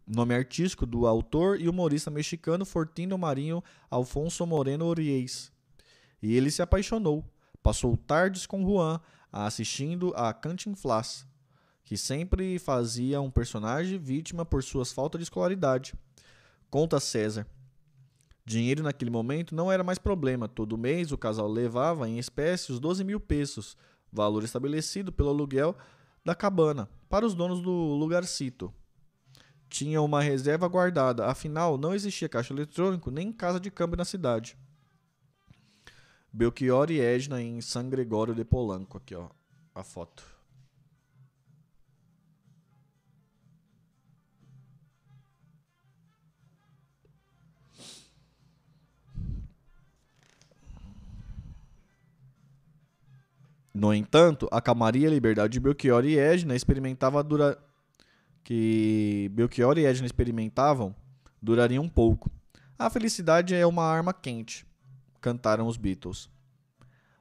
[0.05, 5.51] nome artístico do autor e humorista mexicano Fortino Marinho Alfonso Moreno Oriez.
[6.21, 7.25] E ele se apaixonou.
[7.63, 9.01] Passou tardes com Juan
[9.31, 11.25] assistindo a Cantinflas,
[11.83, 15.95] que sempre fazia um personagem vítima por suas faltas de escolaridade.
[16.69, 17.47] Conta César.
[18.45, 20.47] Dinheiro naquele momento não era mais problema.
[20.47, 23.77] Todo mês o casal levava em espécie os 12 mil pesos,
[24.11, 25.75] valor estabelecido pelo aluguel
[26.25, 28.73] da cabana, para os donos do lugarcito.
[29.69, 34.57] Tinha uma reserva guardada, afinal não existia caixa eletrônico nem casa de câmbio na cidade.
[36.33, 39.29] Belchior e Edna em San Gregório de Polanco, aqui ó,
[39.73, 40.30] a foto.
[53.73, 57.57] No entanto, a calmaria e a liberdade de Belchior e Edna experimentava dura...
[58.43, 60.93] que Belchior e Edna experimentavam
[61.41, 62.29] durariam um pouco.
[62.77, 64.65] A felicidade é uma arma quente,
[65.21, 66.29] cantaram os Beatles.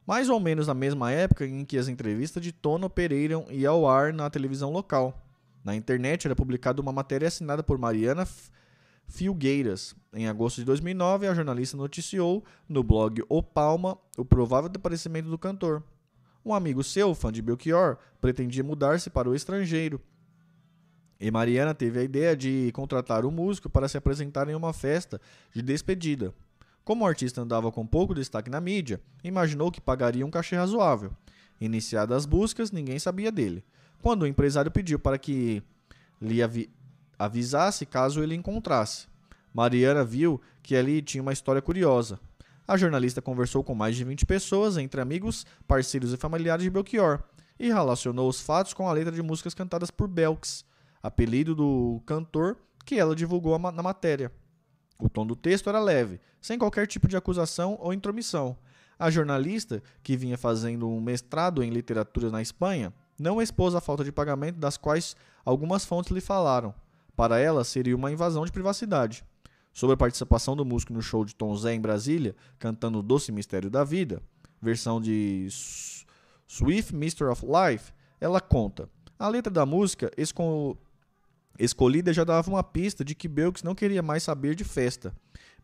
[0.07, 3.89] Mais ou menos na mesma época em que as entrevistas de Tono Pereira iam ao
[3.89, 5.25] ar na televisão local.
[5.63, 8.27] Na internet era publicada uma matéria assinada por Mariana
[9.07, 9.95] Filgueiras.
[10.13, 15.39] Em agosto de 2009, a jornalista noticiou no blog O Palma o provável desaparecimento do
[15.39, 15.85] cantor.
[16.45, 20.01] Um amigo seu, fã de Belchior, pretendia mudar-se para o estrangeiro.
[21.21, 25.21] E Mariana teve a ideia de contratar o músico para se apresentar em uma festa
[25.53, 26.35] de despedida.
[26.83, 31.13] Como o artista andava com pouco destaque na mídia, imaginou que pagaria um cachê razoável.
[31.61, 33.63] Iniciadas as buscas, ninguém sabia dele.
[34.01, 35.63] Quando o empresário pediu para que
[36.21, 36.71] lhe avi
[37.19, 39.07] avisasse caso ele encontrasse,
[39.53, 42.19] Mariana viu que ali tinha uma história curiosa.
[42.71, 47.21] A jornalista conversou com mais de 20 pessoas, entre amigos, parceiros e familiares de Belchior,
[47.59, 50.65] e relacionou os fatos com a letra de músicas cantadas por Belks,
[51.03, 52.57] apelido do cantor
[52.87, 54.31] que ela divulgou na matéria.
[55.01, 58.57] O tom do texto era leve, sem qualquer tipo de acusação ou intromissão.
[58.97, 64.05] A jornalista, que vinha fazendo um mestrado em literatura na Espanha, não expôs a falta
[64.05, 66.73] de pagamento das quais algumas fontes lhe falaram.
[67.17, 69.25] Para ela, seria uma invasão de privacidade.
[69.73, 73.71] Sobre a participação do músico no show de Tom Zé em Brasília, cantando Doce Mistério
[73.71, 74.23] da Vida,
[74.61, 75.49] versão de
[76.47, 78.89] Swift Mister of Life, ela conta:
[79.19, 80.77] A letra da música esco
[81.59, 85.15] escolhida já dava uma pista de que Belks não queria mais saber de festa.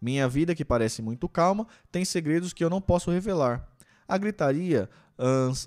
[0.01, 3.67] Minha vida, que parece muito calma, tem segredos que eu não posso revelar.
[4.07, 4.89] A gritaria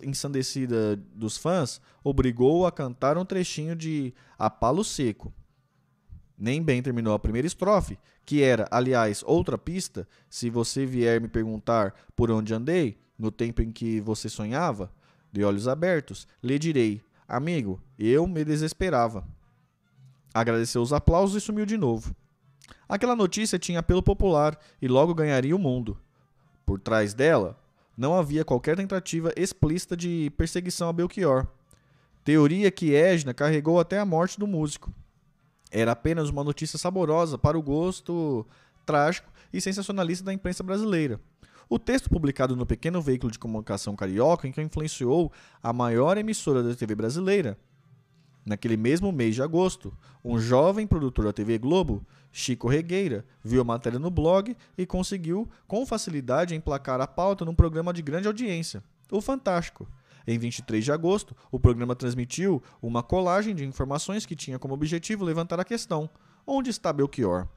[0.03, 5.34] ensandecida dos fãs obrigou-o a cantar um trechinho de A Palo Seco,
[6.40, 10.07] nem bem terminou a primeira estrofe, que era, aliás, outra pista.
[10.30, 14.91] Se você vier me perguntar por onde andei, no tempo em que você sonhava,
[15.32, 19.28] de olhos abertos, lhe direi: Amigo, eu me desesperava.
[20.34, 22.16] Agradeceu os aplausos e sumiu de novo.
[22.88, 25.98] Aquela notícia tinha apelo popular e logo ganharia o mundo.
[26.66, 27.60] Por trás dela,
[27.98, 31.48] não havia qualquer tentativa explícita de perseguição a Belchior.
[32.24, 34.94] Teoria que Edna carregou até a morte do músico.
[35.72, 38.46] Era apenas uma notícia saborosa para o gosto
[38.86, 41.20] trágico e sensacionalista da imprensa brasileira.
[41.70, 45.32] O texto publicado no pequeno veículo de comunicação carioca, em que influenciou
[45.62, 47.58] a maior emissora da TV brasileira,
[48.50, 49.94] Naquele mesmo mês de agosto,
[50.26, 55.48] um jovem produtor da TV Globo, Chico Regueira, viu a matéria no blog e conseguiu,
[55.68, 59.88] com facilidade, emplacar a pauta num programa de grande audiência, O Fantástico.
[60.28, 65.24] Em 23 de agosto, o programa transmitiu uma colagem de informações que tinha como objetivo
[65.24, 66.10] levantar a questão:
[66.46, 67.48] onde está Belchior?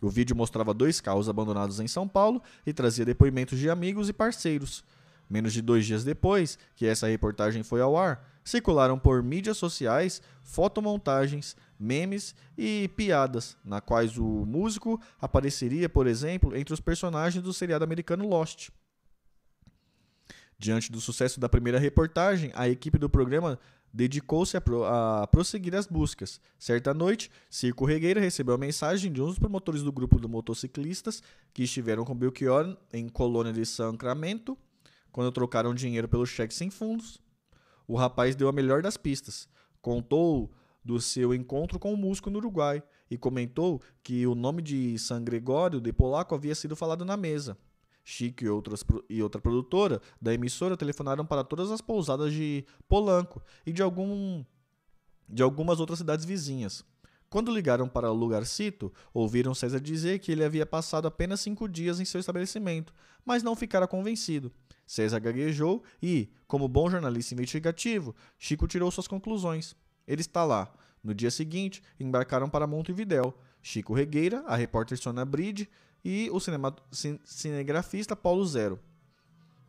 [0.00, 4.12] O vídeo mostrava dois carros abandonados em São Paulo e trazia depoimentos de amigos e
[4.12, 4.84] parceiros.
[5.28, 10.20] Menos de dois dias depois que essa reportagem foi ao ar, circularam por mídias sociais
[10.42, 17.52] fotomontagens, memes e piadas, na quais o músico apareceria, por exemplo, entre os personagens do
[17.54, 18.68] seriado americano Lost.
[20.58, 23.58] Diante do sucesso da primeira reportagem, a equipe do programa
[23.92, 26.40] dedicou-se a, pro, a, prosseguir as buscas.
[26.58, 31.22] Certa noite, Circo Regueira recebeu a mensagem de um dos promotores do grupo de motociclistas
[31.52, 34.58] que estiveram com Belchior em Colônia de Sacramento,
[35.12, 37.22] quando trocaram dinheiro pelo cheque sem fundos
[37.86, 39.48] o rapaz deu a melhor das pistas.
[39.80, 40.50] Contou
[40.84, 45.22] do seu encontro com o músico no Uruguai e comentou que o nome de San
[45.22, 47.56] Gregório de Polaco havia sido falado na mesa.
[48.04, 53.42] Chico e, outras, e outra produtora da emissora telefonaram para todas as pousadas de Polanco
[53.64, 54.44] e de, algum,
[55.28, 56.84] de algumas outras cidades vizinhas.
[57.30, 61.98] Quando ligaram para o lugarcito, ouviram César dizer que ele havia passado apenas cinco dias
[61.98, 62.94] em seu estabelecimento,
[63.24, 64.52] mas não ficara convencido.
[64.86, 69.74] César gaguejou e, como bom jornalista investigativo, Chico tirou suas conclusões.
[70.06, 70.72] Ele está lá.
[71.02, 73.36] No dia seguinte, embarcaram para Montevidéu.
[73.62, 75.68] Chico Regueira, a repórter Sônia Bride
[76.04, 76.74] e o cinema,
[77.24, 78.78] cinegrafista Paulo Zero.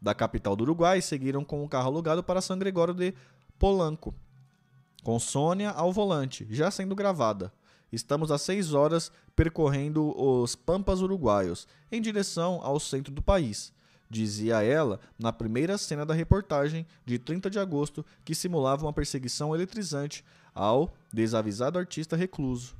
[0.01, 3.13] Da capital do Uruguai, seguiram com o carro alugado para São Gregório de
[3.57, 4.13] Polanco,
[5.03, 7.51] com Sônia ao volante, já sendo gravada.
[7.91, 13.73] Estamos há seis horas percorrendo os Pampas uruguaios, em direção ao centro do país
[14.09, 19.53] dizia ela na primeira cena da reportagem de 30 de agosto que simulava uma perseguição
[19.53, 22.75] eletrizante ao desavisado artista recluso.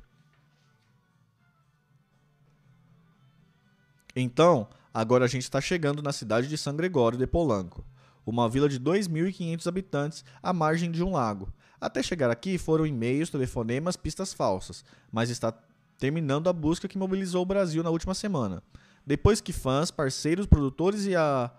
[4.18, 7.84] Então, agora a gente está chegando na cidade de San Gregório de Polanco,
[8.24, 11.52] uma vila de 2.500 habitantes à margem de um lago.
[11.78, 14.82] Até chegar aqui foram e-mails, telefonemas, pistas falsas,
[15.12, 15.52] mas está
[15.98, 18.62] terminando a busca que mobilizou o Brasil na última semana.
[19.06, 21.50] Depois que fãs, parceiros, produtores e, a,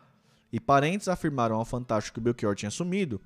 [0.52, 3.22] e parentes afirmaram ao Fantástico que Belchior tinha sumido,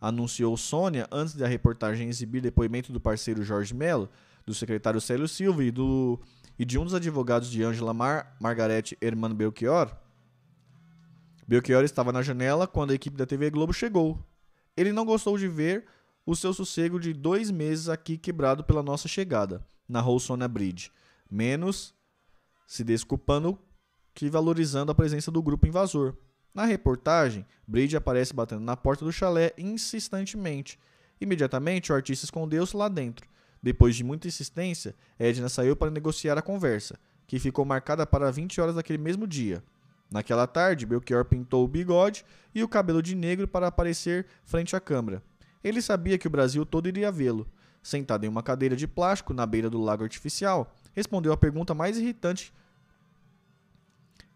[0.00, 4.08] anunciou Sônia antes da reportagem exibir depoimento do parceiro Jorge Mello,
[4.44, 6.20] do secretário Célio Silva e, do,
[6.58, 9.94] e de um dos advogados de Angela Mar, Margarete Hermano Belchior.
[11.46, 14.22] Belchior estava na janela quando a equipe da TV Globo chegou.
[14.76, 15.86] Ele não gostou de ver
[16.26, 20.90] o seu sossego de dois meses aqui quebrado pela nossa chegada, narrou Sônia Bridge.
[21.30, 21.94] Menos
[22.66, 23.58] se desculpando
[24.12, 26.16] que valorizando a presença do grupo invasor.
[26.52, 30.78] Na reportagem, Brady aparece batendo na porta do chalé insistentemente.
[31.20, 33.27] Imediatamente, o artista escondeu-se lá dentro.
[33.62, 38.60] Depois de muita insistência, Edna saiu para negociar a conversa, que ficou marcada para 20
[38.60, 39.62] horas daquele mesmo dia.
[40.10, 42.24] Naquela tarde, Belchior pintou o bigode
[42.54, 45.22] e o cabelo de negro para aparecer frente à câmera.
[45.62, 47.46] Ele sabia que o Brasil todo iria vê-lo.
[47.82, 51.98] Sentado em uma cadeira de plástico na beira do lago artificial, respondeu a pergunta mais
[51.98, 52.52] irritante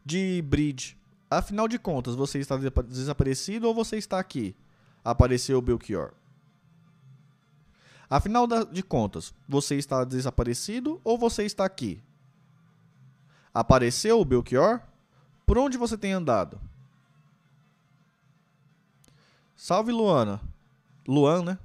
[0.05, 0.99] de Bridge.
[1.31, 4.55] Afinal de contas, você está desaparecido ou você está aqui?
[5.03, 6.13] Apareceu Belchior.
[8.13, 11.99] Afinal de contas, você está desaparecido ou você está aqui?
[13.55, 14.83] Apareceu o Belchior?
[15.47, 16.61] Por onde você tem andado?
[19.57, 20.43] Salve Luana.
[21.09, 21.59] Luan, né?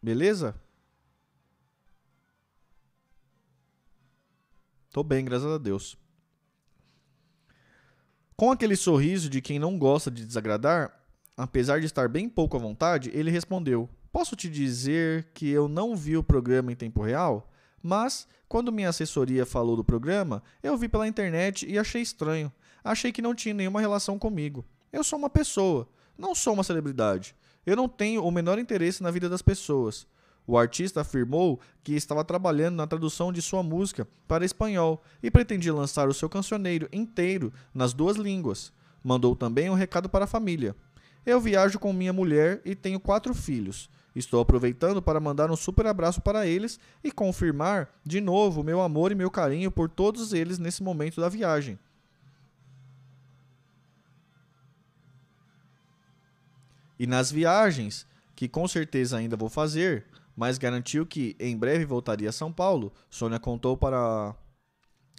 [0.00, 0.54] Beleza?
[4.92, 5.98] Tô bem, graças a Deus.
[8.36, 11.01] Com aquele sorriso de quem não gosta de desagradar,
[11.42, 15.96] apesar de estar bem pouco à vontade, ele respondeu: Posso te dizer que eu não
[15.96, 17.50] vi o programa em tempo real?
[17.82, 22.52] Mas, quando minha assessoria falou do programa, eu vi pela internet e achei estranho.
[22.84, 24.64] Achei que não tinha nenhuma relação comigo.
[24.92, 27.34] Eu sou uma pessoa, não sou uma celebridade.
[27.66, 30.06] Eu não tenho o menor interesse na vida das pessoas.
[30.46, 35.72] O artista afirmou que estava trabalhando na tradução de sua música para espanhol e pretendia
[35.72, 38.72] lançar o seu cancioneiro inteiro nas duas línguas.
[39.02, 40.76] Mandou também um recado para a família.
[41.24, 43.88] Eu viajo com minha mulher e tenho quatro filhos.
[44.14, 49.10] Estou aproveitando para mandar um super abraço para eles e confirmar de novo meu amor
[49.10, 51.78] e meu carinho por todos eles nesse momento da viagem.
[56.98, 62.28] E nas viagens, que com certeza ainda vou fazer, mas garantiu que em breve voltaria
[62.28, 62.92] a São Paulo.
[63.10, 64.36] Sônia contou para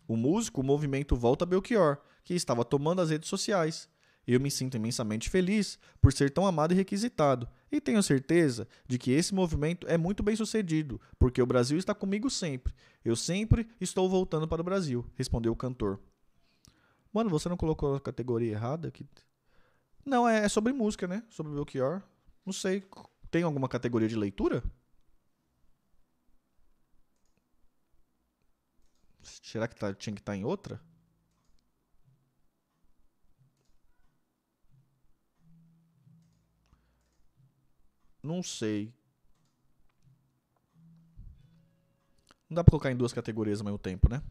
[0.08, 3.90] o músico o movimento Volta Belchior, que estava tomando as redes sociais.
[4.26, 8.98] Eu me sinto imensamente feliz por ser tão amado e requisitado, e tenho certeza de
[8.98, 12.74] que esse movimento é muito bem sucedido, porque o Brasil está comigo sempre.
[13.04, 16.00] Eu sempre estou voltando para o Brasil, respondeu o cantor.
[17.12, 19.06] Mano, você não colocou a categoria errada aqui?
[20.06, 21.24] Não, é, é sobre música, né?
[21.30, 22.02] Sobre Belchior.
[22.46, 22.84] Não sei.
[23.30, 24.64] Tem alguma categoria de leitura?
[29.22, 30.82] Será que tá, tinha que estar tá em outra?
[38.24, 38.92] Não sei.
[42.50, 44.22] Não dá pra colocar em duas categorias ao mesmo tempo, né?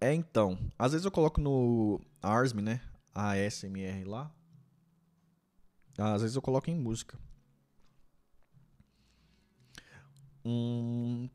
[0.00, 0.58] É, então.
[0.78, 2.80] Às vezes eu coloco no ARSM, né?
[3.14, 4.30] ASMR lá.
[5.98, 7.18] Às vezes eu coloco em música.
[10.44, 11.28] Hum,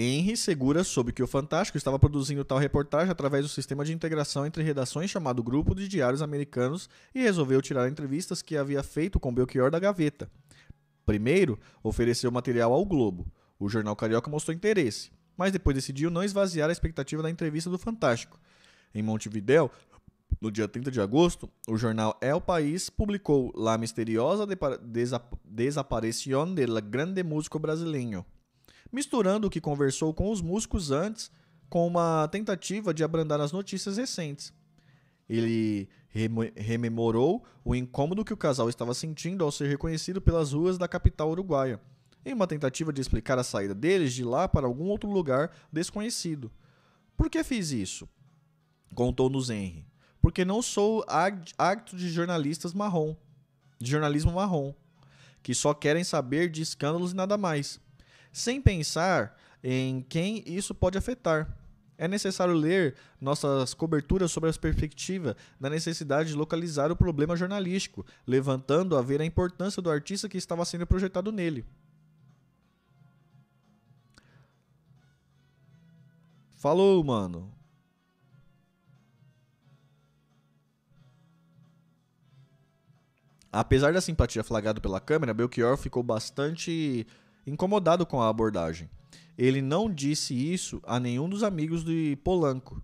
[0.00, 4.46] Henry Segura soube que o Fantástico estava produzindo tal reportagem através do sistema de integração
[4.46, 9.34] entre redações chamado Grupo de Diários Americanos e resolveu tirar entrevistas que havia feito com
[9.34, 10.30] Belchior da gaveta.
[11.04, 13.26] Primeiro, ofereceu material ao Globo.
[13.58, 17.76] O jornal carioca mostrou interesse, mas depois decidiu não esvaziar a expectativa da entrevista do
[17.76, 18.38] Fantástico.
[18.94, 19.68] Em Montevidéu,
[20.40, 24.46] no dia 30 de agosto, o jornal El País publicou La misteriosa
[25.44, 28.24] desaparición del grande músico brasileño,
[28.92, 31.30] misturando o que conversou com os músicos antes
[31.68, 34.52] com uma tentativa de abrandar as notícias recentes.
[35.28, 35.88] Ele
[36.56, 41.30] rememorou o incômodo que o casal estava sentindo ao ser reconhecido pelas ruas da capital
[41.30, 41.80] uruguaia,
[42.24, 46.50] em uma tentativa de explicar a saída deles de lá para algum outro lugar desconhecido.
[47.16, 48.08] Por que fiz isso?
[48.94, 49.86] Contou-nos Henry.
[50.20, 51.04] Porque não sou
[51.56, 53.14] acto de jornalistas marrom,
[53.78, 54.74] de jornalismo marrom,
[55.42, 57.80] que só querem saber de escândalos e nada mais
[58.38, 61.56] sem pensar em quem isso pode afetar.
[61.96, 68.06] É necessário ler nossas coberturas sobre a perspectiva da necessidade de localizar o problema jornalístico,
[68.24, 71.66] levantando a ver a importância do artista que estava sendo projetado nele.
[76.56, 77.52] Falou, mano.
[83.50, 87.06] Apesar da simpatia flagrada pela câmera, Belchior ficou bastante
[87.48, 88.88] incomodado com a abordagem.
[89.36, 92.82] Ele não disse isso a nenhum dos amigos de Polanco,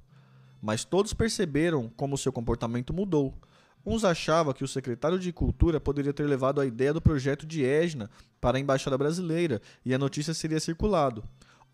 [0.62, 3.34] mas todos perceberam como seu comportamento mudou.
[3.84, 7.64] Uns achavam que o secretário de Cultura poderia ter levado a ideia do projeto de
[7.64, 8.08] Edna
[8.40, 11.22] para a embaixada brasileira e a notícia seria circulado.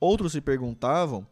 [0.01, 1.27] Outros se perguntavam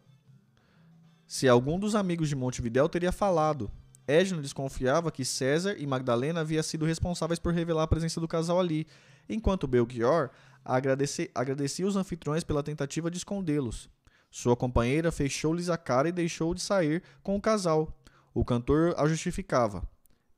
[1.26, 3.70] se algum dos amigos de Montevidéu teria falado.
[4.06, 8.60] Edna desconfiava que César e Magdalena haviam sido responsáveis por revelar a presença do casal
[8.60, 8.86] ali,
[9.28, 10.30] enquanto Belchior
[10.68, 13.88] agradeci, agradecia os anfitriões pela tentativa de escondê-los.
[14.30, 17.98] Sua companheira fechou-lhes a cara e deixou de sair com o casal.
[18.34, 19.88] O cantor a justificava.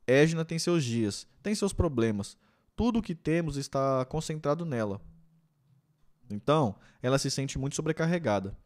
[0.07, 2.37] Égina tem seus dias, tem seus problemas.
[2.75, 5.01] Tudo o que temos está concentrado nela.
[6.29, 8.57] Então, ela se sente muito sobrecarregada.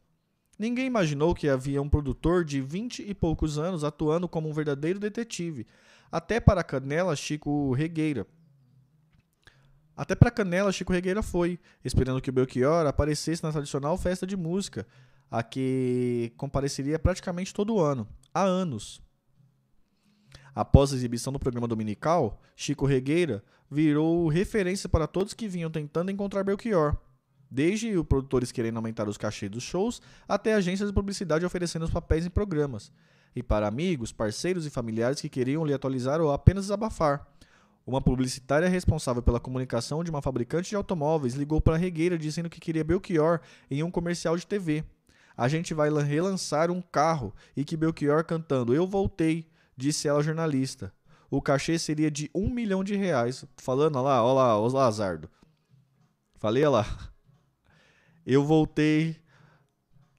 [0.57, 4.99] Ninguém imaginou que havia um produtor de vinte e poucos anos atuando como um verdadeiro
[4.99, 5.65] detetive,
[6.11, 8.25] até para a canela Chico Regueira,
[9.95, 14.35] até para Canela, Chico Regueira foi, esperando que o Belchior aparecesse na tradicional festa de
[14.35, 14.85] música,
[15.31, 19.01] a que compareceria praticamente todo ano, há anos.
[20.53, 26.11] Após a exibição do programa dominical, Chico Regueira virou referência para todos que vinham tentando
[26.11, 26.97] encontrar Belchior,
[27.49, 31.91] desde os produtores querendo aumentar os cachês dos shows até agências de publicidade oferecendo os
[31.91, 32.91] papéis em programas,
[33.35, 37.27] e para amigos, parceiros e familiares que queriam lhe atualizar ou apenas desabafar.
[37.86, 42.49] Uma publicitária responsável pela comunicação de uma fabricante de automóveis ligou para a Regueira dizendo
[42.49, 43.40] que queria Belchior
[43.70, 44.84] em um comercial de TV.
[45.38, 49.48] A gente vai relançar um carro e que Belchior cantando Eu Voltei,
[49.78, 50.91] disse ela jornalista.
[51.30, 53.45] O cachê seria de um milhão de reais.
[53.57, 55.30] Falando, lá, olha lá, o Lazardo.
[56.38, 57.12] Falei, olha lá.
[58.26, 59.18] Eu voltei.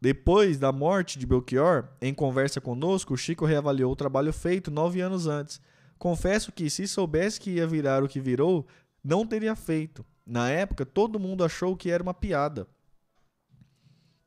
[0.01, 5.27] Depois da morte de Belchior, em conversa conosco, Chico reavaliou o trabalho feito nove anos
[5.27, 5.61] antes
[5.99, 8.67] Confesso que se soubesse que ia virar o que virou,
[9.03, 10.05] não teria feito.
[10.27, 12.67] Na época, todo mundo achou que era uma piada.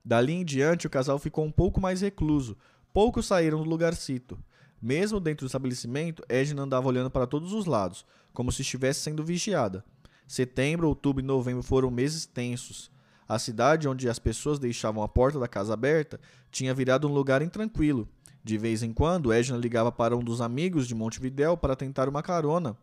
[0.03, 2.57] Dali em diante, o casal ficou um pouco mais recluso.
[2.93, 4.41] Poucos saíram do lugarcito.
[4.81, 9.23] Mesmo dentro do estabelecimento, Edna andava olhando para todos os lados, como se estivesse sendo
[9.23, 9.83] vigiada.
[10.25, 12.89] Setembro, outubro e novembro foram meses tensos.
[13.27, 16.19] A cidade onde as pessoas deixavam a porta da casa aberta
[16.49, 18.07] tinha virado um lugar intranquilo,
[18.49, 22.23] De vez em quando, Edna ligava para um dos amigos de Montevidéu para tentar uma
[22.23, 22.75] carona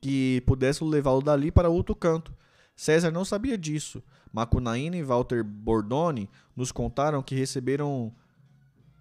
[0.00, 2.32] que pudesse levá-lo dali para outro canto.
[2.76, 4.00] César não sabia disso.
[4.32, 8.14] Macunaína e Walter Bordoni nos contaram que receberam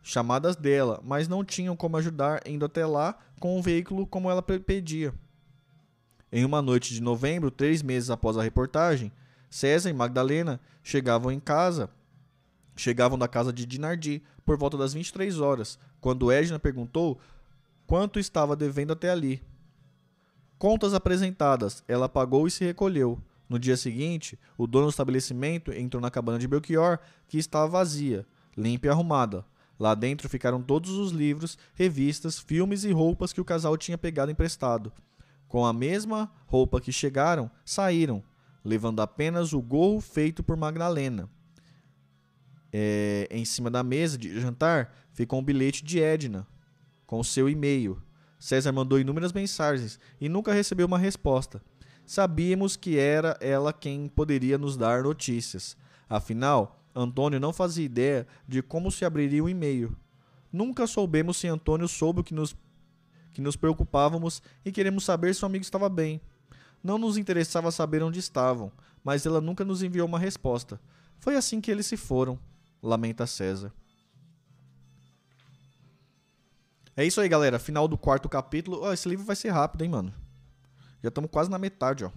[0.02, 4.42] chamadas dela, mas não tinham como ajudar indo até lá com um veículo como ela
[4.42, 5.14] pedia.
[6.32, 9.12] Em uma noite de novembro, três meses após a reportagem,
[9.52, 11.92] César e Magdalena chegavam em casa,
[12.78, 17.20] chegavam da casa de Dinardi por volta das 23 horas, quando Edna perguntou
[17.86, 19.42] quanto estava devendo até ali.
[20.58, 23.22] Contas apresentadas, ela pagou e se recolheu.
[23.50, 28.26] No dia seguinte, o dono do estabelecimento entrou na cabana de Belchior, que estava vazia,
[28.58, 29.46] limpa e arrumada.
[29.80, 34.32] Lá dentro ficaram todos os livros, revistas, filmes e roupas que o casal tinha pegado
[34.32, 34.92] emprestado.
[35.48, 38.24] Com a mesma roupa que chegaram, saíram,
[38.66, 41.30] levando apenas o gorro feito por Magdalena.
[42.72, 46.46] É, em cima da mesa de jantar ficou um bilhete de Edna,
[47.06, 48.02] com seu e-mail.
[48.40, 51.62] César mandou inúmeras mensagens e nunca recebeu uma resposta.
[52.06, 55.76] Sabíamos que era ela quem poderia nos dar notícias.
[56.10, 59.96] Afinal, Antônio não fazia ideia de como se abriria um e-mail.
[60.52, 62.56] Nunca soubemos se Antônio soube que nos,
[63.34, 66.22] que nos preocupávamos e queremos saber se o amigo estava bem.
[66.84, 68.72] Não nos interessava saber onde estavam,
[69.04, 70.80] mas ela nunca nos enviou uma resposta.
[71.20, 72.40] Foi assim que eles se foram,
[72.82, 73.74] lamenta César.
[76.96, 77.60] É isso aí, galera.
[77.60, 78.82] Final do quarto capítulo.
[78.82, 80.14] Oh, esse livro vai ser rápido, hein, mano.
[81.04, 82.12] Já estamos quase na metade, ó.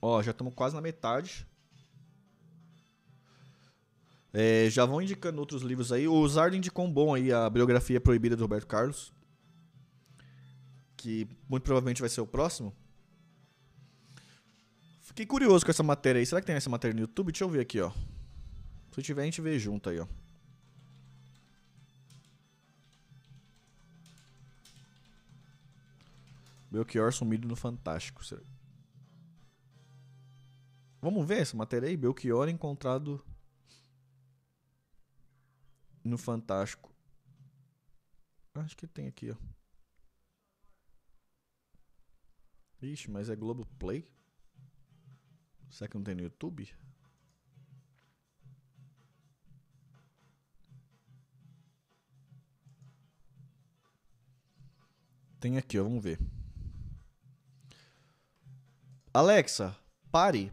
[0.00, 1.44] Ó, já estamos quase na metade.
[4.32, 6.06] É, já vão indicando outros livros aí.
[6.06, 9.12] O Zardo indicou um bom aí, a biografia proibida do Roberto Carlos.
[10.96, 12.72] Que muito provavelmente vai ser o próximo.
[15.16, 16.26] Fiquei curioso com essa matéria aí.
[16.26, 17.32] Será que tem essa matéria no YouTube?
[17.32, 17.90] Deixa eu ver aqui, ó.
[18.92, 20.06] Se tiver, a gente vê junto aí, ó.
[26.70, 28.22] Belchior sumido no Fantástico.
[28.22, 28.42] Será?
[31.00, 31.96] Vamos ver essa matéria aí?
[31.96, 33.24] Belchior encontrado
[36.04, 36.92] no Fantástico.
[38.54, 39.36] Acho que tem aqui, ó.
[42.82, 44.06] Ixi, mas é Globoplay?
[45.70, 46.68] Será que não tem no YouTube?
[55.38, 56.18] Tem aqui, ó, vamos ver.
[59.12, 59.78] Alexa,
[60.10, 60.52] pare.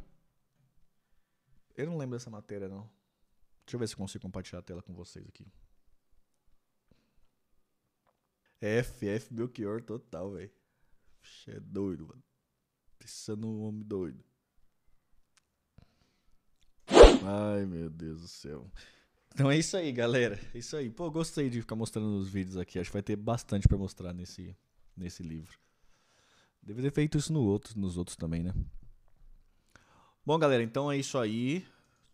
[1.75, 2.89] Eu não lembro dessa matéria, não.
[3.65, 5.51] Deixa eu ver se eu consigo compartilhar a tela com vocês aqui.
[8.61, 10.51] F, F Belchior total, velho.
[11.47, 12.23] É doido, mano.
[12.99, 14.23] Pensando um homem doido.
[17.25, 18.69] Ai, meu Deus do céu.
[19.33, 20.39] Então é isso aí, galera.
[20.53, 20.89] É isso aí.
[20.89, 22.77] Pô, gostei de ficar mostrando os vídeos aqui.
[22.77, 24.55] Acho que vai ter bastante para mostrar nesse,
[24.95, 25.57] nesse livro.
[26.61, 28.53] Deve ter feito isso no outro, nos outros também, né?
[30.25, 31.65] Bom, galera, então é isso aí.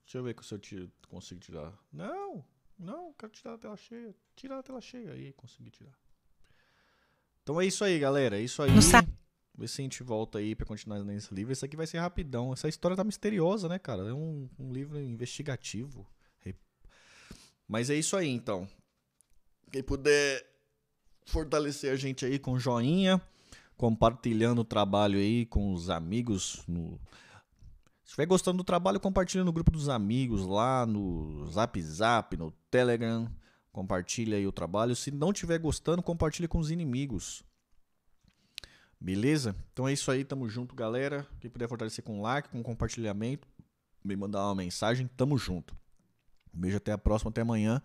[0.03, 1.71] Deixa eu ver se eu consigo tirar.
[1.93, 2.43] Não,
[2.77, 4.15] não, quero tirar a tela cheia.
[4.35, 5.93] Tirar a tela cheia aí, consegui tirar.
[7.43, 8.39] Então é isso aí, galera.
[8.39, 8.71] É isso aí.
[9.59, 11.51] Ver se a gente volta aí pra continuar nesse livro.
[11.51, 12.53] Esse aqui vai ser rapidão.
[12.53, 14.07] Essa história tá misteriosa, né, cara?
[14.07, 16.07] É um, um livro investigativo.
[17.67, 18.67] Mas é isso aí, então.
[19.71, 20.43] Quem puder
[21.25, 23.21] fortalecer a gente aí com joinha,
[23.77, 26.99] compartilhando o trabalho aí com os amigos no
[28.09, 32.49] se estiver gostando do trabalho, compartilha no grupo dos amigos, lá no Zap Zap, no
[32.71, 33.31] Telegram.
[33.71, 34.95] Compartilha aí o trabalho.
[34.95, 37.43] Se não estiver gostando, compartilha com os inimigos.
[38.99, 39.55] Beleza?
[39.71, 41.25] Então é isso aí, tamo junto, galera.
[41.39, 43.47] Quem puder fortalecer com like, com compartilhamento,
[44.03, 45.75] me mandar uma mensagem, tamo junto.
[46.53, 47.81] Um beijo até a próxima, até amanhã.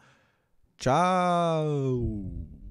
[0.76, 2.63] Tchau!